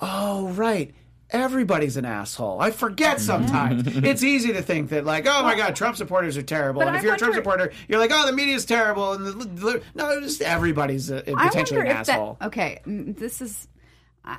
oh 0.02 0.50
right. 0.50 0.94
Everybody's 1.30 1.98
an 1.98 2.06
asshole. 2.06 2.62
I 2.62 2.70
forget 2.70 3.20
sometimes. 3.20 3.88
it's 4.04 4.22
easy 4.22 4.54
to 4.54 4.62
think 4.62 4.90
that, 4.92 5.04
like, 5.04 5.26
oh 5.28 5.42
my 5.42 5.56
God, 5.56 5.76
Trump 5.76 5.98
supporters 5.98 6.38
are 6.38 6.44
terrible. 6.44 6.82
But 6.82 6.90
And 6.90 6.98
if 6.98 7.02
I 7.02 7.06
you're 7.06 7.16
a 7.16 7.18
Trump 7.18 7.34
supporter, 7.34 7.72
you're 7.88 7.98
like, 7.98 8.12
oh, 8.14 8.28
the 8.28 8.34
media's 8.34 8.66
terrible. 8.66 9.14
And 9.14 9.26
the, 9.26 9.32
the, 9.32 9.82
no, 9.96 10.22
just 10.22 10.44
everybody's 10.44 11.10
uh, 11.10 11.24
I 11.36 11.48
potentially 11.48 11.82
an 11.82 11.88
if 11.88 12.06
that- 12.06 12.10
asshole. 12.10 12.38
okay, 12.40 12.82
mm, 12.86 13.18
this 13.18 13.42
is. 13.42 13.68
I, 14.24 14.38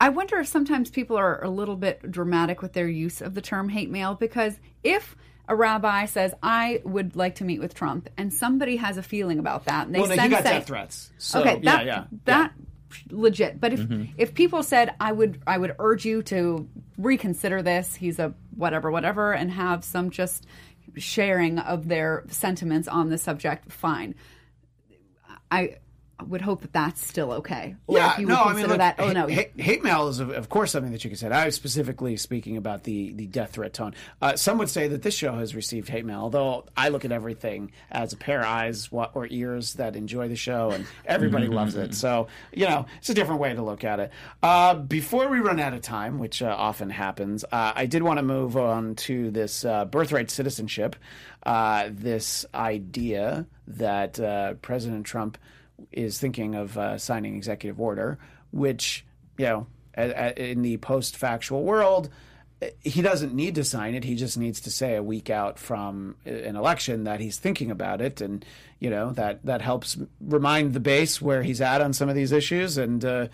I 0.00 0.08
wonder 0.08 0.38
if 0.38 0.46
sometimes 0.46 0.88
people 0.88 1.18
are 1.18 1.44
a 1.44 1.50
little 1.50 1.76
bit 1.76 2.10
dramatic 2.10 2.62
with 2.62 2.72
their 2.72 2.88
use 2.88 3.20
of 3.20 3.34
the 3.34 3.42
term 3.42 3.68
hate 3.68 3.90
mail 3.90 4.14
because 4.14 4.58
if 4.82 5.14
a 5.48 5.56
rabbi 5.56 6.04
says, 6.04 6.34
"I 6.42 6.82
would 6.84 7.16
like 7.16 7.36
to 7.36 7.44
meet 7.44 7.60
with 7.60 7.74
Trump," 7.74 8.08
and 8.16 8.32
somebody 8.32 8.76
has 8.76 8.96
a 8.98 9.02
feeling 9.02 9.38
about 9.38 9.64
that, 9.64 9.86
and 9.86 9.94
they 9.94 10.00
well, 10.00 10.08
send 10.08 10.20
he 10.20 10.28
got 10.28 10.44
say, 10.44 10.50
death 10.50 10.66
threats. 10.66 11.10
So, 11.18 11.40
okay, 11.40 11.60
yeah, 11.62 11.76
that 11.76 11.86
yeah. 11.86 12.04
that 12.26 12.52
legit. 13.10 13.60
But 13.60 13.72
if 13.72 13.80
mm-hmm. 13.80 14.12
if 14.18 14.34
people 14.34 14.62
said, 14.62 14.94
"I 15.00 15.10
would 15.10 15.40
I 15.46 15.58
would 15.58 15.74
urge 15.78 16.04
you 16.04 16.22
to 16.24 16.68
reconsider 16.98 17.62
this," 17.62 17.94
he's 17.94 18.18
a 18.18 18.34
whatever 18.54 18.90
whatever, 18.90 19.32
and 19.32 19.50
have 19.50 19.84
some 19.84 20.10
just 20.10 20.46
sharing 20.96 21.58
of 21.58 21.88
their 21.88 22.24
sentiments 22.28 22.88
on 22.88 23.08
the 23.08 23.18
subject, 23.18 23.72
fine. 23.72 24.14
I 25.50 25.76
would 26.26 26.40
hope 26.40 26.62
that 26.62 26.72
that's 26.72 27.04
still 27.06 27.32
okay. 27.32 27.76
Or 27.86 27.96
Yeah, 27.98 28.12
if 28.12 28.18
you 28.18 28.26
no, 28.26 28.34
would 28.34 28.40
I 28.40 28.44
consider 28.44 28.60
mean, 28.60 28.68
look, 28.70 28.78
that. 28.78 28.94
Oh 28.98 29.06
hate, 29.06 29.14
no, 29.14 29.26
hate, 29.26 29.60
hate 29.60 29.82
mail 29.84 30.08
is 30.08 30.18
of, 30.18 30.30
of 30.30 30.48
course 30.48 30.72
something 30.72 30.92
that 30.92 31.04
you 31.04 31.10
can 31.10 31.16
say. 31.16 31.28
I 31.28 31.44
was 31.46 31.54
specifically 31.54 32.16
speaking 32.16 32.56
about 32.56 32.84
the 32.84 33.12
the 33.12 33.26
death 33.26 33.52
threat 33.52 33.72
tone. 33.72 33.94
Uh, 34.20 34.36
some 34.36 34.58
would 34.58 34.68
say 34.68 34.88
that 34.88 35.02
this 35.02 35.14
show 35.14 35.34
has 35.34 35.54
received 35.54 35.88
hate 35.88 36.04
mail, 36.04 36.20
although 36.20 36.64
I 36.76 36.88
look 36.88 37.04
at 37.04 37.12
everything 37.12 37.72
as 37.90 38.12
a 38.12 38.16
pair 38.16 38.40
of 38.40 38.46
eyes 38.46 38.88
or 38.92 39.26
ears 39.30 39.74
that 39.74 39.94
enjoy 39.96 40.28
the 40.28 40.36
show, 40.36 40.70
and 40.70 40.86
everybody 41.04 41.46
loves 41.46 41.76
it. 41.76 41.94
So 41.94 42.28
you 42.52 42.66
know, 42.66 42.86
it's 42.98 43.10
a 43.10 43.14
different 43.14 43.40
way 43.40 43.54
to 43.54 43.62
look 43.62 43.84
at 43.84 44.00
it. 44.00 44.10
Uh, 44.42 44.74
before 44.74 45.28
we 45.28 45.38
run 45.38 45.60
out 45.60 45.72
of 45.74 45.82
time, 45.82 46.18
which 46.18 46.42
uh, 46.42 46.46
often 46.56 46.90
happens, 46.90 47.44
uh, 47.44 47.72
I 47.74 47.86
did 47.86 48.02
want 48.02 48.18
to 48.18 48.22
move 48.24 48.56
on 48.56 48.96
to 48.96 49.30
this 49.30 49.64
uh, 49.64 49.84
birthright 49.84 50.30
citizenship, 50.30 50.96
uh, 51.44 51.88
this 51.92 52.44
idea 52.54 53.46
that 53.68 54.18
uh, 54.18 54.54
President 54.54 55.06
Trump 55.06 55.38
is 55.92 56.18
thinking 56.18 56.54
of 56.54 56.76
uh, 56.76 56.98
signing 56.98 57.36
executive 57.36 57.80
order, 57.80 58.18
which 58.50 59.04
you 59.38 59.46
know, 59.46 59.66
a, 59.96 60.10
a, 60.10 60.50
in 60.50 60.62
the 60.62 60.76
post-factual 60.78 61.62
world, 61.62 62.10
eh, 62.60 62.70
he 62.82 63.02
doesn't 63.02 63.34
need 63.34 63.54
to 63.54 63.64
sign 63.64 63.94
it. 63.94 64.04
He 64.04 64.14
just 64.14 64.36
needs 64.36 64.60
to 64.62 64.70
say 64.70 64.96
a 64.96 65.02
week 65.02 65.30
out 65.30 65.58
from 65.58 66.16
an 66.24 66.56
election 66.56 67.04
that 67.04 67.20
he's 67.20 67.38
thinking 67.38 67.70
about 67.70 68.00
it, 68.00 68.20
and 68.20 68.44
you 68.80 68.90
know 68.90 69.10
that 69.12 69.44
that 69.44 69.62
helps 69.62 69.96
remind 70.20 70.74
the 70.74 70.80
base 70.80 71.22
where 71.22 71.42
he's 71.42 71.60
at 71.60 71.80
on 71.80 71.92
some 71.92 72.08
of 72.08 72.14
these 72.14 72.32
issues, 72.32 72.76
and 72.76 73.04
uh, 73.04 73.28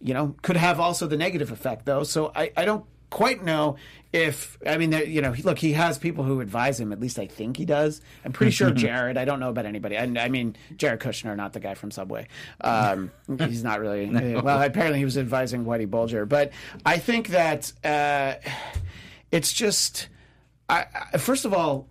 you 0.00 0.14
know 0.14 0.36
could 0.42 0.56
have 0.56 0.78
also 0.78 1.06
the 1.06 1.16
negative 1.16 1.50
effect 1.50 1.86
though. 1.86 2.04
So 2.04 2.32
I, 2.34 2.52
I 2.56 2.64
don't 2.64 2.84
quite 3.10 3.44
know 3.44 3.76
if 4.12 4.58
I 4.66 4.78
mean 4.78 4.92
you 4.92 5.20
know 5.20 5.34
look 5.44 5.58
he 5.58 5.72
has 5.72 5.98
people 5.98 6.24
who 6.24 6.40
advise 6.40 6.80
him 6.80 6.92
at 6.92 7.00
least 7.00 7.18
I 7.18 7.26
think 7.26 7.56
he 7.56 7.64
does. 7.64 8.00
I'm 8.24 8.32
pretty 8.32 8.52
sure 8.52 8.70
Jared 8.72 9.16
I 9.16 9.24
don't 9.24 9.40
know 9.40 9.50
about 9.50 9.66
anybody. 9.66 9.96
I, 9.96 10.02
I 10.02 10.28
mean 10.28 10.56
Jared 10.76 11.00
Kushner 11.00 11.36
not 11.36 11.52
the 11.52 11.60
guy 11.60 11.74
from 11.74 11.90
Subway. 11.90 12.28
Um, 12.60 13.10
he's 13.38 13.64
not 13.64 13.80
really 13.80 14.34
well 14.36 14.62
apparently 14.62 14.98
he 14.98 15.04
was 15.04 15.18
advising 15.18 15.64
Whitey 15.64 15.88
Bulger. 15.88 16.26
But 16.26 16.52
I 16.84 16.98
think 16.98 17.28
that 17.28 17.72
uh, 17.84 18.34
it's 19.30 19.52
just 19.52 20.08
I, 20.68 20.86
I, 21.12 21.18
first 21.18 21.44
of 21.44 21.52
all 21.52 21.88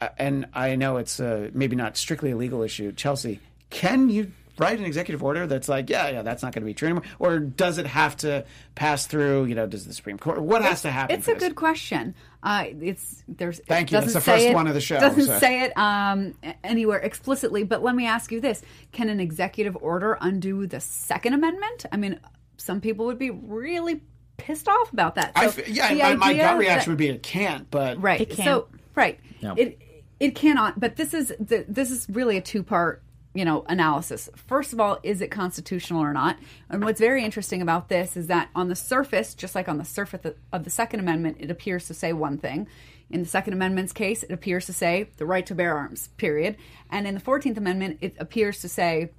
uh, 0.00 0.08
and 0.18 0.46
I 0.54 0.76
know 0.76 0.98
it's 0.98 1.20
uh, 1.20 1.50
maybe 1.52 1.76
not 1.76 1.96
strictly 1.96 2.30
a 2.32 2.36
legal 2.36 2.62
issue 2.62 2.92
Chelsea 2.92 3.40
can 3.70 4.08
you 4.08 4.32
write 4.58 4.78
an 4.78 4.84
executive 4.84 5.22
order 5.22 5.46
that's 5.46 5.68
like 5.68 5.90
yeah 5.90 6.08
yeah 6.08 6.22
that's 6.22 6.42
not 6.42 6.52
going 6.52 6.62
to 6.62 6.66
be 6.66 6.74
true 6.74 6.86
anymore 6.88 7.04
or 7.18 7.38
does 7.38 7.78
it 7.78 7.86
have 7.86 8.16
to 8.16 8.44
pass 8.74 9.06
through 9.06 9.44
you 9.46 9.54
know 9.54 9.66
does 9.66 9.86
the 9.86 9.92
Supreme 9.92 10.18
Court 10.18 10.40
what 10.42 10.62
has 10.62 10.82
to 10.82 10.90
happen 10.90 11.16
It's 11.16 11.26
a 11.28 11.34
this? 11.34 11.42
good 11.42 11.54
question. 11.56 12.14
Uh, 12.42 12.66
it's 12.82 13.24
there's. 13.26 13.58
Thank 13.60 13.88
it 13.88 13.94
you. 13.94 14.00
That's 14.02 14.12
the 14.12 14.20
first 14.20 14.44
it- 14.44 14.54
one 14.54 14.66
of 14.66 14.74
the 14.74 14.80
show, 14.80 15.00
Doesn't 15.00 15.24
so. 15.24 15.38
say 15.38 15.62
it 15.62 15.76
um, 15.78 16.34
anywhere 16.62 16.98
explicitly. 16.98 17.64
But 17.64 17.82
let 17.82 17.94
me 17.94 18.06
ask 18.06 18.30
you 18.30 18.38
this: 18.40 18.60
Can 18.92 19.08
an 19.08 19.18
executive 19.18 19.74
order 19.80 20.18
undo 20.20 20.66
the 20.66 20.78
Second 20.78 21.32
Amendment? 21.32 21.86
I 21.90 21.96
mean, 21.96 22.20
some 22.58 22.82
people 22.82 23.06
would 23.06 23.18
be 23.18 23.30
really 23.30 24.02
pissed 24.36 24.68
off 24.68 24.92
about 24.92 25.14
that. 25.14 25.32
So 25.38 25.44
f- 25.46 25.68
yeah 25.68 25.94
my, 25.94 26.14
my 26.16 26.34
gut 26.34 26.58
reaction 26.58 26.90
that- 26.90 26.92
would 26.92 26.98
be 26.98 27.08
it 27.08 27.22
can't 27.22 27.70
but 27.70 28.02
right. 28.02 28.20
It 28.20 28.28
can't. 28.30 28.44
So 28.46 28.68
right, 28.94 29.18
No. 29.42 29.54
it 29.56 29.80
it 30.20 30.34
cannot. 30.34 30.78
But 30.78 30.96
this 30.96 31.14
is 31.14 31.32
the, 31.40 31.64
this 31.66 31.90
is 31.90 32.06
really 32.10 32.36
a 32.36 32.42
two 32.42 32.62
part 32.62 33.02
you 33.34 33.44
know, 33.44 33.64
analysis. 33.68 34.30
First 34.36 34.72
of 34.72 34.80
all, 34.80 34.98
is 35.02 35.20
it 35.20 35.30
constitutional 35.30 36.00
or 36.00 36.12
not? 36.12 36.38
And 36.70 36.84
what's 36.84 37.00
very 37.00 37.24
interesting 37.24 37.60
about 37.60 37.88
this 37.88 38.16
is 38.16 38.28
that 38.28 38.48
on 38.54 38.68
the 38.68 38.76
surface, 38.76 39.34
just 39.34 39.54
like 39.54 39.68
on 39.68 39.78
the 39.78 39.84
surface 39.84 40.34
of 40.52 40.64
the 40.64 40.70
Second 40.70 41.00
Amendment, 41.00 41.38
it 41.40 41.50
appears 41.50 41.86
to 41.88 41.94
say 41.94 42.12
one 42.12 42.38
thing. 42.38 42.68
In 43.10 43.22
the 43.22 43.28
Second 43.28 43.52
Amendment's 43.52 43.92
case, 43.92 44.22
it 44.22 44.30
appears 44.30 44.66
to 44.66 44.72
say 44.72 45.10
the 45.16 45.26
right 45.26 45.44
to 45.46 45.54
bear 45.54 45.76
arms, 45.76 46.08
period. 46.16 46.56
And 46.90 47.06
in 47.06 47.14
the 47.14 47.20
14th 47.20 47.56
Amendment, 47.56 47.98
it 48.00 48.14
appears 48.18 48.60
to 48.60 48.68
say 48.68 49.10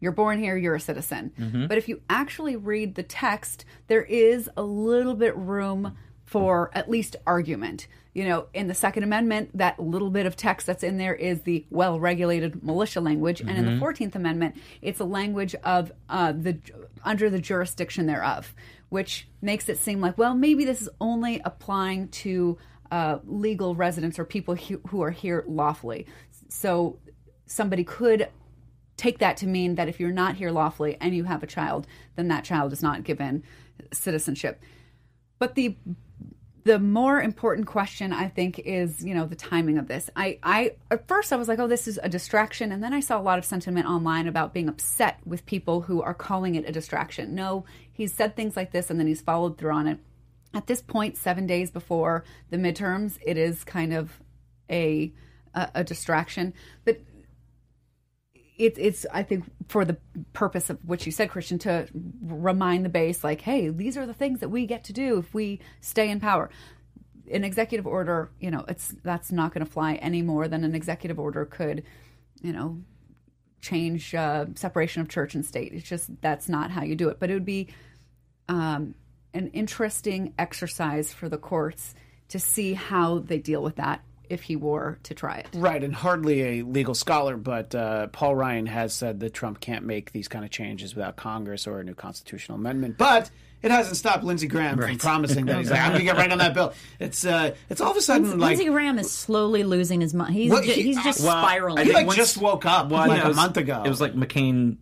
you're 0.00 0.12
born 0.12 0.40
here, 0.40 0.56
you're 0.56 0.74
a 0.74 0.80
citizen. 0.80 1.32
Mm-hmm. 1.38 1.66
But 1.68 1.78
if 1.78 1.88
you 1.88 2.02
actually 2.10 2.56
read 2.56 2.96
the 2.96 3.04
text, 3.04 3.64
there 3.86 4.02
is 4.02 4.50
a 4.56 4.62
little 4.62 5.14
bit 5.14 5.36
room 5.36 5.96
for 6.24 6.70
at 6.74 6.90
least 6.90 7.14
argument. 7.26 7.86
You 8.14 8.24
know, 8.28 8.46
in 8.52 8.68
the 8.68 8.74
Second 8.74 9.04
Amendment, 9.04 9.56
that 9.56 9.78
little 9.80 10.10
bit 10.10 10.26
of 10.26 10.36
text 10.36 10.66
that's 10.66 10.82
in 10.82 10.98
there 10.98 11.14
is 11.14 11.42
the 11.42 11.64
well 11.70 11.98
regulated 11.98 12.62
militia 12.62 13.00
language. 13.00 13.40
And 13.40 13.50
in 13.56 13.64
the 13.64 13.84
14th 13.84 14.14
Amendment, 14.14 14.56
it's 14.82 15.00
a 15.00 15.04
language 15.04 15.54
of 15.64 15.92
uh, 16.10 16.32
the 16.32 16.58
under 17.04 17.30
the 17.30 17.38
jurisdiction 17.38 18.06
thereof, 18.06 18.54
which 18.90 19.26
makes 19.40 19.68
it 19.70 19.78
seem 19.78 20.00
like, 20.00 20.18
well, 20.18 20.34
maybe 20.34 20.64
this 20.66 20.82
is 20.82 20.90
only 21.00 21.40
applying 21.44 22.08
to 22.08 22.58
uh, 22.90 23.18
legal 23.24 23.74
residents 23.74 24.18
or 24.18 24.24
people 24.26 24.54
hu- 24.54 24.82
who 24.88 25.00
are 25.02 25.10
here 25.10 25.44
lawfully. 25.48 26.06
So 26.50 26.98
somebody 27.46 27.84
could 27.84 28.28
take 28.98 29.18
that 29.20 29.38
to 29.38 29.46
mean 29.46 29.76
that 29.76 29.88
if 29.88 29.98
you're 29.98 30.12
not 30.12 30.36
here 30.36 30.50
lawfully 30.50 30.98
and 31.00 31.16
you 31.16 31.24
have 31.24 31.42
a 31.42 31.46
child, 31.46 31.86
then 32.16 32.28
that 32.28 32.44
child 32.44 32.72
is 32.74 32.82
not 32.82 33.02
given 33.04 33.42
citizenship. 33.92 34.60
But 35.38 35.54
the 35.54 35.76
the 36.64 36.78
more 36.78 37.20
important 37.20 37.66
question 37.66 38.12
I 38.12 38.28
think 38.28 38.58
is, 38.60 39.04
you 39.04 39.14
know, 39.14 39.26
the 39.26 39.34
timing 39.34 39.78
of 39.78 39.88
this. 39.88 40.08
I, 40.14 40.38
I 40.42 40.76
at 40.90 41.08
first 41.08 41.32
I 41.32 41.36
was 41.36 41.48
like, 41.48 41.58
oh, 41.58 41.66
this 41.66 41.88
is 41.88 41.98
a 42.02 42.08
distraction, 42.08 42.70
and 42.72 42.82
then 42.82 42.92
I 42.92 43.00
saw 43.00 43.18
a 43.18 43.22
lot 43.22 43.38
of 43.38 43.44
sentiment 43.44 43.86
online 43.86 44.28
about 44.28 44.54
being 44.54 44.68
upset 44.68 45.18
with 45.24 45.44
people 45.46 45.82
who 45.82 46.02
are 46.02 46.14
calling 46.14 46.54
it 46.54 46.68
a 46.68 46.72
distraction. 46.72 47.34
No, 47.34 47.64
he's 47.92 48.14
said 48.14 48.36
things 48.36 48.56
like 48.56 48.72
this 48.72 48.90
and 48.90 48.98
then 48.98 49.06
he's 49.06 49.20
followed 49.20 49.58
through 49.58 49.72
on 49.72 49.86
it. 49.86 49.98
At 50.54 50.66
this 50.66 50.82
point, 50.82 51.16
seven 51.16 51.46
days 51.46 51.70
before 51.70 52.24
the 52.50 52.58
midterms, 52.58 53.18
it 53.24 53.36
is 53.36 53.64
kind 53.64 53.92
of 53.92 54.20
a 54.70 55.12
a, 55.54 55.70
a 55.76 55.84
distraction. 55.84 56.54
But 56.84 57.00
it's 58.64 58.78
it's 58.78 59.06
I 59.12 59.22
think 59.22 59.44
for 59.68 59.84
the 59.84 59.96
purpose 60.32 60.70
of 60.70 60.78
what 60.84 61.04
you 61.06 61.12
said, 61.12 61.30
Christian, 61.30 61.58
to 61.60 61.88
remind 62.22 62.84
the 62.84 62.88
base, 62.88 63.24
like, 63.24 63.40
hey, 63.40 63.68
these 63.68 63.96
are 63.96 64.06
the 64.06 64.14
things 64.14 64.40
that 64.40 64.48
we 64.48 64.66
get 64.66 64.84
to 64.84 64.92
do 64.92 65.18
if 65.18 65.34
we 65.34 65.60
stay 65.80 66.10
in 66.10 66.20
power. 66.20 66.50
An 67.30 67.44
executive 67.44 67.86
order, 67.86 68.30
you 68.40 68.50
know, 68.50 68.64
it's 68.68 68.94
that's 69.02 69.32
not 69.32 69.52
going 69.52 69.64
to 69.64 69.70
fly 69.70 69.94
any 69.94 70.22
more 70.22 70.48
than 70.48 70.64
an 70.64 70.74
executive 70.74 71.18
order 71.18 71.44
could, 71.44 71.82
you 72.42 72.52
know, 72.52 72.78
change 73.60 74.14
uh, 74.14 74.46
separation 74.54 75.02
of 75.02 75.08
church 75.08 75.34
and 75.34 75.44
state. 75.44 75.72
It's 75.72 75.88
just 75.88 76.10
that's 76.20 76.48
not 76.48 76.70
how 76.70 76.82
you 76.82 76.94
do 76.94 77.08
it. 77.08 77.18
But 77.18 77.30
it 77.30 77.34
would 77.34 77.44
be 77.44 77.68
um, 78.48 78.94
an 79.34 79.48
interesting 79.48 80.34
exercise 80.38 81.12
for 81.12 81.28
the 81.28 81.38
courts 81.38 81.94
to 82.28 82.38
see 82.38 82.74
how 82.74 83.18
they 83.18 83.38
deal 83.38 83.62
with 83.62 83.76
that 83.76 84.02
if 84.32 84.42
he 84.42 84.56
were 84.56 84.98
to 85.04 85.14
try 85.14 85.36
it. 85.36 85.46
Right, 85.54 85.82
and 85.84 85.94
hardly 85.94 86.60
a 86.60 86.62
legal 86.62 86.94
scholar, 86.94 87.36
but 87.36 87.74
uh, 87.74 88.06
Paul 88.08 88.34
Ryan 88.34 88.66
has 88.66 88.94
said 88.94 89.20
that 89.20 89.34
Trump 89.34 89.60
can't 89.60 89.84
make 89.84 90.12
these 90.12 90.26
kind 90.28 90.44
of 90.44 90.50
changes 90.50 90.94
without 90.94 91.16
Congress 91.16 91.66
or 91.66 91.80
a 91.80 91.84
new 91.84 91.94
constitutional 91.94 92.56
amendment. 92.58 92.96
But 92.98 93.30
it 93.62 93.70
hasn't 93.70 93.96
stopped 93.96 94.24
Lindsey 94.24 94.48
Graham 94.48 94.78
from 94.78 94.96
promising 94.98 95.46
that 95.46 95.58
he's 95.58 95.70
like, 95.70 95.80
I'm 95.82 95.88
going 95.90 95.98
to 96.00 96.04
get 96.04 96.16
right 96.16 96.32
on 96.32 96.38
that 96.38 96.54
bill. 96.54 96.72
It's 96.98 97.24
uh, 97.24 97.54
it's 97.70 97.80
all 97.80 97.90
of 97.92 97.96
a 97.96 98.00
sudden 98.00 98.38
like 98.40 98.56
Lindsey 98.56 98.64
Graham 98.70 98.98
is 98.98 99.10
slowly 99.12 99.62
losing 99.62 100.00
his 100.00 100.14
mind. 100.14 100.34
He's, 100.34 100.50
Well, 100.50 100.62
ju- 100.62 100.72
he- 100.72 100.82
he's 100.82 101.02
just 101.04 101.22
well, 101.22 101.42
spiraling. 101.44 101.78
I 101.78 101.84
he 101.84 101.92
like 101.92 102.06
once- 102.06 102.16
just 102.16 102.38
woke 102.38 102.64
up 102.66 102.88
Well, 102.90 103.06
like 103.06 103.10
no, 103.10 103.16
it 103.16 103.24
a 103.24 103.28
was- 103.28 103.36
month 103.36 103.56
ago. 103.58 103.82
It 103.84 103.88
was 103.88 104.00
like 104.00 104.14
McCain 104.14 104.78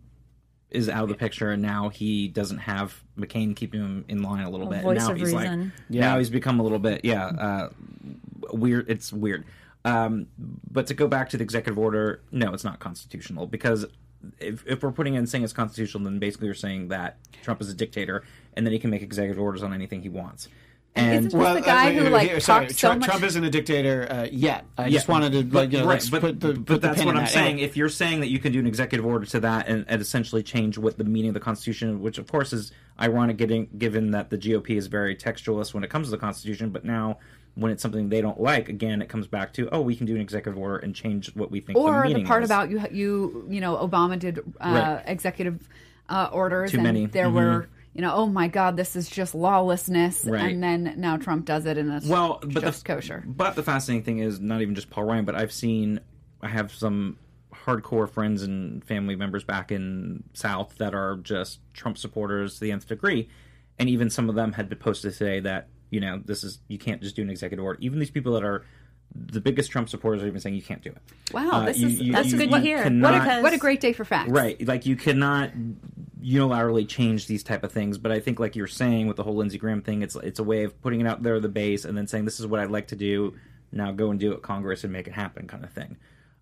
is 0.71 0.87
out 0.87 1.03
of 1.03 1.09
the 1.09 1.15
picture, 1.15 1.51
and 1.51 1.61
now 1.61 1.89
he 1.89 2.29
doesn't 2.29 2.59
have 2.59 2.97
McCain 3.19 3.53
keeping 3.53 3.81
him 3.81 4.05
in 4.07 4.23
line 4.23 4.45
a 4.45 4.49
little 4.49 4.67
bit. 4.67 4.83
voice 4.83 4.99
and 4.99 5.05
now 5.07 5.11
of 5.11 5.17
he's 5.17 5.25
reason. 5.33 5.61
like, 5.63 5.71
Yeah. 5.89 5.99
now 6.01 6.17
he's 6.17 6.29
become 6.29 6.61
a 6.61 6.63
little 6.63 6.79
bit, 6.79 7.01
yeah, 7.03 7.25
uh, 7.25 7.69
weird. 8.53 8.89
It's 8.89 9.11
weird. 9.13 9.45
Um, 9.83 10.27
but 10.69 10.87
to 10.87 10.93
go 10.93 11.07
back 11.07 11.29
to 11.29 11.37
the 11.37 11.43
executive 11.43 11.79
order, 11.79 12.21
no, 12.31 12.53
it's 12.53 12.63
not 12.63 12.79
constitutional 12.79 13.47
because 13.47 13.85
if, 14.39 14.63
if 14.67 14.83
we're 14.83 14.91
putting 14.91 15.15
in 15.15 15.25
saying 15.25 15.43
it's 15.43 15.53
constitutional, 15.53 16.03
then 16.03 16.19
basically 16.19 16.45
you're 16.45 16.53
saying 16.53 16.89
that 16.89 17.17
Trump 17.41 17.61
is 17.61 17.69
a 17.69 17.73
dictator 17.73 18.23
and 18.55 18.65
then 18.65 18.73
he 18.73 18.79
can 18.79 18.91
make 18.91 19.01
executive 19.01 19.41
orders 19.41 19.63
on 19.63 19.73
anything 19.73 20.01
he 20.03 20.09
wants. 20.09 20.49
And 20.93 21.27
Isn't 21.27 21.39
this 21.39 21.53
the 21.53 21.61
guy 21.61 21.93
who, 21.93 22.09
like, 22.09 22.25
uh, 22.27 22.31
here, 22.31 22.39
sorry, 22.41 22.65
talked 22.65 22.77
so 22.77 22.87
Trump, 22.89 22.99
much- 22.99 23.09
Trump 23.09 23.23
isn't 23.23 23.43
a 23.45 23.49
dictator 23.49 24.11
uh, 24.11 24.27
yet. 24.29 24.65
I 24.77 24.89
just 24.89 25.07
wanted 25.07 25.31
to 25.31 25.43
but- 25.43 25.57
like, 25.57 25.71
you 25.71 25.79
know, 25.79 25.87
right, 25.87 26.05
but, 26.11 26.19
put 26.21 26.39
the, 26.41 26.47
but 26.53 26.65
put 26.65 26.81
the 26.81 26.87
that's 26.89 26.97
pin 26.97 27.05
what 27.07 27.15
I'm 27.15 27.23
that. 27.23 27.31
saying. 27.31 27.53
Anyway. 27.53 27.63
If 27.65 27.77
you're 27.77 27.87
saying 27.87 28.19
that 28.19 28.27
you 28.27 28.39
can 28.39 28.51
do 28.51 28.59
an 28.59 28.67
executive 28.67 29.05
order 29.05 29.25
to 29.27 29.39
that 29.39 29.69
and, 29.69 29.85
and 29.87 30.01
essentially 30.01 30.43
change 30.43 30.77
what 30.77 30.97
the 30.97 31.05
meaning 31.05 31.29
of 31.29 31.33
the 31.33 31.39
Constitution, 31.39 32.01
which 32.01 32.17
of 32.17 32.27
course 32.29 32.51
is 32.51 32.73
ironic, 32.99 33.37
getting, 33.37 33.69
given 33.77 34.11
that 34.11 34.29
the 34.31 34.37
GOP 34.37 34.71
is 34.77 34.87
very 34.87 35.15
textualist 35.15 35.73
when 35.73 35.85
it 35.85 35.89
comes 35.89 36.07
to 36.07 36.11
the 36.11 36.17
Constitution, 36.17 36.71
but 36.71 36.83
now 36.83 37.19
when 37.55 37.71
it's 37.71 37.81
something 37.81 38.09
they 38.09 38.21
don't 38.21 38.39
like, 38.39 38.69
again, 38.69 39.01
it 39.01 39.09
comes 39.09 39.27
back 39.27 39.53
to 39.53 39.67
oh, 39.71 39.81
we 39.81 39.95
can 39.95 40.05
do 40.05 40.15
an 40.15 40.21
executive 40.21 40.57
order 40.57 40.77
and 40.77 40.95
change 40.95 41.33
what 41.35 41.51
we 41.51 41.59
think. 41.59 41.77
or 41.77 42.07
the, 42.07 42.13
the, 42.15 42.23
part 42.23 42.43
is. 42.43 42.49
about 42.49 42.69
you 42.71 42.81
you 42.91 43.45
you 43.49 43.59
know 43.61 43.75
Obama 43.77 44.17
did 44.17 44.39
uh, 44.39 44.41
Right. 44.61 45.03
executive 45.05 45.67
uh, 46.09 46.29
orders 46.31 46.71
Too 46.71 46.77
and 46.77 46.83
many. 46.83 47.05
there 47.07 47.27
Mhm. 47.27 47.33
were 47.33 47.69
you 47.93 48.01
know 48.01 48.13
oh 48.13 48.25
my 48.27 48.47
god 48.47 48.77
this 48.77 48.95
is 48.95 49.09
just 49.09 49.35
lawlessness 49.35 50.23
Right. 50.25 50.53
and 50.53 50.63
then 50.63 50.93
now 50.97 51.17
Trump 51.17 51.45
does 51.45 51.65
it 51.65 51.77
and 51.77 51.91
it's 51.91 52.05
well, 52.07 52.39
but 52.41 52.61
just 52.63 52.85
the, 52.85 52.93
kosher. 52.93 53.23
But 53.27 53.55
the 53.55 53.63
fascinating 53.63 54.03
thing 54.05 54.19
is 54.19 54.39
not 54.39 54.61
even 54.61 54.73
just 54.75 54.89
Paul 54.89 55.03
Ryan, 55.05 55.25
but 55.25 55.35
I've 55.35 55.51
seen 55.51 55.99
I 56.41 56.47
have 56.47 56.71
some 56.73 57.17
hardcore 57.53 58.09
friends 58.09 58.43
and 58.43 58.83
family 58.85 59.15
members 59.15 59.43
back 59.43 59.71
in 59.71 60.23
South 60.33 60.75
that 60.77 60.95
are 60.95 61.17
just 61.17 61.59
Trump 61.73 61.97
supporters 61.97 62.55
to 62.55 62.59
the 62.61 62.71
nth 62.71 62.87
degree, 62.87 63.27
and 63.77 63.89
even 63.89 64.09
some 64.09 64.29
of 64.29 64.35
them 64.35 64.53
had 64.53 64.69
been 64.69 64.79
posted 64.79 65.13
today 65.13 65.41
that 65.41 65.67
you 65.91 65.99
know 65.99 66.19
this 66.25 66.43
is 66.43 66.59
you 66.67 66.79
can't 66.79 67.01
just 67.03 67.15
do 67.15 67.21
an 67.21 67.29
executive 67.29 67.63
order. 67.63 67.77
Even 67.81 67.99
these 67.99 68.09
people 68.11 68.33
that 68.33 68.43
are 68.43 68.65
the 69.13 69.41
biggest 69.41 69.69
Trump 69.71 69.89
supporters 69.89 70.23
are 70.23 70.27
even 70.27 70.39
saying 70.39 70.55
you 70.55 70.61
can't 70.61 70.81
do 70.81 70.89
it. 70.89 70.97
Wow, 71.33 71.49
Uh, 71.51 71.65
this 71.65 71.79
you- 71.79 71.87
is 71.89 72.01
you- 72.01 72.13
That's 72.13 72.31
you- 72.31 72.37
good 72.37 72.49
to 72.51 72.59
hear. 72.61 72.81
cannot- 72.83 73.13
What 73.27 73.37
a- 73.39 73.41
what 73.43 73.53
a 73.53 73.57
great 73.57 73.81
day 73.81 73.91
for 73.93 74.05
facts. 74.05 74.31
Right. 74.31 74.65
Like 74.65 74.85
you 74.85 74.95
cannot 74.95 75.51
unilaterally 76.23 76.87
change 76.87 77.27
these 77.27 77.43
type 77.43 77.63
of 77.63 77.71
things, 77.71 77.97
but 77.97 78.11
I 78.11 78.19
think 78.19 78.39
like 78.39 78.55
you're 78.55 78.67
saying 78.67 79.07
with 79.07 79.17
the 79.17 79.23
whole 79.23 79.35
Lindsey 79.35 79.57
Graham 79.57 79.81
thing, 79.81 80.01
it's 80.01 80.15
it's 80.15 80.39
a 80.39 80.43
way 80.43 80.63
of 80.63 80.79
putting 80.81 81.01
it 81.01 81.07
out 81.07 81.23
there 81.23 81.39
the 81.39 81.49
base 81.49 81.83
and 81.85 81.97
then 81.97 82.07
saying 82.07 82.25
this 82.25 82.39
is 82.39 82.47
what 82.47 82.59
I'd 82.59 82.71
like 82.71 82.87
to 82.87 82.95
do. 82.95 83.35
Now 83.71 83.91
go 83.91 84.11
and 84.11 84.19
do 84.19 84.31
it 84.33 84.41
Congress 84.41 84.83
and 84.83 84.93
make 84.93 85.07
it 85.07 85.13
happen 85.13 85.47
kind 85.47 85.63
of 85.63 85.71
thing. 85.71 85.97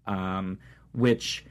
Um, 0.06 0.60
which 0.94 1.46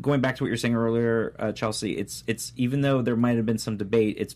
going 0.00 0.20
back 0.20 0.36
to 0.36 0.42
what 0.42 0.48
you're 0.48 0.56
saying 0.56 0.74
earlier, 0.74 1.34
uh, 1.38 1.52
Chelsea, 1.52 1.96
it's 1.96 2.22
it's 2.26 2.52
even 2.56 2.80
though 2.82 3.00
there 3.02 3.16
might 3.16 3.36
have 3.36 3.46
been 3.46 3.58
some 3.58 3.76
debate, 3.76 4.16
it's 4.18 4.34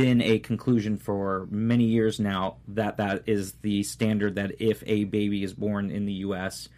been 0.00 0.22
a 0.22 0.38
conclusion 0.38 0.96
for 0.96 1.46
many 1.50 1.84
years 1.84 2.18
now 2.18 2.56
that 2.68 2.96
that 2.96 3.22
is 3.26 3.52
the 3.62 3.82
standard 3.82 4.34
that 4.36 4.52
if 4.60 4.82
a 4.86 5.04
baby 5.04 5.44
is 5.44 5.52
born 5.52 5.90
in 5.90 6.06
the 6.06 6.12
U.S., 6.14 6.68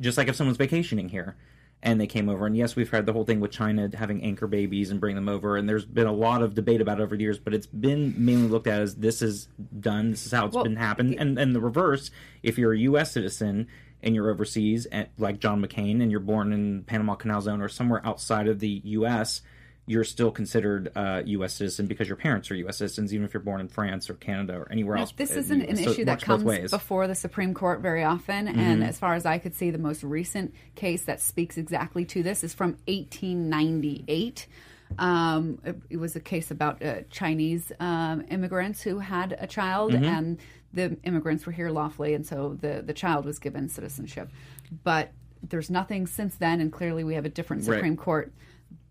just 0.00 0.16
like 0.16 0.28
if 0.28 0.36
someone's 0.36 0.56
vacationing 0.56 1.10
here 1.10 1.36
and 1.82 2.00
they 2.00 2.06
came 2.06 2.28
over, 2.30 2.46
and 2.46 2.56
yes, 2.56 2.74
we've 2.74 2.90
had 2.90 3.04
the 3.04 3.12
whole 3.12 3.24
thing 3.24 3.40
with 3.40 3.50
China 3.50 3.90
having 3.94 4.22
anchor 4.22 4.46
babies 4.46 4.90
and 4.90 5.00
bring 5.00 5.16
them 5.16 5.28
over, 5.28 5.56
and 5.56 5.68
there's 5.68 5.84
been 5.84 6.06
a 6.06 6.12
lot 6.12 6.40
of 6.42 6.54
debate 6.54 6.80
about 6.80 6.98
it 6.98 7.02
over 7.02 7.16
the 7.16 7.22
years, 7.22 7.38
but 7.38 7.52
it's 7.52 7.66
been 7.66 8.14
mainly 8.16 8.48
looked 8.48 8.66
at 8.68 8.80
as 8.80 8.94
this 8.94 9.20
is 9.20 9.48
done, 9.80 10.12
this 10.12 10.24
is 10.24 10.32
how 10.32 10.46
it's 10.46 10.54
Well, 10.54 10.64
been 10.64 10.76
happened, 10.76 11.16
and 11.18 11.38
and 11.38 11.54
the 11.54 11.60
reverse, 11.60 12.10
if 12.42 12.56
you're 12.56 12.72
a 12.72 12.78
U.S. 12.78 13.12
citizen 13.12 13.66
and 14.02 14.14
you're 14.14 14.30
overseas, 14.30 14.86
and, 14.86 15.08
like 15.18 15.40
John 15.40 15.62
McCain, 15.62 16.00
and 16.00 16.10
you're 16.10 16.20
born 16.20 16.52
in 16.52 16.84
Panama 16.84 17.16
Canal 17.16 17.40
Zone 17.42 17.60
or 17.60 17.68
somewhere 17.68 18.00
outside 18.04 18.48
of 18.48 18.60
the 18.60 18.80
U.S., 18.84 19.42
you're 19.86 20.04
still 20.04 20.30
considered 20.30 20.92
a 20.94 21.22
U.S. 21.26 21.54
citizen 21.54 21.86
because 21.86 22.06
your 22.06 22.16
parents 22.16 22.50
are 22.50 22.54
U.S. 22.54 22.76
citizens, 22.76 23.12
even 23.12 23.24
if 23.24 23.34
you're 23.34 23.42
born 23.42 23.60
in 23.60 23.68
France 23.68 24.08
or 24.08 24.14
Canada 24.14 24.54
or 24.54 24.70
anywhere 24.70 24.96
else. 24.96 25.12
This 25.12 25.32
uh, 25.34 25.40
isn't 25.40 25.62
an 25.62 25.76
so 25.76 25.90
issue 25.90 26.04
that 26.04 26.22
comes. 26.22 26.44
Mm-hmm. 26.44 26.66
before 26.66 27.08
the 27.08 27.16
Supreme 27.16 27.52
Court 27.52 27.80
very 27.80 28.04
often. 28.04 28.46
And 28.46 28.84
as 28.84 28.98
far 28.98 29.14
as 29.14 29.26
I 29.26 29.38
could 29.38 29.54
see, 29.56 29.70
the 29.70 29.78
most 29.78 30.04
recent 30.04 30.54
case 30.76 31.02
that 31.04 31.20
speaks 31.20 31.56
exactly 31.58 32.04
to 32.06 32.22
this 32.22 32.44
is 32.44 32.54
from 32.54 32.76
1898. 32.86 34.46
Um, 34.98 35.58
it, 35.64 35.76
it 35.90 35.96
was 35.96 36.14
a 36.16 36.20
case 36.20 36.50
about 36.50 36.82
uh, 36.84 37.00
Chinese 37.10 37.72
um, 37.80 38.24
immigrants 38.30 38.82
who 38.82 38.98
had 38.98 39.36
a 39.38 39.46
child, 39.46 39.92
Mm-hmm. 39.92 40.04
and 40.04 40.38
the 40.74 40.96
immigrants 41.04 41.44
were 41.44 41.52
here 41.52 41.70
lawfully, 41.70 42.14
and 42.14 42.26
so 42.26 42.56
the, 42.60 42.82
the 42.84 42.94
child 42.94 43.24
was 43.24 43.38
given 43.38 43.68
citizenship. 43.68 44.30
But 44.84 45.12
there's 45.42 45.70
nothing 45.70 46.06
since 46.06 46.36
then, 46.36 46.60
and 46.60 46.72
clearly 46.72 47.04
we 47.04 47.14
have 47.14 47.24
a 47.24 47.28
different 47.28 47.66
Right. 47.66 47.76
Supreme 47.76 47.96
Court. 47.96 48.32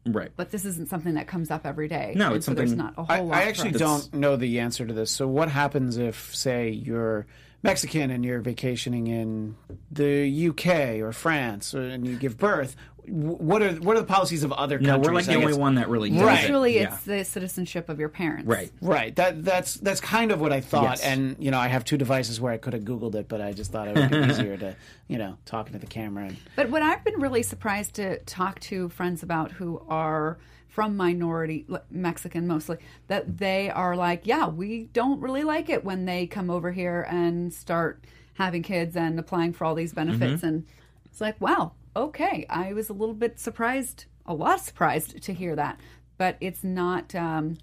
Right. 0.05 0.31
But 0.35 0.49
this 0.51 0.65
isn't 0.65 0.89
something 0.89 1.13
that 1.13 1.27
comes 1.27 1.51
up 1.51 1.65
every 1.65 1.87
day. 1.87 2.13
No, 2.15 2.27
And 2.27 2.35
it's 2.37 2.45
so 2.47 2.53
there's 2.53 2.71
something- 2.71 2.93
not 2.95 3.07
a 3.09 3.11
I, 3.11 3.17
whole 3.17 3.27
lot. 3.27 3.37
I 3.37 3.43
actually 3.43 3.71
don't 3.71 4.13
know 4.13 4.35
the 4.35 4.59
answer 4.59 4.85
to 4.85 4.93
this. 4.93 5.11
So, 5.11 5.27
what 5.27 5.49
happens 5.49 5.97
if, 5.97 6.33
say, 6.35 6.69
you're 6.69 7.27
Mexican 7.63 8.09
and 8.09 8.25
you're 8.25 8.39
vacationing 8.41 9.05
in 9.05 9.55
the 9.91 10.47
UK 10.49 10.99
or 11.01 11.11
France, 11.11 11.75
and 11.75 12.07
you 12.07 12.15
give 12.17 12.37
birth? 12.37 12.75
What 13.07 13.61
are 13.61 13.71
what 13.73 13.97
are 13.97 13.99
the 14.01 14.05
policies 14.05 14.43
of 14.43 14.51
other 14.53 14.79
No, 14.79 14.91
countries? 14.93 15.07
we're 15.07 15.13
like 15.15 15.25
the 15.25 15.35
only 15.35 15.53
one 15.53 15.75
that 15.75 15.89
really 15.89 16.09
does 16.09 16.21
Right. 16.21 16.39
it. 16.39 16.41
Usually, 16.41 16.75
Yeah. 16.75 16.93
it's 16.93 17.03
the 17.03 17.23
citizenship 17.25 17.89
of 17.89 17.99
your 17.99 18.09
parents. 18.09 18.47
right. 18.47 18.71
Right. 18.81 19.15
That 19.15 19.43
that's 19.43 19.75
that's 19.75 19.99
kind 20.01 20.31
of 20.31 20.39
what 20.39 20.53
I 20.53 20.61
thought, 20.61 20.83
Yes. 20.99 21.03
and 21.03 21.35
you 21.39 21.51
know, 21.51 21.59
I 21.59 21.67
have 21.67 21.83
two 21.85 21.97
devices 21.97 22.39
where 22.39 22.53
I 22.53 22.57
could 22.57 22.73
have 22.73 22.83
Googled 22.83 23.15
it, 23.15 23.27
but 23.27 23.41
I 23.41 23.53
just 23.53 23.71
thought 23.71 23.87
it 23.87 23.95
would 23.95 24.09
be 24.11 24.17
easier 24.31 24.57
to, 24.57 24.75
you 25.07 25.17
know, 25.17 25.37
talking 25.45 25.73
to 25.73 25.79
the 25.79 25.87
camera. 25.87 26.25
And, 26.25 26.37
But 26.55 26.69
what 26.69 26.81
I've 26.81 27.03
been 27.03 27.19
really 27.19 27.43
surprised 27.43 27.95
to 27.95 28.19
talk 28.19 28.59
to 28.61 28.89
friends 28.89 29.23
about 29.23 29.53
who 29.53 29.81
are 29.89 30.37
from 30.67 30.95
minority 30.95 31.65
Mexican 31.89 32.47
mostly 32.47 32.77
that 33.07 33.39
they 33.39 33.69
are 33.69 33.95
like, 33.95 34.21
yeah, 34.25 34.47
we 34.47 34.85
don't 34.93 35.19
really 35.19 35.43
like 35.43 35.69
it 35.69 35.83
when 35.83 36.05
they 36.05 36.25
come 36.27 36.49
over 36.49 36.71
here 36.71 37.05
and 37.09 37.53
start 37.53 38.05
having 38.35 38.63
kids 38.63 38.95
and 38.95 39.19
applying 39.19 39.51
for 39.51 39.65
all 39.65 39.75
these 39.75 39.91
benefits 39.93 40.37
mm-hmm. 40.37 40.45
and 40.47 40.65
it's 41.05 41.19
like, 41.19 41.39
wow, 41.41 41.73
okay. 41.95 42.45
I 42.49 42.73
was 42.73 42.89
a 42.89 42.93
little 42.93 43.15
bit 43.15 43.39
surprised, 43.39 44.05
a 44.25 44.33
lot 44.33 44.61
surprised 44.61 45.21
to 45.23 45.33
hear 45.33 45.55
that. 45.55 45.79
But 46.17 46.37
it's 46.39 46.63
not 46.63 47.15
um 47.15 47.57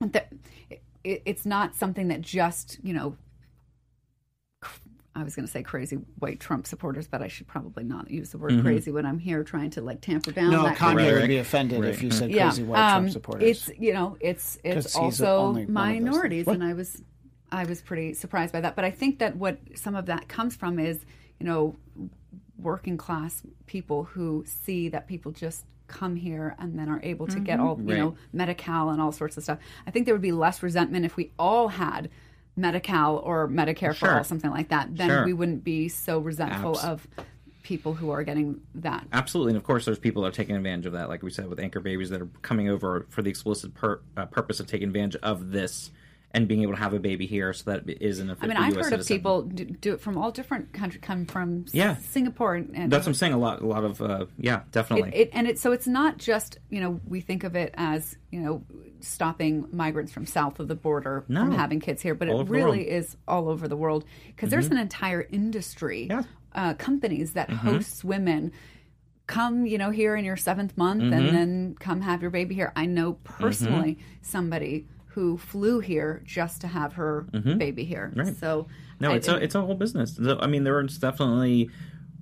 that 0.00 0.32
it, 1.04 1.22
it's 1.24 1.46
not 1.46 1.74
something 1.74 2.08
that 2.08 2.20
just, 2.20 2.78
you 2.82 2.92
know, 2.94 3.16
I 5.14 5.24
was 5.24 5.34
going 5.34 5.46
to 5.46 5.50
say 5.50 5.64
crazy 5.64 5.96
white 6.20 6.38
Trump 6.38 6.66
supporters, 6.66 7.08
but 7.08 7.22
I 7.22 7.28
should 7.28 7.48
probably 7.48 7.82
not 7.82 8.08
use 8.08 8.30
the 8.30 8.38
word 8.38 8.62
crazy 8.62 8.92
when 8.92 9.04
I'm 9.04 9.18
here 9.18 9.42
trying 9.42 9.70
to 9.70 9.82
like 9.82 10.00
tamper 10.00 10.30
down. 10.30 10.52
no, 10.52 10.62
that 10.62 10.76
Kanye 10.76 11.12
would 11.20 11.28
be 11.28 11.38
offended 11.38 11.84
if 11.84 12.02
you 12.02 12.12
said 12.12 12.30
yeah, 12.30 12.48
crazy 12.48 12.62
white 12.62 12.78
um, 12.78 13.02
Trump 13.02 13.12
supporters. 13.12 13.68
It's 13.68 13.78
you 13.78 13.92
know, 13.92 14.16
it's 14.20 14.58
it's 14.62 14.94
also 14.94 15.36
only 15.38 15.66
one 15.66 15.76
of 15.76 15.84
those 15.84 15.94
things. 15.94 16.04
minorities, 16.04 16.46
and 16.46 16.62
I 16.62 16.72
was 16.72 17.02
I 17.50 17.64
was 17.64 17.80
pretty 17.80 18.14
surprised 18.14 18.52
by 18.52 18.60
that. 18.60 18.76
But 18.76 18.84
I 18.84 18.92
think 18.92 19.18
that 19.18 19.36
what 19.36 19.58
some 19.74 19.96
of 19.96 20.06
that 20.06 20.28
comes 20.28 20.54
from 20.54 20.78
is 20.78 21.04
you 21.40 21.46
know 21.46 21.74
working 22.58 22.96
class 22.96 23.42
people 23.66 24.04
who 24.04 24.44
see 24.46 24.88
that 24.88 25.06
people 25.06 25.30
just 25.32 25.64
come 25.86 26.16
here 26.16 26.54
and 26.58 26.78
then 26.78 26.88
are 26.88 27.00
able 27.02 27.26
to 27.26 27.40
get 27.40 27.58
all 27.60 27.78
you 27.80 27.96
know 27.96 28.14
Medi-Cal 28.32 28.90
and 28.90 29.00
all 29.00 29.12
sorts 29.12 29.36
of 29.38 29.42
stuff. 29.44 29.58
I 29.86 29.90
think 29.90 30.04
there 30.04 30.14
would 30.14 30.20
be 30.20 30.32
less 30.32 30.62
resentment 30.62 31.04
if 31.06 31.16
we 31.16 31.30
all 31.38 31.68
had 31.68 32.10
Medi-Cal 32.56 33.16
or 33.18 33.48
Medicare 33.48 33.94
for 33.94 34.12
all, 34.12 34.24
something 34.24 34.50
like 34.50 34.68
that. 34.68 34.94
Then 34.96 35.08
Sure. 35.08 35.24
we 35.24 35.32
wouldn't 35.32 35.64
be 35.64 35.88
so 35.88 36.18
resentful 36.18 36.72
Abs- 36.76 36.84
of 36.84 37.06
people 37.62 37.94
who 37.94 38.10
are 38.10 38.22
getting 38.24 38.60
that. 38.74 39.06
Absolutely, 39.12 39.52
and 39.52 39.56
of 39.56 39.62
course, 39.62 39.84
there's 39.84 39.98
people 39.98 40.22
that 40.22 40.28
are 40.28 40.32
taking 40.32 40.56
advantage 40.56 40.86
of 40.86 40.92
that, 40.94 41.08
like 41.08 41.22
we 41.22 41.30
said 41.30 41.48
with 41.48 41.60
anchor 41.60 41.80
babies 41.80 42.10
that 42.10 42.20
are 42.20 42.28
coming 42.42 42.68
over 42.68 43.06
for 43.10 43.22
the 43.22 43.30
explicit 43.30 43.74
pur- 43.74 44.00
uh, 44.16 44.26
purpose 44.26 44.58
of 44.58 44.66
taking 44.66 44.88
advantage 44.88 45.20
of 45.22 45.52
this 45.52 45.90
and 46.32 46.46
being 46.46 46.60
able 46.62 46.74
to 46.74 46.78
have 46.78 46.92
a 46.92 46.98
baby 46.98 47.26
here, 47.26 47.52
so 47.54 47.70
that 47.70 47.88
it 47.88 48.02
is 48.02 48.18
an 48.20 48.28
I 48.28 48.32
official 48.34 48.48
mean, 48.48 48.56
I've 48.58 48.74
U.S. 48.74 48.84
heard 48.90 49.00
of 49.00 49.06
people 49.06 49.42
do, 49.42 49.64
do 49.64 49.94
it 49.94 50.00
from 50.02 50.18
all 50.18 50.30
different 50.30 50.72
countries, 50.74 51.00
come 51.02 51.24
from 51.24 51.64
Yeah. 51.72 51.96
Singapore, 51.96 52.54
and, 52.54 52.70
and 52.76 52.92
That's 52.92 53.06
what 53.06 53.10
I'm 53.12 53.14
saying. 53.14 53.32
A 53.32 53.38
lot, 53.38 53.62
a 53.62 53.66
lot 53.66 53.82
of, 53.84 54.02
uh, 54.02 54.26
yeah, 54.38 54.60
definitely. 54.70 55.08
it, 55.14 55.28
it, 55.28 55.30
and 55.32 55.46
it 55.48 55.58
so 55.58 55.72
it's 55.72 55.86
not 55.86 56.18
just 56.18 56.58
you 56.68 56.80
know 56.80 57.00
we 57.06 57.20
think 57.22 57.44
of 57.44 57.56
it 57.56 57.72
as 57.78 58.16
you 58.30 58.40
know 58.40 58.62
stopping 59.00 59.66
migrants 59.72 60.12
from 60.12 60.26
south 60.26 60.60
of 60.60 60.68
the 60.68 60.74
border 60.74 61.24
from 61.26 61.52
having 61.52 61.80
kids 61.80 62.02
here, 62.02 62.14
but 62.14 62.28
All 62.28 62.40
it 62.42 62.48
really. 62.48 62.80
Mm-hmm. 62.80 62.96
is 62.96 63.16
all 63.26 63.48
over 63.48 63.66
the 63.68 63.76
world 63.76 64.04
because 64.26 64.50
there's 64.50 64.66
an 64.66 64.76
entire 64.78 65.22
industry, 65.30 66.08
Yeah. 66.10 66.24
uh, 66.54 66.74
companies 66.74 67.32
that 67.32 67.48
Mm-hmm. 67.48 67.68
hosts 67.68 68.04
women. 68.04 68.52
Come, 69.26 69.66
you 69.66 69.76
know, 69.76 69.90
here 69.90 70.16
in 70.16 70.24
your 70.24 70.38
seventh 70.38 70.76
month, 70.78 71.02
Mm-hmm. 71.02 71.12
and 71.12 71.28
then 71.28 71.76
come 71.78 72.00
have 72.00 72.22
your 72.22 72.30
baby 72.30 72.54
here. 72.54 72.72
I 72.74 72.86
know 72.86 73.12
personally 73.24 73.98
somebody 74.22 74.86
who 75.18 75.36
flew 75.36 75.80
here 75.80 76.22
just 76.24 76.60
to 76.60 76.68
have 76.68 76.92
her 76.92 77.22
baby 77.58 77.82
here. 77.84 78.12
Mm-hmm. 78.14 78.20
Right. 78.20 78.36
So, 78.36 78.68
No, 79.00 79.10
I- 79.10 79.16
it's 79.16 79.26
a 79.26 79.34
it's 79.36 79.56
a 79.56 79.60
whole 79.60 79.74
business. 79.74 80.14
So, 80.14 80.38
I 80.40 80.46
mean, 80.46 80.62
there 80.62 80.80
is 80.80 80.96
definitely 80.98 81.70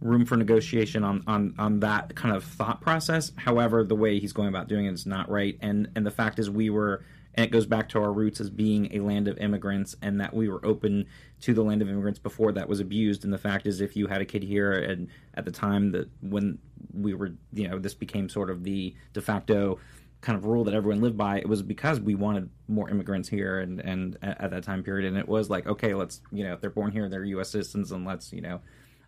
room 0.01 0.24
for 0.24 0.36
negotiation 0.36 1.05
on, 1.05 1.22
on 1.26 1.55
on 1.59 1.80
that 1.80 2.14
kind 2.14 2.34
of 2.34 2.42
thought 2.42 2.80
process. 2.80 3.32
However, 3.36 3.84
the 3.84 3.94
way 3.94 4.18
he's 4.18 4.32
going 4.32 4.49
about 4.49 4.66
doing 4.68 4.86
it 4.86 4.94
is 4.94 5.05
not 5.05 5.28
right. 5.30 5.59
And 5.61 5.90
and 5.94 6.07
the 6.07 6.11
fact 6.11 6.38
is, 6.38 6.49
we 6.49 6.70
were, 6.70 7.05
and 7.34 7.44
it 7.44 7.51
goes 7.51 7.66
back 7.66 7.90
to 7.90 8.01
our 8.01 8.12
roots 8.14 8.40
as 8.40 8.49
being 8.49 8.88
a 8.94 9.01
land 9.01 9.28
of 9.28 9.36
immigrants, 9.36 9.94
and 10.01 10.18
that 10.22 10.32
we 10.32 10.49
were 10.49 10.64
open 10.64 11.05
to 11.42 11.53
the 11.53 11.62
land 11.62 11.82
of 11.82 11.90
immigrants 11.90 12.18
before 12.18 12.51
that 12.53 12.66
was 12.66 12.80
abused. 12.80 13.24
And 13.24 13.32
the 13.32 13.38
fact 13.38 13.66
is, 13.66 13.82
if 13.82 13.94
you 13.94 14.07
had 14.07 14.22
a 14.22 14.24
kid 14.24 14.42
here, 14.42 14.72
and 14.72 15.09
at 15.34 15.44
the 15.44 15.51
time 15.53 15.92
that 15.92 16.09
when 16.22 16.57
we 16.94 17.12
were, 17.12 17.32
you 17.53 17.68
know, 17.68 17.78
this 17.78 17.92
became 17.92 18.30
sort 18.30 18.49
of 18.49 18.64
the 18.64 18.94
de 19.12 19.20
facto 19.20 19.78
kind 20.27 20.37
of 20.37 20.45
rule 20.45 20.64
that 20.64 20.74
everyone 20.74 21.01
lived 21.01 21.16
by 21.16 21.39
it 21.39 21.49
was 21.49 21.62
because 21.62 22.01
we 22.01 22.16
wanted 22.16 22.51
more 22.66 22.91
immigrants 22.91 23.29
here 23.29 23.61
and 23.61 23.79
and 23.81 24.18
at 24.22 24.41
at 24.41 24.51
that 24.51 24.64
time 24.64 24.83
period 24.83 25.07
and 25.09 25.16
it 25.16 25.29
was 25.29 25.49
like 25.49 25.64
okay 25.68 25.95
let's 25.95 26.20
you 26.33 26.43
know 26.43 26.53
if 26.53 26.61
they're 26.61 26.68
born 26.81 26.91
here 26.91 27.09
they're 27.09 27.24
us 27.24 27.51
citizens 27.51 27.93
and 27.93 28.05
let's 28.05 28.33
you 28.33 28.41
know 28.41 28.61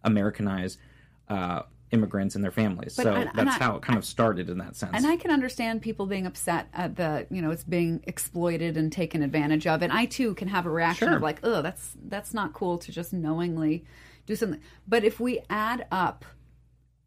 americanize 0.05 0.79
uh 1.29 1.62
immigrants 1.91 2.37
and 2.37 2.45
their 2.45 2.53
families 2.53 2.95
so 2.95 3.14
and- 3.14 3.29
and 3.31 3.37
that's 3.49 3.57
I- 3.61 3.64
how 3.64 3.75
it 3.77 3.83
kind 3.83 3.99
of 3.99 4.05
started 4.05 4.49
in 4.49 4.59
that 4.59 4.77
sense 4.77 4.93
And 4.95 5.07
I 5.07 5.16
can 5.16 5.33
understand 5.33 5.83
people 5.83 6.07
being 6.07 6.27
upset 6.27 6.69
at 6.75 6.95
the, 6.97 7.27
you 7.31 7.41
know, 7.43 7.51
it's 7.51 7.64
being 7.64 8.05
exploited 8.07 8.77
and 8.77 8.93
taken 8.93 9.23
advantage 9.23 9.66
of. 9.66 9.81
And 9.83 9.91
I 9.91 10.05
too 10.05 10.35
can 10.35 10.49
have 10.49 10.66
a 10.66 10.71
reaction 10.71 11.09
Sure. 11.09 11.16
of 11.16 11.23
like, 11.23 11.41
oh, 11.43 11.62
that's 11.62 11.97
that's 12.09 12.33
not 12.35 12.53
cool 12.53 12.77
to 12.79 12.93
just 12.93 13.12
knowingly 13.14 13.85
do 14.27 14.37
something. 14.37 14.61
But 14.87 15.03
if 15.03 15.19
we 15.19 15.41
add 15.49 15.87
up 15.91 16.27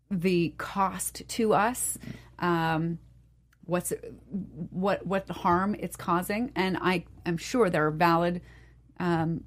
the 0.09 0.53
cost 0.57 1.21
to 1.27 1.53
us, 1.53 1.97
um, 2.39 2.97
what's 3.71 3.93
what 4.69 5.07
what 5.07 5.29
harm 5.29 5.75
it's 5.79 5.95
causing, 5.95 6.51
and 6.55 6.77
I 6.81 7.05
am 7.25 7.37
sure 7.37 7.69
there 7.69 7.87
are 7.87 7.91
valid 7.91 8.41
um, 8.99 9.45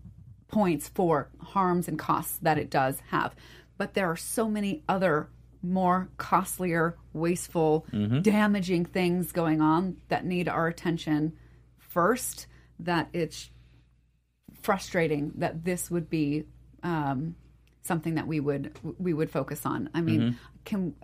points 0.49 0.89
for 0.89 1.29
harms 1.41 1.89
and 1.89 1.99
costs 1.99 2.39
that 2.39 2.57
it 2.59 2.71
does 2.71 2.99
have. 3.11 3.35
But 3.77 3.95
there 3.95 4.07
are 4.11 4.17
so 4.17 4.49
many 4.49 4.83
other 4.89 5.29
more 5.63 6.09
costlier, 6.17 6.97
wasteful, 7.13 7.87
damaging 8.23 8.87
things 8.87 9.31
going 9.33 9.61
on 9.61 9.99
that 10.09 10.25
need 10.25 10.49
our 10.49 10.67
attention 10.69 11.35
first. 11.79 12.47
That 12.81 13.09
it's 13.13 13.51
frustrating 14.63 15.33
that 15.37 15.65
this 15.65 15.91
would 15.91 16.09
be 16.09 16.45
um, 16.83 17.37
something 17.83 18.15
that 18.15 18.27
we 18.27 18.41
would 18.41 18.73
we 18.99 19.13
would 19.13 19.31
focus 19.31 19.67
on. 19.67 19.91
I 19.93 20.01
mean, 20.01 20.39
can 20.65 20.95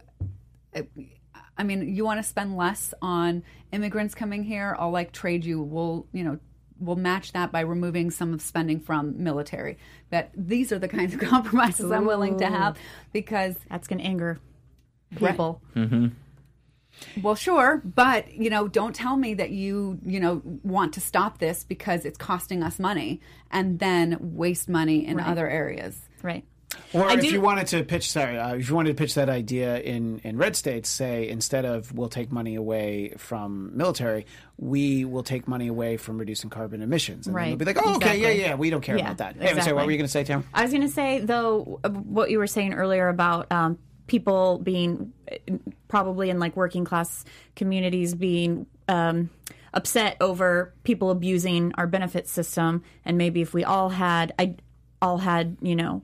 I 1.60 1.62
mean, 1.62 1.94
you 1.94 2.06
want 2.06 2.18
to 2.18 2.22
spend 2.22 2.56
less 2.56 2.94
on 3.02 3.42
immigrants 3.70 4.14
coming 4.14 4.44
here? 4.44 4.74
I'll 4.78 4.90
like 4.90 5.12
trade 5.12 5.44
you. 5.44 5.60
We'll, 5.60 6.06
you 6.10 6.24
know, 6.24 6.38
we'll 6.78 6.96
match 6.96 7.34
that 7.34 7.52
by 7.52 7.60
removing 7.60 8.10
some 8.10 8.32
of 8.32 8.40
spending 8.40 8.80
from 8.80 9.22
military. 9.22 9.76
That 10.08 10.30
these 10.34 10.72
are 10.72 10.78
the 10.78 10.88
kinds 10.88 11.12
of 11.12 11.20
compromises 11.28 11.92
I'm 11.92 12.06
willing 12.06 12.38
to 12.38 12.46
have 12.46 12.78
because, 13.12 13.56
That's 13.68 13.88
going 13.88 13.98
to 13.98 14.06
anger 14.06 14.40
people. 15.14 15.60
Mm-hmm. 15.76 16.06
well, 17.20 17.34
sure, 17.34 17.82
but 17.84 18.32
you 18.32 18.48
know, 18.48 18.66
don't 18.66 18.94
tell 18.94 19.18
me 19.18 19.34
that 19.34 19.50
you, 19.50 19.98
you 20.02 20.18
know, 20.18 20.40
want 20.62 20.94
to 20.94 21.00
stop 21.02 21.40
this 21.40 21.62
because 21.62 22.06
it's 22.06 22.16
costing 22.16 22.62
us 22.62 22.78
money 22.78 23.20
and 23.50 23.78
then 23.78 24.16
waste 24.18 24.66
money 24.66 25.06
in 25.06 25.20
other 25.20 25.46
areas. 25.46 26.00
Right. 26.22 26.46
Or 26.92 27.04
I 27.08 27.14
if 27.14 27.20
do- 27.22 27.28
you 27.32 27.40
wanted 27.40 27.66
to 27.68 27.82
pitch, 27.84 28.10
sorry, 28.10 28.38
uh, 28.38 28.54
if 28.54 28.68
you 28.68 28.74
wanted 28.74 28.90
to 28.90 28.94
pitch 28.94 29.14
that 29.14 29.28
idea 29.28 29.78
in, 29.80 30.20
in 30.24 30.36
red 30.36 30.54
states, 30.56 30.88
say 30.88 31.28
instead 31.28 31.64
of 31.64 31.92
we'll 31.92 32.08
take 32.08 32.30
money 32.32 32.54
away 32.54 33.14
from 33.16 33.76
military, 33.76 34.26
we 34.56 35.04
will 35.04 35.22
take 35.22 35.48
money 35.48 35.66
away 35.68 35.96
from 35.96 36.18
reducing 36.18 36.50
carbon 36.50 36.82
emissions. 36.82 37.26
And 37.26 37.34
Right. 37.34 37.48
they'll 37.48 37.56
be 37.56 37.64
like, 37.64 37.78
oh, 37.78 37.96
okay, 37.96 38.16
Exactly. 38.18 38.22
yeah, 38.40 38.46
yeah, 38.48 38.54
we 38.54 38.70
don't 38.70 38.82
care 38.82 38.96
Yeah, 38.96 39.12
about 39.12 39.18
that. 39.18 39.36
Hey, 39.42 39.60
so 39.60 39.74
what 39.74 39.84
were 39.86 39.90
you 39.90 39.96
going 39.98 40.06
to 40.06 40.12
say, 40.12 40.22
Tim? 40.24 40.44
I 40.54 40.62
was 40.62 40.70
going 40.70 40.82
to 40.82 40.88
say, 40.92 41.20
though, 41.20 41.80
uh, 41.84 41.90
what 41.90 42.30
you 42.30 42.38
were 42.38 42.46
saying 42.46 42.74
earlier 42.74 43.08
about 43.08 43.50
um, 43.52 43.78
people 44.06 44.58
being 44.58 45.12
uh, 45.30 45.36
probably 45.88 46.30
in 46.30 46.38
like 46.38 46.56
working 46.56 46.84
class 46.84 47.24
communities 47.56 48.14
being 48.14 48.66
um, 48.88 49.30
upset 49.74 50.16
over 50.20 50.72
people 50.84 51.10
abusing 51.10 51.72
our 51.76 51.86
benefit 51.86 52.28
system, 52.28 52.82
and 53.04 53.16
maybe 53.18 53.40
if 53.40 53.54
we 53.54 53.64
all 53.64 53.88
had, 53.88 54.32
I 54.38 54.54
all 55.02 55.18
had, 55.18 55.56
you 55.62 55.74
know, 55.76 56.02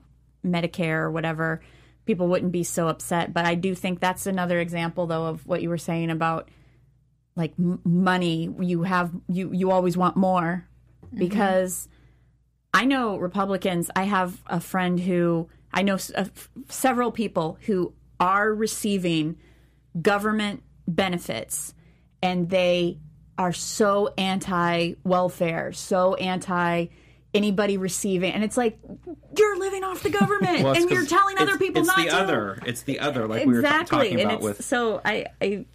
Medicare 0.51 1.01
or 1.01 1.11
whatever, 1.11 1.61
people 2.05 2.27
wouldn't 2.27 2.51
be 2.51 2.63
so 2.63 2.87
upset. 2.87 3.33
But 3.33 3.45
I 3.45 3.55
do 3.55 3.75
think 3.75 3.99
that's 3.99 4.25
another 4.25 4.59
example, 4.59 5.07
though, 5.07 5.25
of 5.27 5.45
what 5.45 5.61
you 5.61 5.69
were 5.69 5.77
saying 5.77 6.09
about 6.09 6.49
like 7.35 7.53
m- 7.59 7.79
money. 7.83 8.49
You 8.59 8.83
have 8.83 9.11
you 9.27 9.51
you 9.53 9.71
always 9.71 9.97
want 9.97 10.15
more 10.17 10.67
because. 11.13 11.87
I 12.73 12.85
know 12.85 13.17
Republicans. 13.17 13.89
I 13.95 14.03
have 14.03 14.43
a 14.45 14.59
friend 14.59 14.99
who 14.99 15.49
I 15.73 15.81
know 15.81 15.95
s- 15.95 16.11
uh, 16.13 16.25
f- 16.35 16.49
several 16.69 17.11
people 17.11 17.57
who 17.61 17.93
are 18.19 18.53
receiving 18.53 19.37
government 19.99 20.61
benefits 20.87 21.73
and 22.21 22.49
they 22.49 22.99
are 23.37 23.53
so 23.53 24.13
anti 24.17 24.93
welfare, 25.03 25.71
so 25.71 26.15
anti 26.15 26.87
anybody 27.33 27.77
receiving 27.77 28.31
and 28.33 28.43
it's 28.43 28.57
like 28.57 28.79
you're 29.37 29.59
living 29.59 29.83
off 29.83 30.01
the 30.01 30.09
government 30.09 30.63
Well, 30.63 30.73
and 30.75 30.89
you're 30.89 31.05
telling 31.05 31.37
other 31.37 31.57
people 31.57 31.81
it's 31.81 31.87
not 31.87 31.97
the 31.97 32.05
to. 32.05 32.15
other. 32.15 32.59
It's 32.65 32.81
the 32.83 32.99
other 32.99 33.27
like 33.27 33.45
we 33.45 33.53
were 33.55 33.61
t- 33.61 33.67
talking 33.85 34.13
and 34.13 34.21
about 34.21 34.33
it's 34.35 34.43
with 34.43 34.65
so 34.65 35.01
I, 35.03 35.25
I 35.41 35.65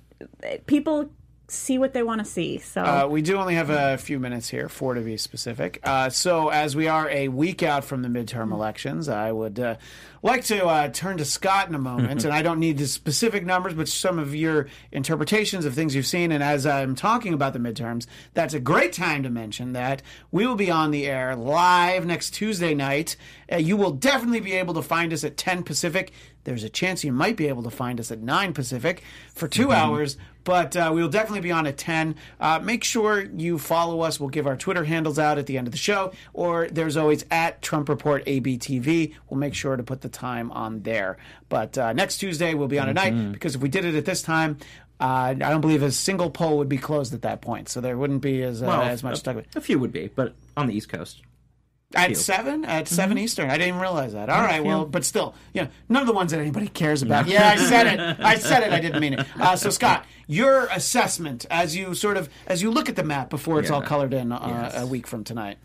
people 0.67 1.11
see 1.53 1.79
what 1.79 1.93
they 1.93 2.03
want 2.03 2.19
to 2.21 2.25
see. 2.25 2.59
So 2.59 2.83
Uh, 2.83 3.07
we 3.09 3.23
do 3.23 3.37
only 3.37 3.55
have 3.55 3.71
a 3.71 3.99
few 3.99 4.19
minutes 4.19 4.49
here, 4.49 4.69
four 4.69 4.95
to 4.95 5.01
be 5.01 5.17
specific. 5.17 5.81
Uh, 5.85 6.11
so, 6.11 6.49
as 6.49 6.75
we 6.77 6.89
are 6.89 7.09
a 7.11 7.29
week 7.29 7.63
out 7.63 7.85
from 7.85 8.03
the 8.03 8.09
midterm 8.09 8.53
elections, 8.53 9.09
I 9.09 9.33
would 9.33 9.59
uh, 9.61 9.77
like 10.23 10.45
to 10.47 10.65
uh, 10.67 10.89
turn 10.89 11.19
to 11.19 11.25
Scott 11.25 11.69
in 11.69 11.75
a 11.75 11.79
moment. 11.79 12.25
and 12.25 12.33
I 12.33 12.43
don't 12.43 12.61
need 12.61 12.79
the 12.79 12.87
specific 12.87 13.45
numbers, 13.45 13.75
but 13.75 13.89
some 13.89 14.19
of 14.19 14.35
your 14.35 14.69
interpretations 14.93 15.65
of 15.65 15.75
things 15.75 15.95
you've 15.95 16.07
seen. 16.07 16.31
And 16.33 16.43
as 16.43 16.67
I'm 16.67 16.95
talking 16.95 17.35
about 17.35 17.53
the 17.53 17.59
midterms, 17.59 18.07
that's 18.35 18.55
a 18.55 18.61
great 18.61 18.93
time 18.93 19.23
to 19.23 19.31
mention 19.31 19.73
that 19.73 20.03
we 20.31 20.47
will 20.47 20.55
be 20.57 20.71
on 20.71 20.91
the 20.91 21.07
air 21.07 21.35
live 21.35 22.07
next 22.07 22.31
Tuesday 22.31 22.75
night. 22.75 23.17
Uh, 23.51 23.57
you 23.57 23.77
will 23.77 23.91
definitely 23.93 24.41
be 24.41 24.53
able 24.53 24.75
to 24.75 24.83
find 24.83 25.13
us 25.13 25.25
at 25.25 25.37
10 25.37 25.63
Pacific. 25.65 26.13
There's 26.45 26.65
a 26.65 26.69
chance 26.69 27.05
you 27.05 27.13
might 27.13 27.37
be 27.37 27.47
able 27.49 27.63
to 27.63 27.71
find 27.71 28.01
us 28.01 28.11
at 28.11 28.21
9 28.21 28.53
Pacific 28.53 29.03
for 29.35 29.47
2 29.49 29.71
hours, 29.73 30.17
but 30.45 30.77
uh, 30.77 30.91
we'll 30.93 31.09
definitely 31.09 31.41
be 31.41 31.53
on 31.53 31.67
at 31.67 31.77
10. 31.77 32.17
Uh, 32.41 32.59
make 32.63 32.85
sure 32.85 33.21
you 33.23 33.59
follow 33.59 34.01
us. 34.01 34.19
We'll 34.19 34.29
give 34.31 34.47
our 34.47 34.57
Twitter 34.57 34.85
handles 34.85 35.19
out 35.19 35.39
at 35.39 35.47
the 35.47 35.59
end 35.59 35.67
of 35.67 35.73
the 35.73 35.79
show, 35.79 36.13
or 36.33 36.69
there's 36.69 36.97
always 36.97 37.25
at 37.31 37.63
Trump 37.63 37.89
Report 37.89 38.25
ABTV. 38.27 39.15
We'll 39.29 39.39
make 39.39 39.55
sure 39.55 39.77
to 39.77 39.83
put 39.83 40.01
the 40.01 40.09
time 40.09 40.51
on 40.53 40.83
there. 40.83 41.17
But 41.49 41.77
uh, 41.79 41.93
next 41.93 42.19
Tuesday, 42.19 42.55
we'll 42.55 42.69
be 42.69 42.79
on 42.79 42.89
at 42.89 42.95
night 42.95 43.33
because 43.33 43.55
if 43.55 43.61
we 43.61 43.69
did 43.69 43.85
it 43.85 43.95
at 43.95 44.05
this 44.05 44.23
time, 44.23 44.59
uh, 45.01 45.05
I 45.05 45.35
don't 45.35 45.61
believe 45.61 45.83
a 45.83 45.91
single 45.91 46.31
poll 46.31 46.59
would 46.59 46.69
be 46.69 46.79
closed 46.79 47.13
at 47.13 47.23
that 47.23 47.41
point, 47.41 47.69
so 47.69 47.81
there 47.81 47.97
wouldn't 47.97 48.23
be 48.23 48.43
as 48.43 48.63
uh, 48.63 48.67
Well, 48.67 48.83
as 48.83 49.03
much 49.03 49.19
a, 49.19 49.23
talk. 49.23 49.45
a 49.57 49.61
few 49.61 49.79
would 49.79 49.93
be, 49.93 50.09
but 50.15 50.35
on 50.57 50.67
the 50.69 50.75
East 50.75 50.89
Coast. 50.89 51.23
At 51.95 52.17
seven, 52.17 52.65
at 52.65 52.89
7 52.89 53.19
Eastern. 53.19 53.51
I 53.51 53.59
didn't 53.59 53.79
realize 53.79 54.13
that. 54.15 54.29
All 54.29 54.41
right, 54.43 54.65
well, 54.65 54.85
but 54.85 55.05
still, 55.05 55.35
you 55.53 55.63
know, 55.63 55.69
none 55.89 56.03
of 56.03 56.07
the 56.07 56.13
ones 56.15 56.31
that 56.33 56.41
anybody 56.41 56.69
cares 56.69 57.03
about. 57.03 57.27
Yeah, 57.27 57.49
I 57.49 57.57
said 57.57 57.87
it. 57.87 58.21
I 58.21 58.37
said 58.39 58.63
it. 58.63 58.73
I 58.73 58.81
didn't 58.81 59.01
mean 59.01 59.15
it. 59.15 59.27
Uh, 59.39 59.57
so, 59.57 59.71
Scott, 59.71 60.05
your 60.27 60.67
assessment 60.67 61.47
as 61.51 61.77
you 61.77 61.95
sort 61.95 62.17
of 62.17 62.29
as 62.47 62.63
you 62.63 62.71
look 62.71 62.89
at 62.89 62.97
the 62.97 63.05
map 63.05 63.31
before 63.31 63.61
it's 63.61 63.71
all 63.71 63.83
colored 63.83 64.15
in 64.15 64.33
uh, 64.33 64.71
Yes. 64.73 64.83
a 64.83 64.87
week 64.87 65.07
from 65.07 65.25
tonight. 65.25 65.59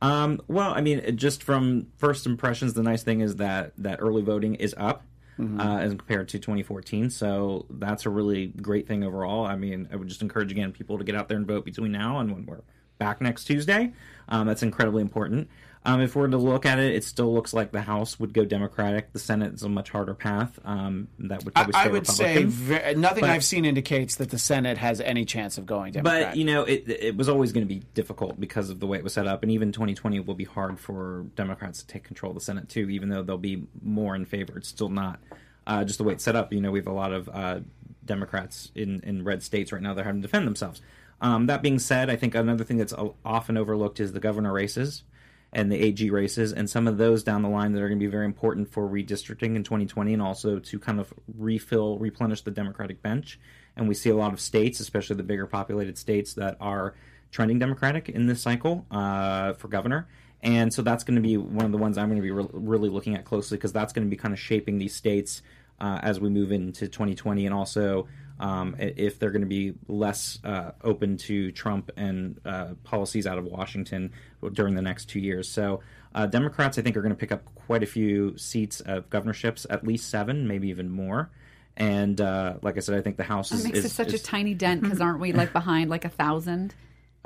Um, 0.00 0.40
well, 0.46 0.72
I 0.72 0.80
mean, 0.80 1.16
just 1.16 1.42
from 1.42 1.88
first 1.96 2.24
impressions, 2.26 2.74
the 2.74 2.82
nice 2.82 3.02
thing 3.02 3.20
is 3.20 3.36
that 3.36 3.72
that 3.78 3.98
early 4.00 4.22
voting 4.22 4.54
is 4.54 4.74
up 4.78 5.02
uh, 5.40 5.78
as 5.78 5.90
compared 5.92 6.28
to 6.28 6.38
2014. 6.38 7.10
So 7.10 7.66
that's 7.70 8.06
a 8.06 8.10
really 8.10 8.46
great 8.48 8.86
thing 8.88 9.04
overall. 9.04 9.44
I 9.46 9.56
mean, 9.56 9.88
I 9.92 9.96
would 9.96 10.08
just 10.08 10.22
encourage 10.22 10.50
again 10.52 10.72
people 10.72 10.98
to 10.98 11.04
get 11.04 11.14
out 11.14 11.28
there 11.28 11.36
and 11.36 11.46
vote 11.46 11.64
between 11.64 11.92
now 11.92 12.18
and 12.18 12.32
when 12.32 12.46
we're 12.46 12.60
back 12.98 13.20
next 13.20 13.44
Tuesday. 13.44 13.92
Um, 14.28 14.46
that's 14.46 14.62
incredibly 14.62 15.02
important. 15.02 15.48
Um, 15.84 16.00
if 16.02 16.14
we're 16.16 16.28
to 16.28 16.36
look 16.36 16.66
at 16.66 16.78
it, 16.78 16.94
it 16.94 17.04
still 17.04 17.32
looks 17.32 17.54
like 17.54 17.70
the 17.72 17.80
House 17.80 18.18
would 18.20 18.34
go 18.34 18.44
Democratic. 18.44 19.12
The 19.12 19.18
Senate 19.18 19.54
is 19.54 19.62
a 19.62 19.68
much 19.68 19.90
harder 19.90 20.12
path. 20.12 20.58
Um, 20.64 21.08
that 21.20 21.44
would 21.44 21.52
I, 21.56 21.64
probably 21.64 22.04
stay 22.04 22.34
I 22.34 22.38
would 22.38 22.52
say 22.52 22.94
nothing 22.94 23.20
But- 23.22 23.30
I've 23.30 23.44
seen 23.44 23.64
indicates 23.64 24.16
that 24.16 24.28
the 24.30 24.38
Senate 24.38 24.76
has 24.76 25.00
any 25.00 25.24
chance 25.24 25.56
of 25.56 25.66
going 25.66 25.92
Democrat. 25.92 26.32
But 26.32 26.36
you 26.36 26.44
know, 26.44 26.64
it 26.64 26.84
it 26.88 27.16
was 27.16 27.28
always 27.28 27.52
going 27.52 27.66
to 27.66 27.74
be 27.74 27.82
difficult 27.94 28.38
because 28.38 28.70
of 28.70 28.80
the 28.80 28.86
way 28.86 28.98
it 28.98 29.04
was 29.04 29.14
set 29.14 29.26
up, 29.26 29.42
and 29.42 29.50
even 29.52 29.72
2020 29.72 30.20
will 30.20 30.34
be 30.34 30.44
hard 30.44 30.78
for 30.78 31.24
Democrats 31.36 31.80
to 31.80 31.86
take 31.86 32.04
control 32.04 32.32
of 32.32 32.34
the 32.34 32.44
Senate 32.44 32.68
too. 32.68 32.90
Even 32.90 33.08
though 33.08 33.22
they'll 33.22 33.38
be 33.38 33.66
more 33.80 34.14
in 34.14 34.26
favor, 34.26 34.58
it's 34.58 34.68
still 34.68 34.90
not 34.90 35.20
uh, 35.66 35.84
just 35.84 35.98
the 35.98 36.04
way 36.04 36.12
it's 36.12 36.24
set 36.24 36.36
up. 36.36 36.52
You 36.52 36.60
know, 36.60 36.70
we 36.70 36.80
have 36.80 36.88
a 36.88 36.92
lot 36.92 37.12
of 37.12 37.28
uh, 37.32 37.60
Democrats 38.04 38.70
in 38.74 39.00
in 39.04 39.24
red 39.24 39.42
states 39.42 39.72
right 39.72 39.80
now 39.80 39.94
that 39.94 40.02
are 40.02 40.04
having 40.04 40.22
to 40.22 40.26
defend 40.28 40.46
themselves. 40.46 40.82
Um, 41.20 41.46
that 41.46 41.62
being 41.62 41.78
said, 41.78 42.10
I 42.10 42.16
think 42.16 42.34
another 42.34 42.64
thing 42.64 42.76
that's 42.76 42.94
often 43.24 43.56
overlooked 43.56 44.00
is 44.00 44.12
the 44.12 44.20
governor 44.20 44.52
races 44.52 45.04
and 45.52 45.72
the 45.72 45.80
AG 45.80 46.10
races, 46.10 46.52
and 46.52 46.68
some 46.68 46.86
of 46.86 46.98
those 46.98 47.22
down 47.22 47.42
the 47.42 47.48
line 47.48 47.72
that 47.72 47.82
are 47.82 47.88
going 47.88 47.98
to 47.98 48.04
be 48.04 48.10
very 48.10 48.26
important 48.26 48.70
for 48.70 48.86
redistricting 48.88 49.56
in 49.56 49.64
2020, 49.64 50.12
and 50.12 50.22
also 50.22 50.58
to 50.58 50.78
kind 50.78 51.00
of 51.00 51.12
refill, 51.38 51.98
replenish 51.98 52.42
the 52.42 52.50
Democratic 52.50 53.02
bench. 53.02 53.40
And 53.74 53.88
we 53.88 53.94
see 53.94 54.10
a 54.10 54.16
lot 54.16 54.32
of 54.32 54.40
states, 54.40 54.80
especially 54.80 55.16
the 55.16 55.22
bigger 55.22 55.46
populated 55.46 55.96
states, 55.96 56.34
that 56.34 56.58
are 56.60 56.94
trending 57.30 57.58
Democratic 57.58 58.08
in 58.10 58.26
this 58.26 58.42
cycle 58.42 58.86
uh, 58.90 59.54
for 59.54 59.68
governor. 59.68 60.08
And 60.42 60.72
so 60.72 60.82
that's 60.82 61.02
going 61.02 61.16
to 61.16 61.22
be 61.22 61.36
one 61.36 61.64
of 61.64 61.72
the 61.72 61.78
ones 61.78 61.98
I'm 61.98 62.08
going 62.08 62.20
to 62.20 62.22
be 62.22 62.30
re- 62.30 62.46
really 62.52 62.88
looking 62.88 63.14
at 63.14 63.24
closely 63.24 63.56
because 63.56 63.72
that's 63.72 63.92
going 63.92 64.06
to 64.06 64.10
be 64.10 64.16
kind 64.16 64.32
of 64.32 64.38
shaping 64.38 64.78
these 64.78 64.94
states 64.94 65.42
uh, 65.80 65.98
as 66.02 66.20
we 66.20 66.28
move 66.28 66.52
into 66.52 66.88
2020, 66.88 67.46
and 67.46 67.54
also 67.54 68.08
um, 68.40 68.76
if 68.78 69.18
they're 69.18 69.30
going 69.30 69.42
to 69.42 69.48
be 69.48 69.74
less 69.88 70.38
uh, 70.44 70.72
open 70.82 71.16
to 71.18 71.50
Trump 71.52 71.90
and 71.96 72.40
uh, 72.44 72.74
policies 72.84 73.26
out 73.26 73.38
of 73.38 73.44
Washington 73.44 74.12
during 74.52 74.74
the 74.74 74.82
next 74.82 75.06
two 75.06 75.20
years. 75.20 75.48
So, 75.48 75.80
uh, 76.14 76.26
Democrats, 76.26 76.78
I 76.78 76.82
think, 76.82 76.96
are 76.96 77.02
going 77.02 77.14
to 77.14 77.18
pick 77.18 77.32
up 77.32 77.44
quite 77.54 77.82
a 77.82 77.86
few 77.86 78.36
seats 78.38 78.80
of 78.80 79.10
governorships, 79.10 79.66
at 79.68 79.86
least 79.86 80.08
seven, 80.08 80.48
maybe 80.48 80.68
even 80.68 80.88
more. 80.88 81.30
And 81.76 82.20
uh, 82.20 82.54
like 82.62 82.76
I 82.76 82.80
said, 82.80 82.98
I 82.98 83.02
think 83.02 83.16
the 83.16 83.24
House 83.24 83.52
is, 83.52 83.64
It 83.64 83.64
makes 83.64 83.78
is, 83.78 83.84
it 83.86 83.90
such 83.90 84.12
a 84.12 84.18
tiny 84.18 84.54
dent 84.54 84.82
because 84.82 85.00
aren't 85.00 85.20
we 85.20 85.32
like 85.32 85.52
behind 85.52 85.90
like 85.90 86.04
a 86.04 86.08
thousand? 86.08 86.74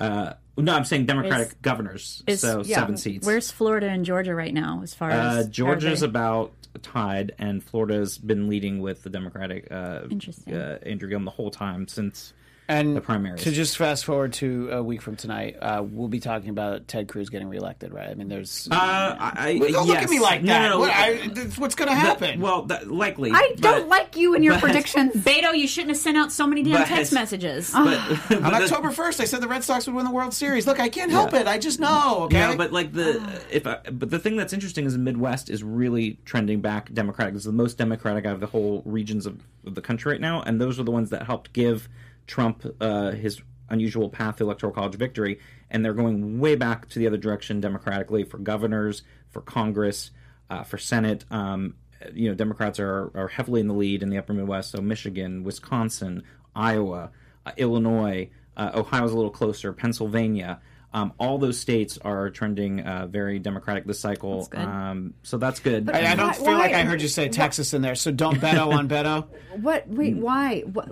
Uh, 0.02 0.34
no, 0.58 0.74
I'm 0.74 0.84
saying 0.84 1.06
Democratic 1.06 1.48
Is- 1.48 1.54
governors, 1.62 2.22
is- 2.26 2.40
so 2.40 2.62
yeah. 2.64 2.76
seven 2.80 2.96
seats. 2.96 3.26
where's 3.26 3.50
Florida 3.50 3.88
and 3.88 4.04
Georgia 4.04 4.34
right 4.34 4.52
now 4.52 4.80
as 4.82 4.94
far 4.94 5.10
uh, 5.10 5.36
as 5.38 5.48
Georgia's 5.48 6.00
they- 6.00 6.06
about 6.06 6.52
tied, 6.82 7.32
and 7.38 7.62
Florida's 7.62 8.18
been 8.18 8.48
leading 8.48 8.80
with 8.80 9.02
the 9.02 9.10
Democratic 9.10 9.68
uh, 9.70 10.00
Interesting. 10.10 10.54
uh, 10.54 10.78
Andrew 10.82 11.08
Gillum 11.08 11.24
the 11.24 11.30
whole 11.30 11.50
time 11.50 11.86
since 11.88 12.32
and 12.78 12.96
the 12.96 13.00
primaries. 13.00 13.42
to 13.42 13.50
just 13.52 13.76
fast 13.76 14.04
forward 14.04 14.32
to 14.34 14.70
a 14.70 14.82
week 14.82 15.02
from 15.02 15.16
tonight, 15.16 15.56
uh, 15.60 15.82
we'll 15.86 16.08
be 16.08 16.20
talking 16.20 16.50
about 16.50 16.88
Ted 16.88 17.08
Cruz 17.08 17.28
getting 17.30 17.48
reelected, 17.48 17.92
right? 17.92 18.08
I 18.08 18.14
mean, 18.14 18.28
there's. 18.28 18.68
Uh, 18.70 18.74
I, 18.74 19.32
I, 19.34 19.58
Well, 19.60 19.72
don't 19.72 19.86
look 19.88 19.98
at 19.98 20.08
me 20.10 20.20
like 20.20 20.42
that. 20.42 20.62
no, 20.62 20.68
no. 20.70 20.78
What, 20.80 20.90
I, 20.90 21.28
that's 21.28 21.58
what's 21.58 21.74
going 21.74 21.88
to 21.88 21.94
That- 21.94 22.20
happen? 22.20 22.40
well, 22.40 22.62
that, 22.62 22.90
likely. 22.90 23.30
I 23.32 23.54
don't 23.56 23.88
like 23.88 24.16
you 24.16 24.34
and 24.34 24.42
your 24.44 24.54
but- 24.54 24.60
predictions. 24.64 25.12
Beto, 25.14 25.56
you 25.56 25.66
shouldn't 25.66 25.90
have 25.90 25.98
sent 25.98 26.16
out 26.16 26.32
so 26.32 26.46
many 26.46 26.62
damn 26.62 26.74
But- 26.74 26.88
text 26.88 27.12
messages. 27.12 27.70
But, 27.72 28.20
but 28.28 28.42
On 28.42 28.54
October 28.54 28.90
1st, 28.90 29.20
I 29.20 29.24
said 29.24 29.40
the 29.40 29.48
Red 29.48 29.64
Sox 29.64 29.86
would 29.86 29.94
win 29.94 30.04
the 30.04 30.10
World 30.10 30.34
Series. 30.34 30.66
Look, 30.66 30.80
I 30.80 30.88
can't 30.88 31.10
help 31.10 31.32
it. 31.34 31.46
I 31.46 31.58
just 31.58 31.80
know, 31.80 32.22
okay? 32.24 32.40
No, 32.40 32.56
but 32.56 32.72
like 32.72 32.92
the 32.92 33.22
if 33.50 33.66
I, 33.66 33.78
but 33.92 34.10
the 34.10 34.18
thing 34.18 34.36
that's 34.36 34.52
interesting 34.52 34.84
is 34.86 34.92
the 34.94 34.98
Midwest 34.98 35.50
is 35.50 35.62
really 35.62 36.18
trending 36.24 36.60
back 36.60 36.92
Democratic. 36.92 37.34
It's 37.34 37.44
the 37.44 37.52
most 37.52 37.78
Democratic 37.78 38.24
out 38.26 38.34
of 38.34 38.40
the 38.40 38.46
whole 38.46 38.82
regions 38.84 39.26
of, 39.26 39.40
of 39.66 39.74
the 39.74 39.82
country 39.82 40.12
right 40.12 40.20
now, 40.20 40.42
and 40.42 40.60
those 40.60 40.78
are 40.80 40.84
the 40.84 40.90
ones 40.90 41.10
that 41.10 41.24
helped 41.26 41.52
give 41.52 41.88
Trump 42.26 42.64
uh, 42.80 43.10
his 43.12 43.40
unusual 43.68 44.08
path 44.10 44.36
to 44.36 44.44
electoral 44.44 44.72
college 44.72 44.94
victory. 44.94 45.38
And 45.70 45.84
they're 45.84 45.94
going 45.94 46.38
way 46.38 46.54
back 46.56 46.88
to 46.90 46.98
the 46.98 47.06
other 47.06 47.16
direction 47.16 47.60
democratically 47.60 48.24
for 48.24 48.36
governors, 48.38 49.02
for 49.30 49.40
Congress, 49.40 50.10
uh, 50.50 50.62
for 50.64 50.76
Senate. 50.76 51.24
Um, 51.30 51.74
you 52.12 52.28
know, 52.28 52.34
Democrats 52.34 52.78
are 52.80 53.10
are 53.14 53.28
heavily 53.28 53.60
in 53.60 53.68
the 53.68 53.74
lead 53.74 54.02
in 54.02 54.10
the 54.10 54.18
Upper 54.18 54.34
Midwest. 54.34 54.70
So 54.72 54.82
Michigan, 54.82 55.44
Wisconsin, 55.44 56.24
Iowa, 56.54 57.10
uh, 57.46 57.52
Illinois, 57.56 58.28
uh, 58.56 58.72
Ohio's 58.74 59.12
a 59.12 59.16
little 59.16 59.30
closer, 59.30 59.72
Pennsylvania. 59.72 60.60
Um, 60.94 61.14
all 61.18 61.38
those 61.38 61.58
states 61.58 61.96
are 62.04 62.28
trending 62.28 62.80
uh, 62.80 63.06
very 63.06 63.38
Democratic 63.38 63.86
this 63.86 63.98
cycle. 63.98 64.44
good. 64.50 64.60
Um, 64.60 65.14
so 65.22 65.38
that's 65.38 65.58
good. 65.60 65.88
I, 65.88 66.12
I 66.12 66.14
don't 66.16 66.26
Why- 66.26 66.32
feel 66.34 66.58
like 66.58 66.74
I 66.74 66.82
heard 66.82 67.00
you 67.00 67.08
say 67.08 67.28
Texas 67.30 67.72
in 67.72 67.80
there, 67.80 67.94
so 67.94 68.10
don't 68.10 68.38
Beto 68.38 68.74
on 68.74 68.88
Beto. 68.90 69.26
What? 69.58 69.88
Wait, 69.88 70.16
why? 70.16 70.60
What? 70.60 70.90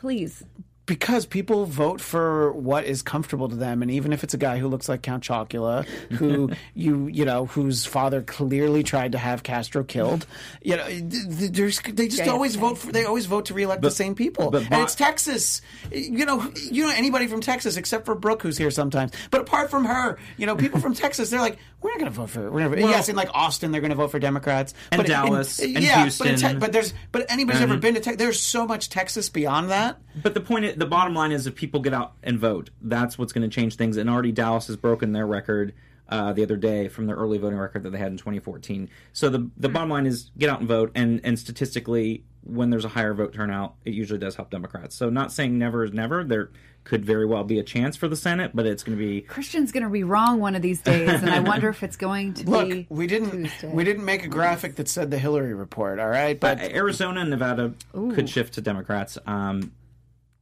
Please. 0.00 0.42
Because 0.90 1.24
people 1.24 1.66
vote 1.66 2.00
for 2.00 2.50
what 2.52 2.84
is 2.84 3.00
comfortable 3.00 3.48
to 3.48 3.54
them, 3.54 3.80
and 3.80 3.92
even 3.92 4.12
if 4.12 4.24
it's 4.24 4.34
a 4.34 4.36
guy 4.36 4.58
who 4.58 4.66
looks 4.66 4.88
like 4.88 5.02
Count 5.02 5.22
Chocula, 5.22 5.84
who 5.86 6.50
you 6.74 7.06
you 7.06 7.24
know 7.24 7.46
whose 7.46 7.86
father 7.86 8.22
clearly 8.22 8.82
tried 8.82 9.12
to 9.12 9.18
have 9.18 9.44
Castro 9.44 9.84
killed, 9.84 10.26
you 10.62 10.76
know, 10.76 10.84
th- 10.88 11.10
th- 11.38 11.52
there's, 11.52 11.80
they 11.80 12.08
just 12.08 12.28
always 12.28 12.56
vote 12.56 12.76
for 12.76 12.90
they 12.90 13.04
always 13.04 13.26
vote 13.26 13.44
to 13.46 13.54
reelect 13.54 13.82
the 13.82 13.90
same 13.92 14.16
people, 14.16 14.50
but 14.50 14.64
and 14.64 14.82
it's 14.82 14.96
Texas. 14.96 15.62
You 15.92 16.26
know, 16.26 16.52
you 16.56 16.84
know 16.84 16.92
anybody 16.92 17.28
from 17.28 17.40
Texas 17.40 17.76
except 17.76 18.04
for 18.04 18.16
Brooke, 18.16 18.42
who's 18.42 18.58
here 18.58 18.72
sometimes. 18.72 19.12
But 19.30 19.42
apart 19.42 19.70
from 19.70 19.84
her, 19.84 20.18
you 20.38 20.46
know, 20.46 20.56
people 20.56 20.80
from 20.80 20.94
Texas, 20.94 21.30
they're 21.30 21.38
like, 21.38 21.58
we're 21.82 21.90
not 21.90 22.00
going 22.00 22.10
to 22.10 22.16
vote 22.16 22.30
for. 22.30 22.50
We're 22.50 22.68
gonna, 22.68 22.80
yes, 22.80 23.08
in 23.08 23.14
like 23.14 23.30
Austin, 23.32 23.70
they're 23.70 23.80
going 23.80 23.90
to 23.90 23.96
vote 23.96 24.10
for 24.10 24.18
Democrats, 24.18 24.74
And 24.90 24.98
but 24.98 25.06
in- 25.06 25.12
Dallas, 25.12 25.60
and 25.60 25.78
yeah, 25.78 25.94
but, 25.96 26.02
Houston. 26.02 26.36
Te- 26.36 26.58
but 26.58 26.72
there's 26.72 26.92
but 27.12 27.30
anybody's 27.30 27.62
ever 27.62 27.76
been 27.76 27.94
to 27.94 28.00
Texas? 28.00 28.18
There's 28.18 28.40
so 28.40 28.66
much 28.66 28.88
Texas 28.88 29.28
beyond 29.28 29.70
that. 29.70 29.98
But 30.20 30.34
the 30.34 30.40
point, 30.40 30.78
the 30.80 30.86
bottom 30.86 31.14
line 31.14 31.30
is, 31.30 31.46
if 31.46 31.54
people 31.54 31.78
get 31.80 31.94
out 31.94 32.14
and 32.22 32.38
vote, 32.38 32.70
that's 32.82 33.16
what's 33.16 33.32
going 33.32 33.48
to 33.48 33.54
change 33.54 33.76
things. 33.76 33.96
And 33.96 34.10
already 34.10 34.32
Dallas 34.32 34.66
has 34.66 34.76
broken 34.76 35.12
their 35.12 35.26
record 35.26 35.72
uh, 36.08 36.32
the 36.32 36.42
other 36.42 36.56
day 36.56 36.88
from 36.88 37.06
their 37.06 37.14
early 37.14 37.38
voting 37.38 37.58
record 37.58 37.84
that 37.84 37.90
they 37.90 37.98
had 37.98 38.10
in 38.10 38.18
2014. 38.18 38.88
So 39.12 39.28
the 39.28 39.48
the 39.56 39.68
bottom 39.68 39.88
line 39.90 40.06
is 40.06 40.30
get 40.36 40.50
out 40.50 40.58
and 40.58 40.68
vote. 40.68 40.90
And 40.96 41.20
and 41.22 41.38
statistically, 41.38 42.24
when 42.42 42.70
there's 42.70 42.84
a 42.84 42.88
higher 42.88 43.14
vote 43.14 43.32
turnout, 43.32 43.74
it 43.84 43.94
usually 43.94 44.18
does 44.18 44.34
help 44.34 44.50
Democrats. 44.50 44.96
So 44.96 45.08
not 45.08 45.30
saying 45.30 45.56
never 45.56 45.84
is 45.84 45.92
never. 45.92 46.24
There 46.24 46.50
could 46.82 47.04
very 47.04 47.26
well 47.26 47.44
be 47.44 47.58
a 47.58 47.62
chance 47.62 47.94
for 47.94 48.08
the 48.08 48.16
Senate, 48.16 48.52
but 48.54 48.64
it's 48.66 48.82
going 48.82 48.98
to 48.98 49.04
be 49.04 49.20
Christian's 49.20 49.70
going 49.70 49.82
to 49.84 49.90
be 49.90 50.02
wrong 50.02 50.40
one 50.40 50.56
of 50.56 50.62
these 50.62 50.80
days, 50.80 51.10
and 51.10 51.28
I 51.30 51.38
wonder 51.50 51.68
if 51.68 51.82
it's 51.82 51.96
going 51.96 52.32
to 52.34 52.48
Look, 52.50 52.68
be. 52.70 52.86
we 52.88 53.06
didn't 53.06 53.30
Tuesday. 53.44 53.70
we 53.72 53.84
didn't 53.84 54.04
make 54.06 54.24
a 54.24 54.28
graphic 54.28 54.76
that 54.76 54.88
said 54.88 55.10
the 55.10 55.18
Hillary 55.18 55.52
report. 55.54 56.00
All 56.00 56.08
right, 56.08 56.40
But 56.40 56.58
but 56.58 56.72
Arizona 56.72 57.20
and 57.20 57.30
Nevada 57.30 57.74
could 57.92 58.28
shift 58.30 58.54
to 58.54 58.62
Democrats. 58.62 59.16
Um, 59.26 59.72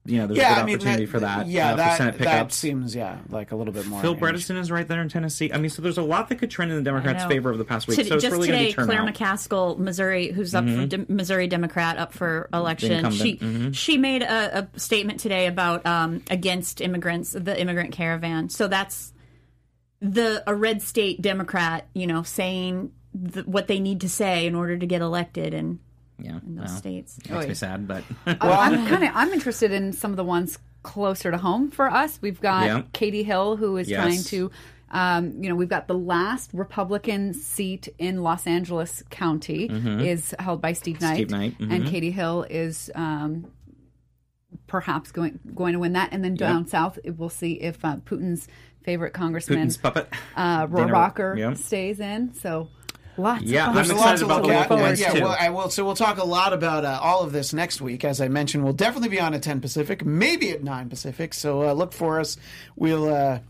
you 0.09 0.19
know, 0.19 0.27
there's 0.27 0.39
yeah, 0.39 0.53
a 0.53 0.55
good 0.57 0.61
I 0.63 0.65
mean, 0.67 0.75
opportunity 0.77 1.05
that, 1.05 1.11
for 1.11 1.21
that. 1.21 1.47
Yeah, 1.47 1.73
uh, 1.73 1.77
that, 1.77 2.17
for 2.17 2.25
that 2.25 2.53
seems 2.53 2.95
yeah 2.95 3.19
like 3.29 3.53
a 3.53 3.57
little 3.57 3.73
bit 3.73 3.87
more. 3.87 4.01
Phil 4.01 4.15
interesting. 4.15 4.57
Bredesen 4.57 4.61
is 4.61 4.71
right 4.71 4.89
there 4.89 5.01
in 5.01 5.09
Tennessee. 5.09 5.53
I 5.53 5.59
mean, 5.59 5.71
so 5.71 5.83
there's 5.83 5.99
a 5.99 6.03
lot 6.03 6.29
that 6.29 6.37
could 6.37 6.51
trend 6.51 6.71
in 6.71 6.79
the 6.79 6.83
Democrats' 6.83 7.25
favor 7.27 7.51
over 7.51 7.59
the 7.59 7.65
past 7.65 7.87
week. 7.87 7.99
To- 7.99 8.05
so 8.05 8.15
it's 8.15 8.23
just 8.23 8.33
really 8.33 8.49
today, 8.49 8.67
be 8.69 8.73
Claire 8.73 8.87
turnout. 8.87 9.15
McCaskill, 9.15 9.79
Missouri, 9.79 10.33
who's 10.33 10.55
up 10.55 10.65
for 10.65 10.87
de- 10.87 11.13
Missouri 11.13 11.47
Democrat, 11.47 11.99
up 11.99 12.13
for 12.13 12.49
election. 12.53 12.93
incumbent, 12.93 13.21
She 13.23 13.37
mhm. 13.37 13.75
she 13.75 13.99
made 13.99 14.23
a, 14.23 14.69
a 14.75 14.79
statement 14.81 15.21
today 15.21 15.47
about 15.47 15.85
um, 15.87 16.23
against 16.31 16.81
immigrants, 16.81 17.33
the 17.33 17.61
immigrant 17.61 17.93
caravan. 17.93 18.49
So 18.49 18.69
that's 18.69 19.13
the 20.01 20.43
a 20.47 20.55
red 20.55 20.81
state 20.83 21.21
Democrat, 21.21 21.89
you 21.93 22.07
know, 22.07 22.23
saying 22.23 22.93
th- 23.33 23.47
what 23.47 23.67
they 23.67 23.81
need 23.81 24.03
to 24.03 24.09
say 24.09 24.47
in 24.47 24.55
order 24.55 24.79
to 24.79 24.87
get 24.87 25.03
elected 25.03 25.55
in, 25.55 25.81
yeah, 26.19 26.39
in 26.47 26.57
those 26.57 26.67
well, 26.67 26.77
states. 26.77 27.19
Makes 27.29 27.47
me 27.49 27.55
sad, 27.55 27.87
but 27.89 28.05
well, 28.27 28.39
I'm 28.61 28.87
kind 28.89 29.05
of 29.05 29.11
I'm 29.15 29.33
interested 29.33 29.73
in 29.73 29.93
some 29.93 30.11
of 30.11 30.17
the 30.17 30.25
ones 30.25 30.59
closer 30.83 31.31
to 31.31 31.39
home 31.39 31.71
for 31.71 31.91
us. 31.91 32.19
We've 32.23 32.41
got 32.41 32.67
Yeah. 32.67 32.83
Katie 32.93 33.23
Hill, 33.23 33.57
who 33.57 33.77
is 33.77 33.89
Yes. 33.89 34.03
trying 34.03 34.23
to. 34.25 34.51
Um, 34.91 35.43
you 35.43 35.51
know, 35.51 35.55
we've 35.55 35.69
got 35.69 35.87
the 35.87 35.99
last 35.99 36.51
Republican 36.55 37.35
seat 37.35 37.89
in 37.99 38.23
Los 38.23 38.47
Angeles 38.47 39.03
County 39.11 39.67
is 39.67 40.35
held 40.39 40.63
by 40.63 40.73
Steve 40.73 40.99
Knight, 41.03 41.17
Steve 41.17 41.31
Knight, 41.31 41.57
and 41.61 41.85
mhm. 41.85 41.89
Katie 41.89 42.11
Hill 42.11 42.47
is 42.49 42.91
um, 42.95 43.51
perhaps 44.67 45.13
going 45.13 45.39
going 45.55 45.75
to 45.75 45.79
win 45.79 45.93
that. 45.93 46.09
And 46.13 46.25
then 46.25 46.35
down 46.35 46.67
south, 46.67 46.99
we'll 47.05 47.29
see 47.29 47.53
if 47.55 47.85
uh, 47.85 47.97
Putin's 47.97 48.49
favorite 48.83 49.13
congressman 49.13 49.59
Putin's 49.69 49.77
puppet. 49.77 50.09
uh, 50.37 50.67
Dana- 50.67 50.89
Rohrabacher 50.89 51.39
yeah. 51.39 51.53
stays 51.53 52.01
in. 52.01 52.33
So 52.33 52.69
lots. 53.19 53.43
Yeah, 53.43 53.65
of 53.65 53.69
I'm. 53.71 53.75
There's 53.75 53.91
a 53.91 53.95
excited 53.95 54.11
lot 54.11 54.19
to 54.19 54.25
about 54.25 54.43
look 54.43 54.51
the 54.51 54.57
at. 54.57 54.61
local 54.63 54.77
Yeah, 54.79 54.83
ones, 54.83 55.01
yeah, 55.01 55.13
too. 55.13 55.23
well, 55.23 55.37
I 55.39 55.51
will. 55.51 55.71
So 55.71 55.85
we'll 55.85 55.95
talk 55.97 56.19
a 56.19 56.25
lot 56.25 56.53
about 56.53 56.85
uh, 56.85 56.99
all 57.03 57.23
of 57.23 57.33
this 57.33 57.53
next 57.53 57.81
week. 57.81 58.05
As 58.05 58.21
I 58.21 58.29
mentioned, 58.29 58.65
we'll 58.65 58.73
definitely 58.73 59.09
be 59.11 59.21
on 59.21 59.35
at 59.35 59.43
10 59.43 59.61
Pacific, 59.61 60.05
maybe 60.05 60.51
at 60.51 60.63
9 60.63 60.89
Pacific. 60.89 61.35
So 61.35 61.65
uh, 61.69 61.73
look 61.73 61.93
for 61.93 62.21
us. 62.21 62.37
We'll 62.77 63.13
uh, 63.13 63.41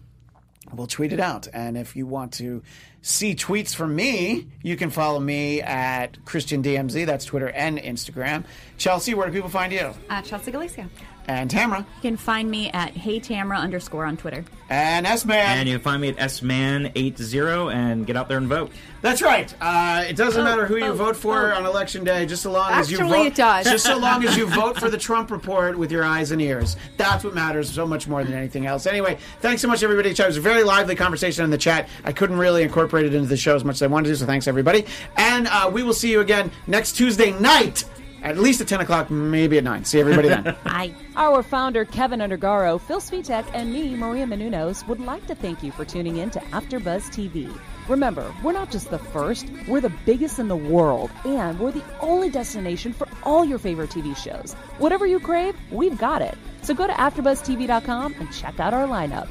we'll 0.73 0.87
tweet 0.87 1.13
it 1.13 1.21
out. 1.21 1.49
And 1.53 1.77
if 1.77 1.97
you 1.97 2.07
want 2.07 2.33
to 2.35 2.63
see 3.03 3.35
tweets 3.35 3.75
from 3.75 3.95
me, 3.95 4.49
you 4.63 4.77
can 4.77 4.91
follow 4.91 5.21
me 5.21 5.63
at 5.63 6.25
Christian 6.25 6.63
DMZ. 6.63 7.07
That's 7.07 7.25
Twitter 7.25 7.49
and 7.51 7.79
Instagram. 7.79 8.45
Chelsea, 8.77 9.15
where 9.15 9.27
do 9.29 9.33
people 9.33 9.49
find 9.51 9.73
you? 9.73 9.93
Uh, 10.11 10.21
Chelsea 10.23 10.51
Galicia. 10.51 10.89
And 11.29 11.51
Tamara. 11.51 11.81
You 11.81 12.11
can 12.11 12.17
find 12.17 12.51
me 12.51 12.71
at 12.71 12.97
Hey 12.97 13.21
Tamra 13.21 13.59
underscore 13.59 14.07
on 14.07 14.17
Twitter. 14.17 14.45
And 14.71 15.07
S 15.07 15.25
Man. 15.27 15.59
And 15.59 15.69
you 15.69 15.75
can 15.77 15.83
find 15.85 16.01
me 16.01 16.09
at 16.09 16.17
sman80 16.17 17.75
and 17.75 18.07
get 18.07 18.17
out 18.17 18.29
there 18.29 18.39
and 18.39 18.49
vote. 18.49 18.71
That's 19.01 19.23
right. 19.23 19.55
Uh, 19.61 20.05
it 20.09 20.17
doesn't 20.17 20.41
Oh, 20.41 20.45
matter 20.45 20.67
who 20.67 20.77
you 20.77 20.87
oh, 20.87 20.95
vote 20.95 21.17
for 21.17 21.53
oh. 21.53 21.57
on 21.57 21.67
election 21.67 22.03
day, 22.03 22.27
just 22.27 22.43
so 22.43 22.51
long 22.51 22.73
as 22.73 22.91
you 22.91 22.99
Actually, 22.99 23.19
vote. 23.19 23.27
it 23.27 23.35
does. 23.35 23.65
Just 23.67 23.85
so 23.85 23.99
long 23.99 24.25
as 24.25 24.37
you 24.37 24.47
vote 24.51 24.79
for 24.79 24.89
the 24.91 24.99
Trump 24.99 25.31
report 25.31 25.79
with 25.79 25.93
your 25.93 26.05
eyes 26.05 26.31
and 26.33 26.41
ears. 26.43 26.77
That's 26.97 27.23
what 27.25 27.35
matters 27.35 27.71
so 27.71 27.87
much 27.87 28.09
more 28.09 28.25
than 28.25 28.33
anything 28.35 28.67
else. 28.67 28.87
Anyway, 28.87 29.19
thanks 29.41 29.63
so 29.63 29.69
much, 29.69 29.83
everybody. 29.83 30.11
It 30.11 30.19
was 30.19 30.37
a 30.37 30.41
very 30.41 30.65
lively 30.65 30.95
conversation 30.97 31.45
in 31.45 31.51
the 31.51 31.59
chat. 31.59 31.89
I 32.05 32.13
couldn't 32.13 32.39
really 32.39 32.63
incorporate 32.63 33.07
it 33.07 33.15
into 33.15 33.29
the 33.29 33.37
show 33.37 33.55
as 33.55 33.65
much 33.65 33.77
as 33.77 33.83
I 33.83 33.87
wanted 33.87 34.09
to, 34.09 34.17
so 34.17 34.27
thanks, 34.27 34.49
everybody. 34.49 34.87
And 35.17 35.47
uh, 35.49 35.71
we 35.73 35.83
will 35.83 35.95
see 35.95 36.11
you 36.11 36.21
again 36.21 36.51
next 36.67 36.93
Tuesday 36.93 37.33
night, 37.39 37.85
at 38.23 38.39
least 38.39 38.61
at 38.61 38.69
10 38.69 38.81
o'clock, 38.81 39.11
maybe 39.11 39.59
at 39.59 39.65
9. 39.65 39.85
See 39.85 40.01
everybody 40.01 40.29
then. 40.29 40.57
I 40.65 40.95
Our 41.17 41.43
founder, 41.43 41.85
Kevin 41.85 42.21
Undergaro, 42.21 42.81
Phil 42.81 43.01
Svitek, 43.01 43.47
and 43.55 43.73
me, 43.73 43.95
Maria 43.95 44.27
Menounos, 44.27 44.87
would 44.87 45.01
like 45.01 45.27
to 45.27 45.35
thank 45.35 45.63
you 45.63 45.73
for 45.73 45.85
tuning 45.85 46.17
in 46.17 46.31
to 46.31 46.41
AfterBuzz 46.41 47.11
TV. 47.11 47.57
Remember, 47.89 48.35
we're 48.43 48.53
not 48.53 48.71
just 48.71 48.91
the 48.91 48.99
first, 48.99 49.47
we're 49.67 49.81
the 49.81 49.93
biggest 50.05 50.39
in 50.39 50.49
the 50.49 50.57
world, 50.57 51.11
and 51.25 51.59
we're 51.59 51.73
the 51.73 51.85
only 52.01 52.29
destination 52.29 52.93
for 52.93 53.09
all 53.23 53.45
your 53.45 53.59
favorite 53.59 53.91
TV 53.91 54.17
shows. 54.17 54.55
Whatever 54.79 55.07
you 55.07 55.21
crave, 55.21 55.57
we've 55.71 55.97
got 55.97 56.21
it. 56.21 56.37
So 56.63 56.75
go 56.75 56.87
to 56.87 56.93
AfterBuzzTV.com 56.93 58.15
and 58.19 58.33
check 58.33 58.61
out 58.61 58.75
our 58.75 58.87
lineup. 58.87 59.29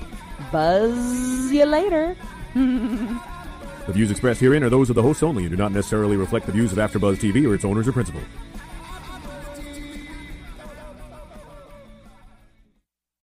Buzz 0.52 1.52
you 1.52 1.66
later. 1.66 2.16
The 3.88 3.94
views 3.94 4.12
expressed 4.12 4.42
herein 4.42 4.64
are 4.64 4.70
those 4.70 4.90
of 4.90 4.98
the 4.98 5.02
hosts 5.02 5.24
only 5.24 5.44
and 5.44 5.52
do 5.52 5.56
not 5.56 5.72
necessarily 5.72 6.18
reflect 6.18 6.46
the 6.46 6.52
views 6.52 6.74
of 6.74 6.78
AfterBuzz 6.78 7.20
TV 7.20 7.50
or 7.50 7.56
its 7.56 7.64
owners 7.64 7.88
or 7.88 7.94
principals. 7.94 8.26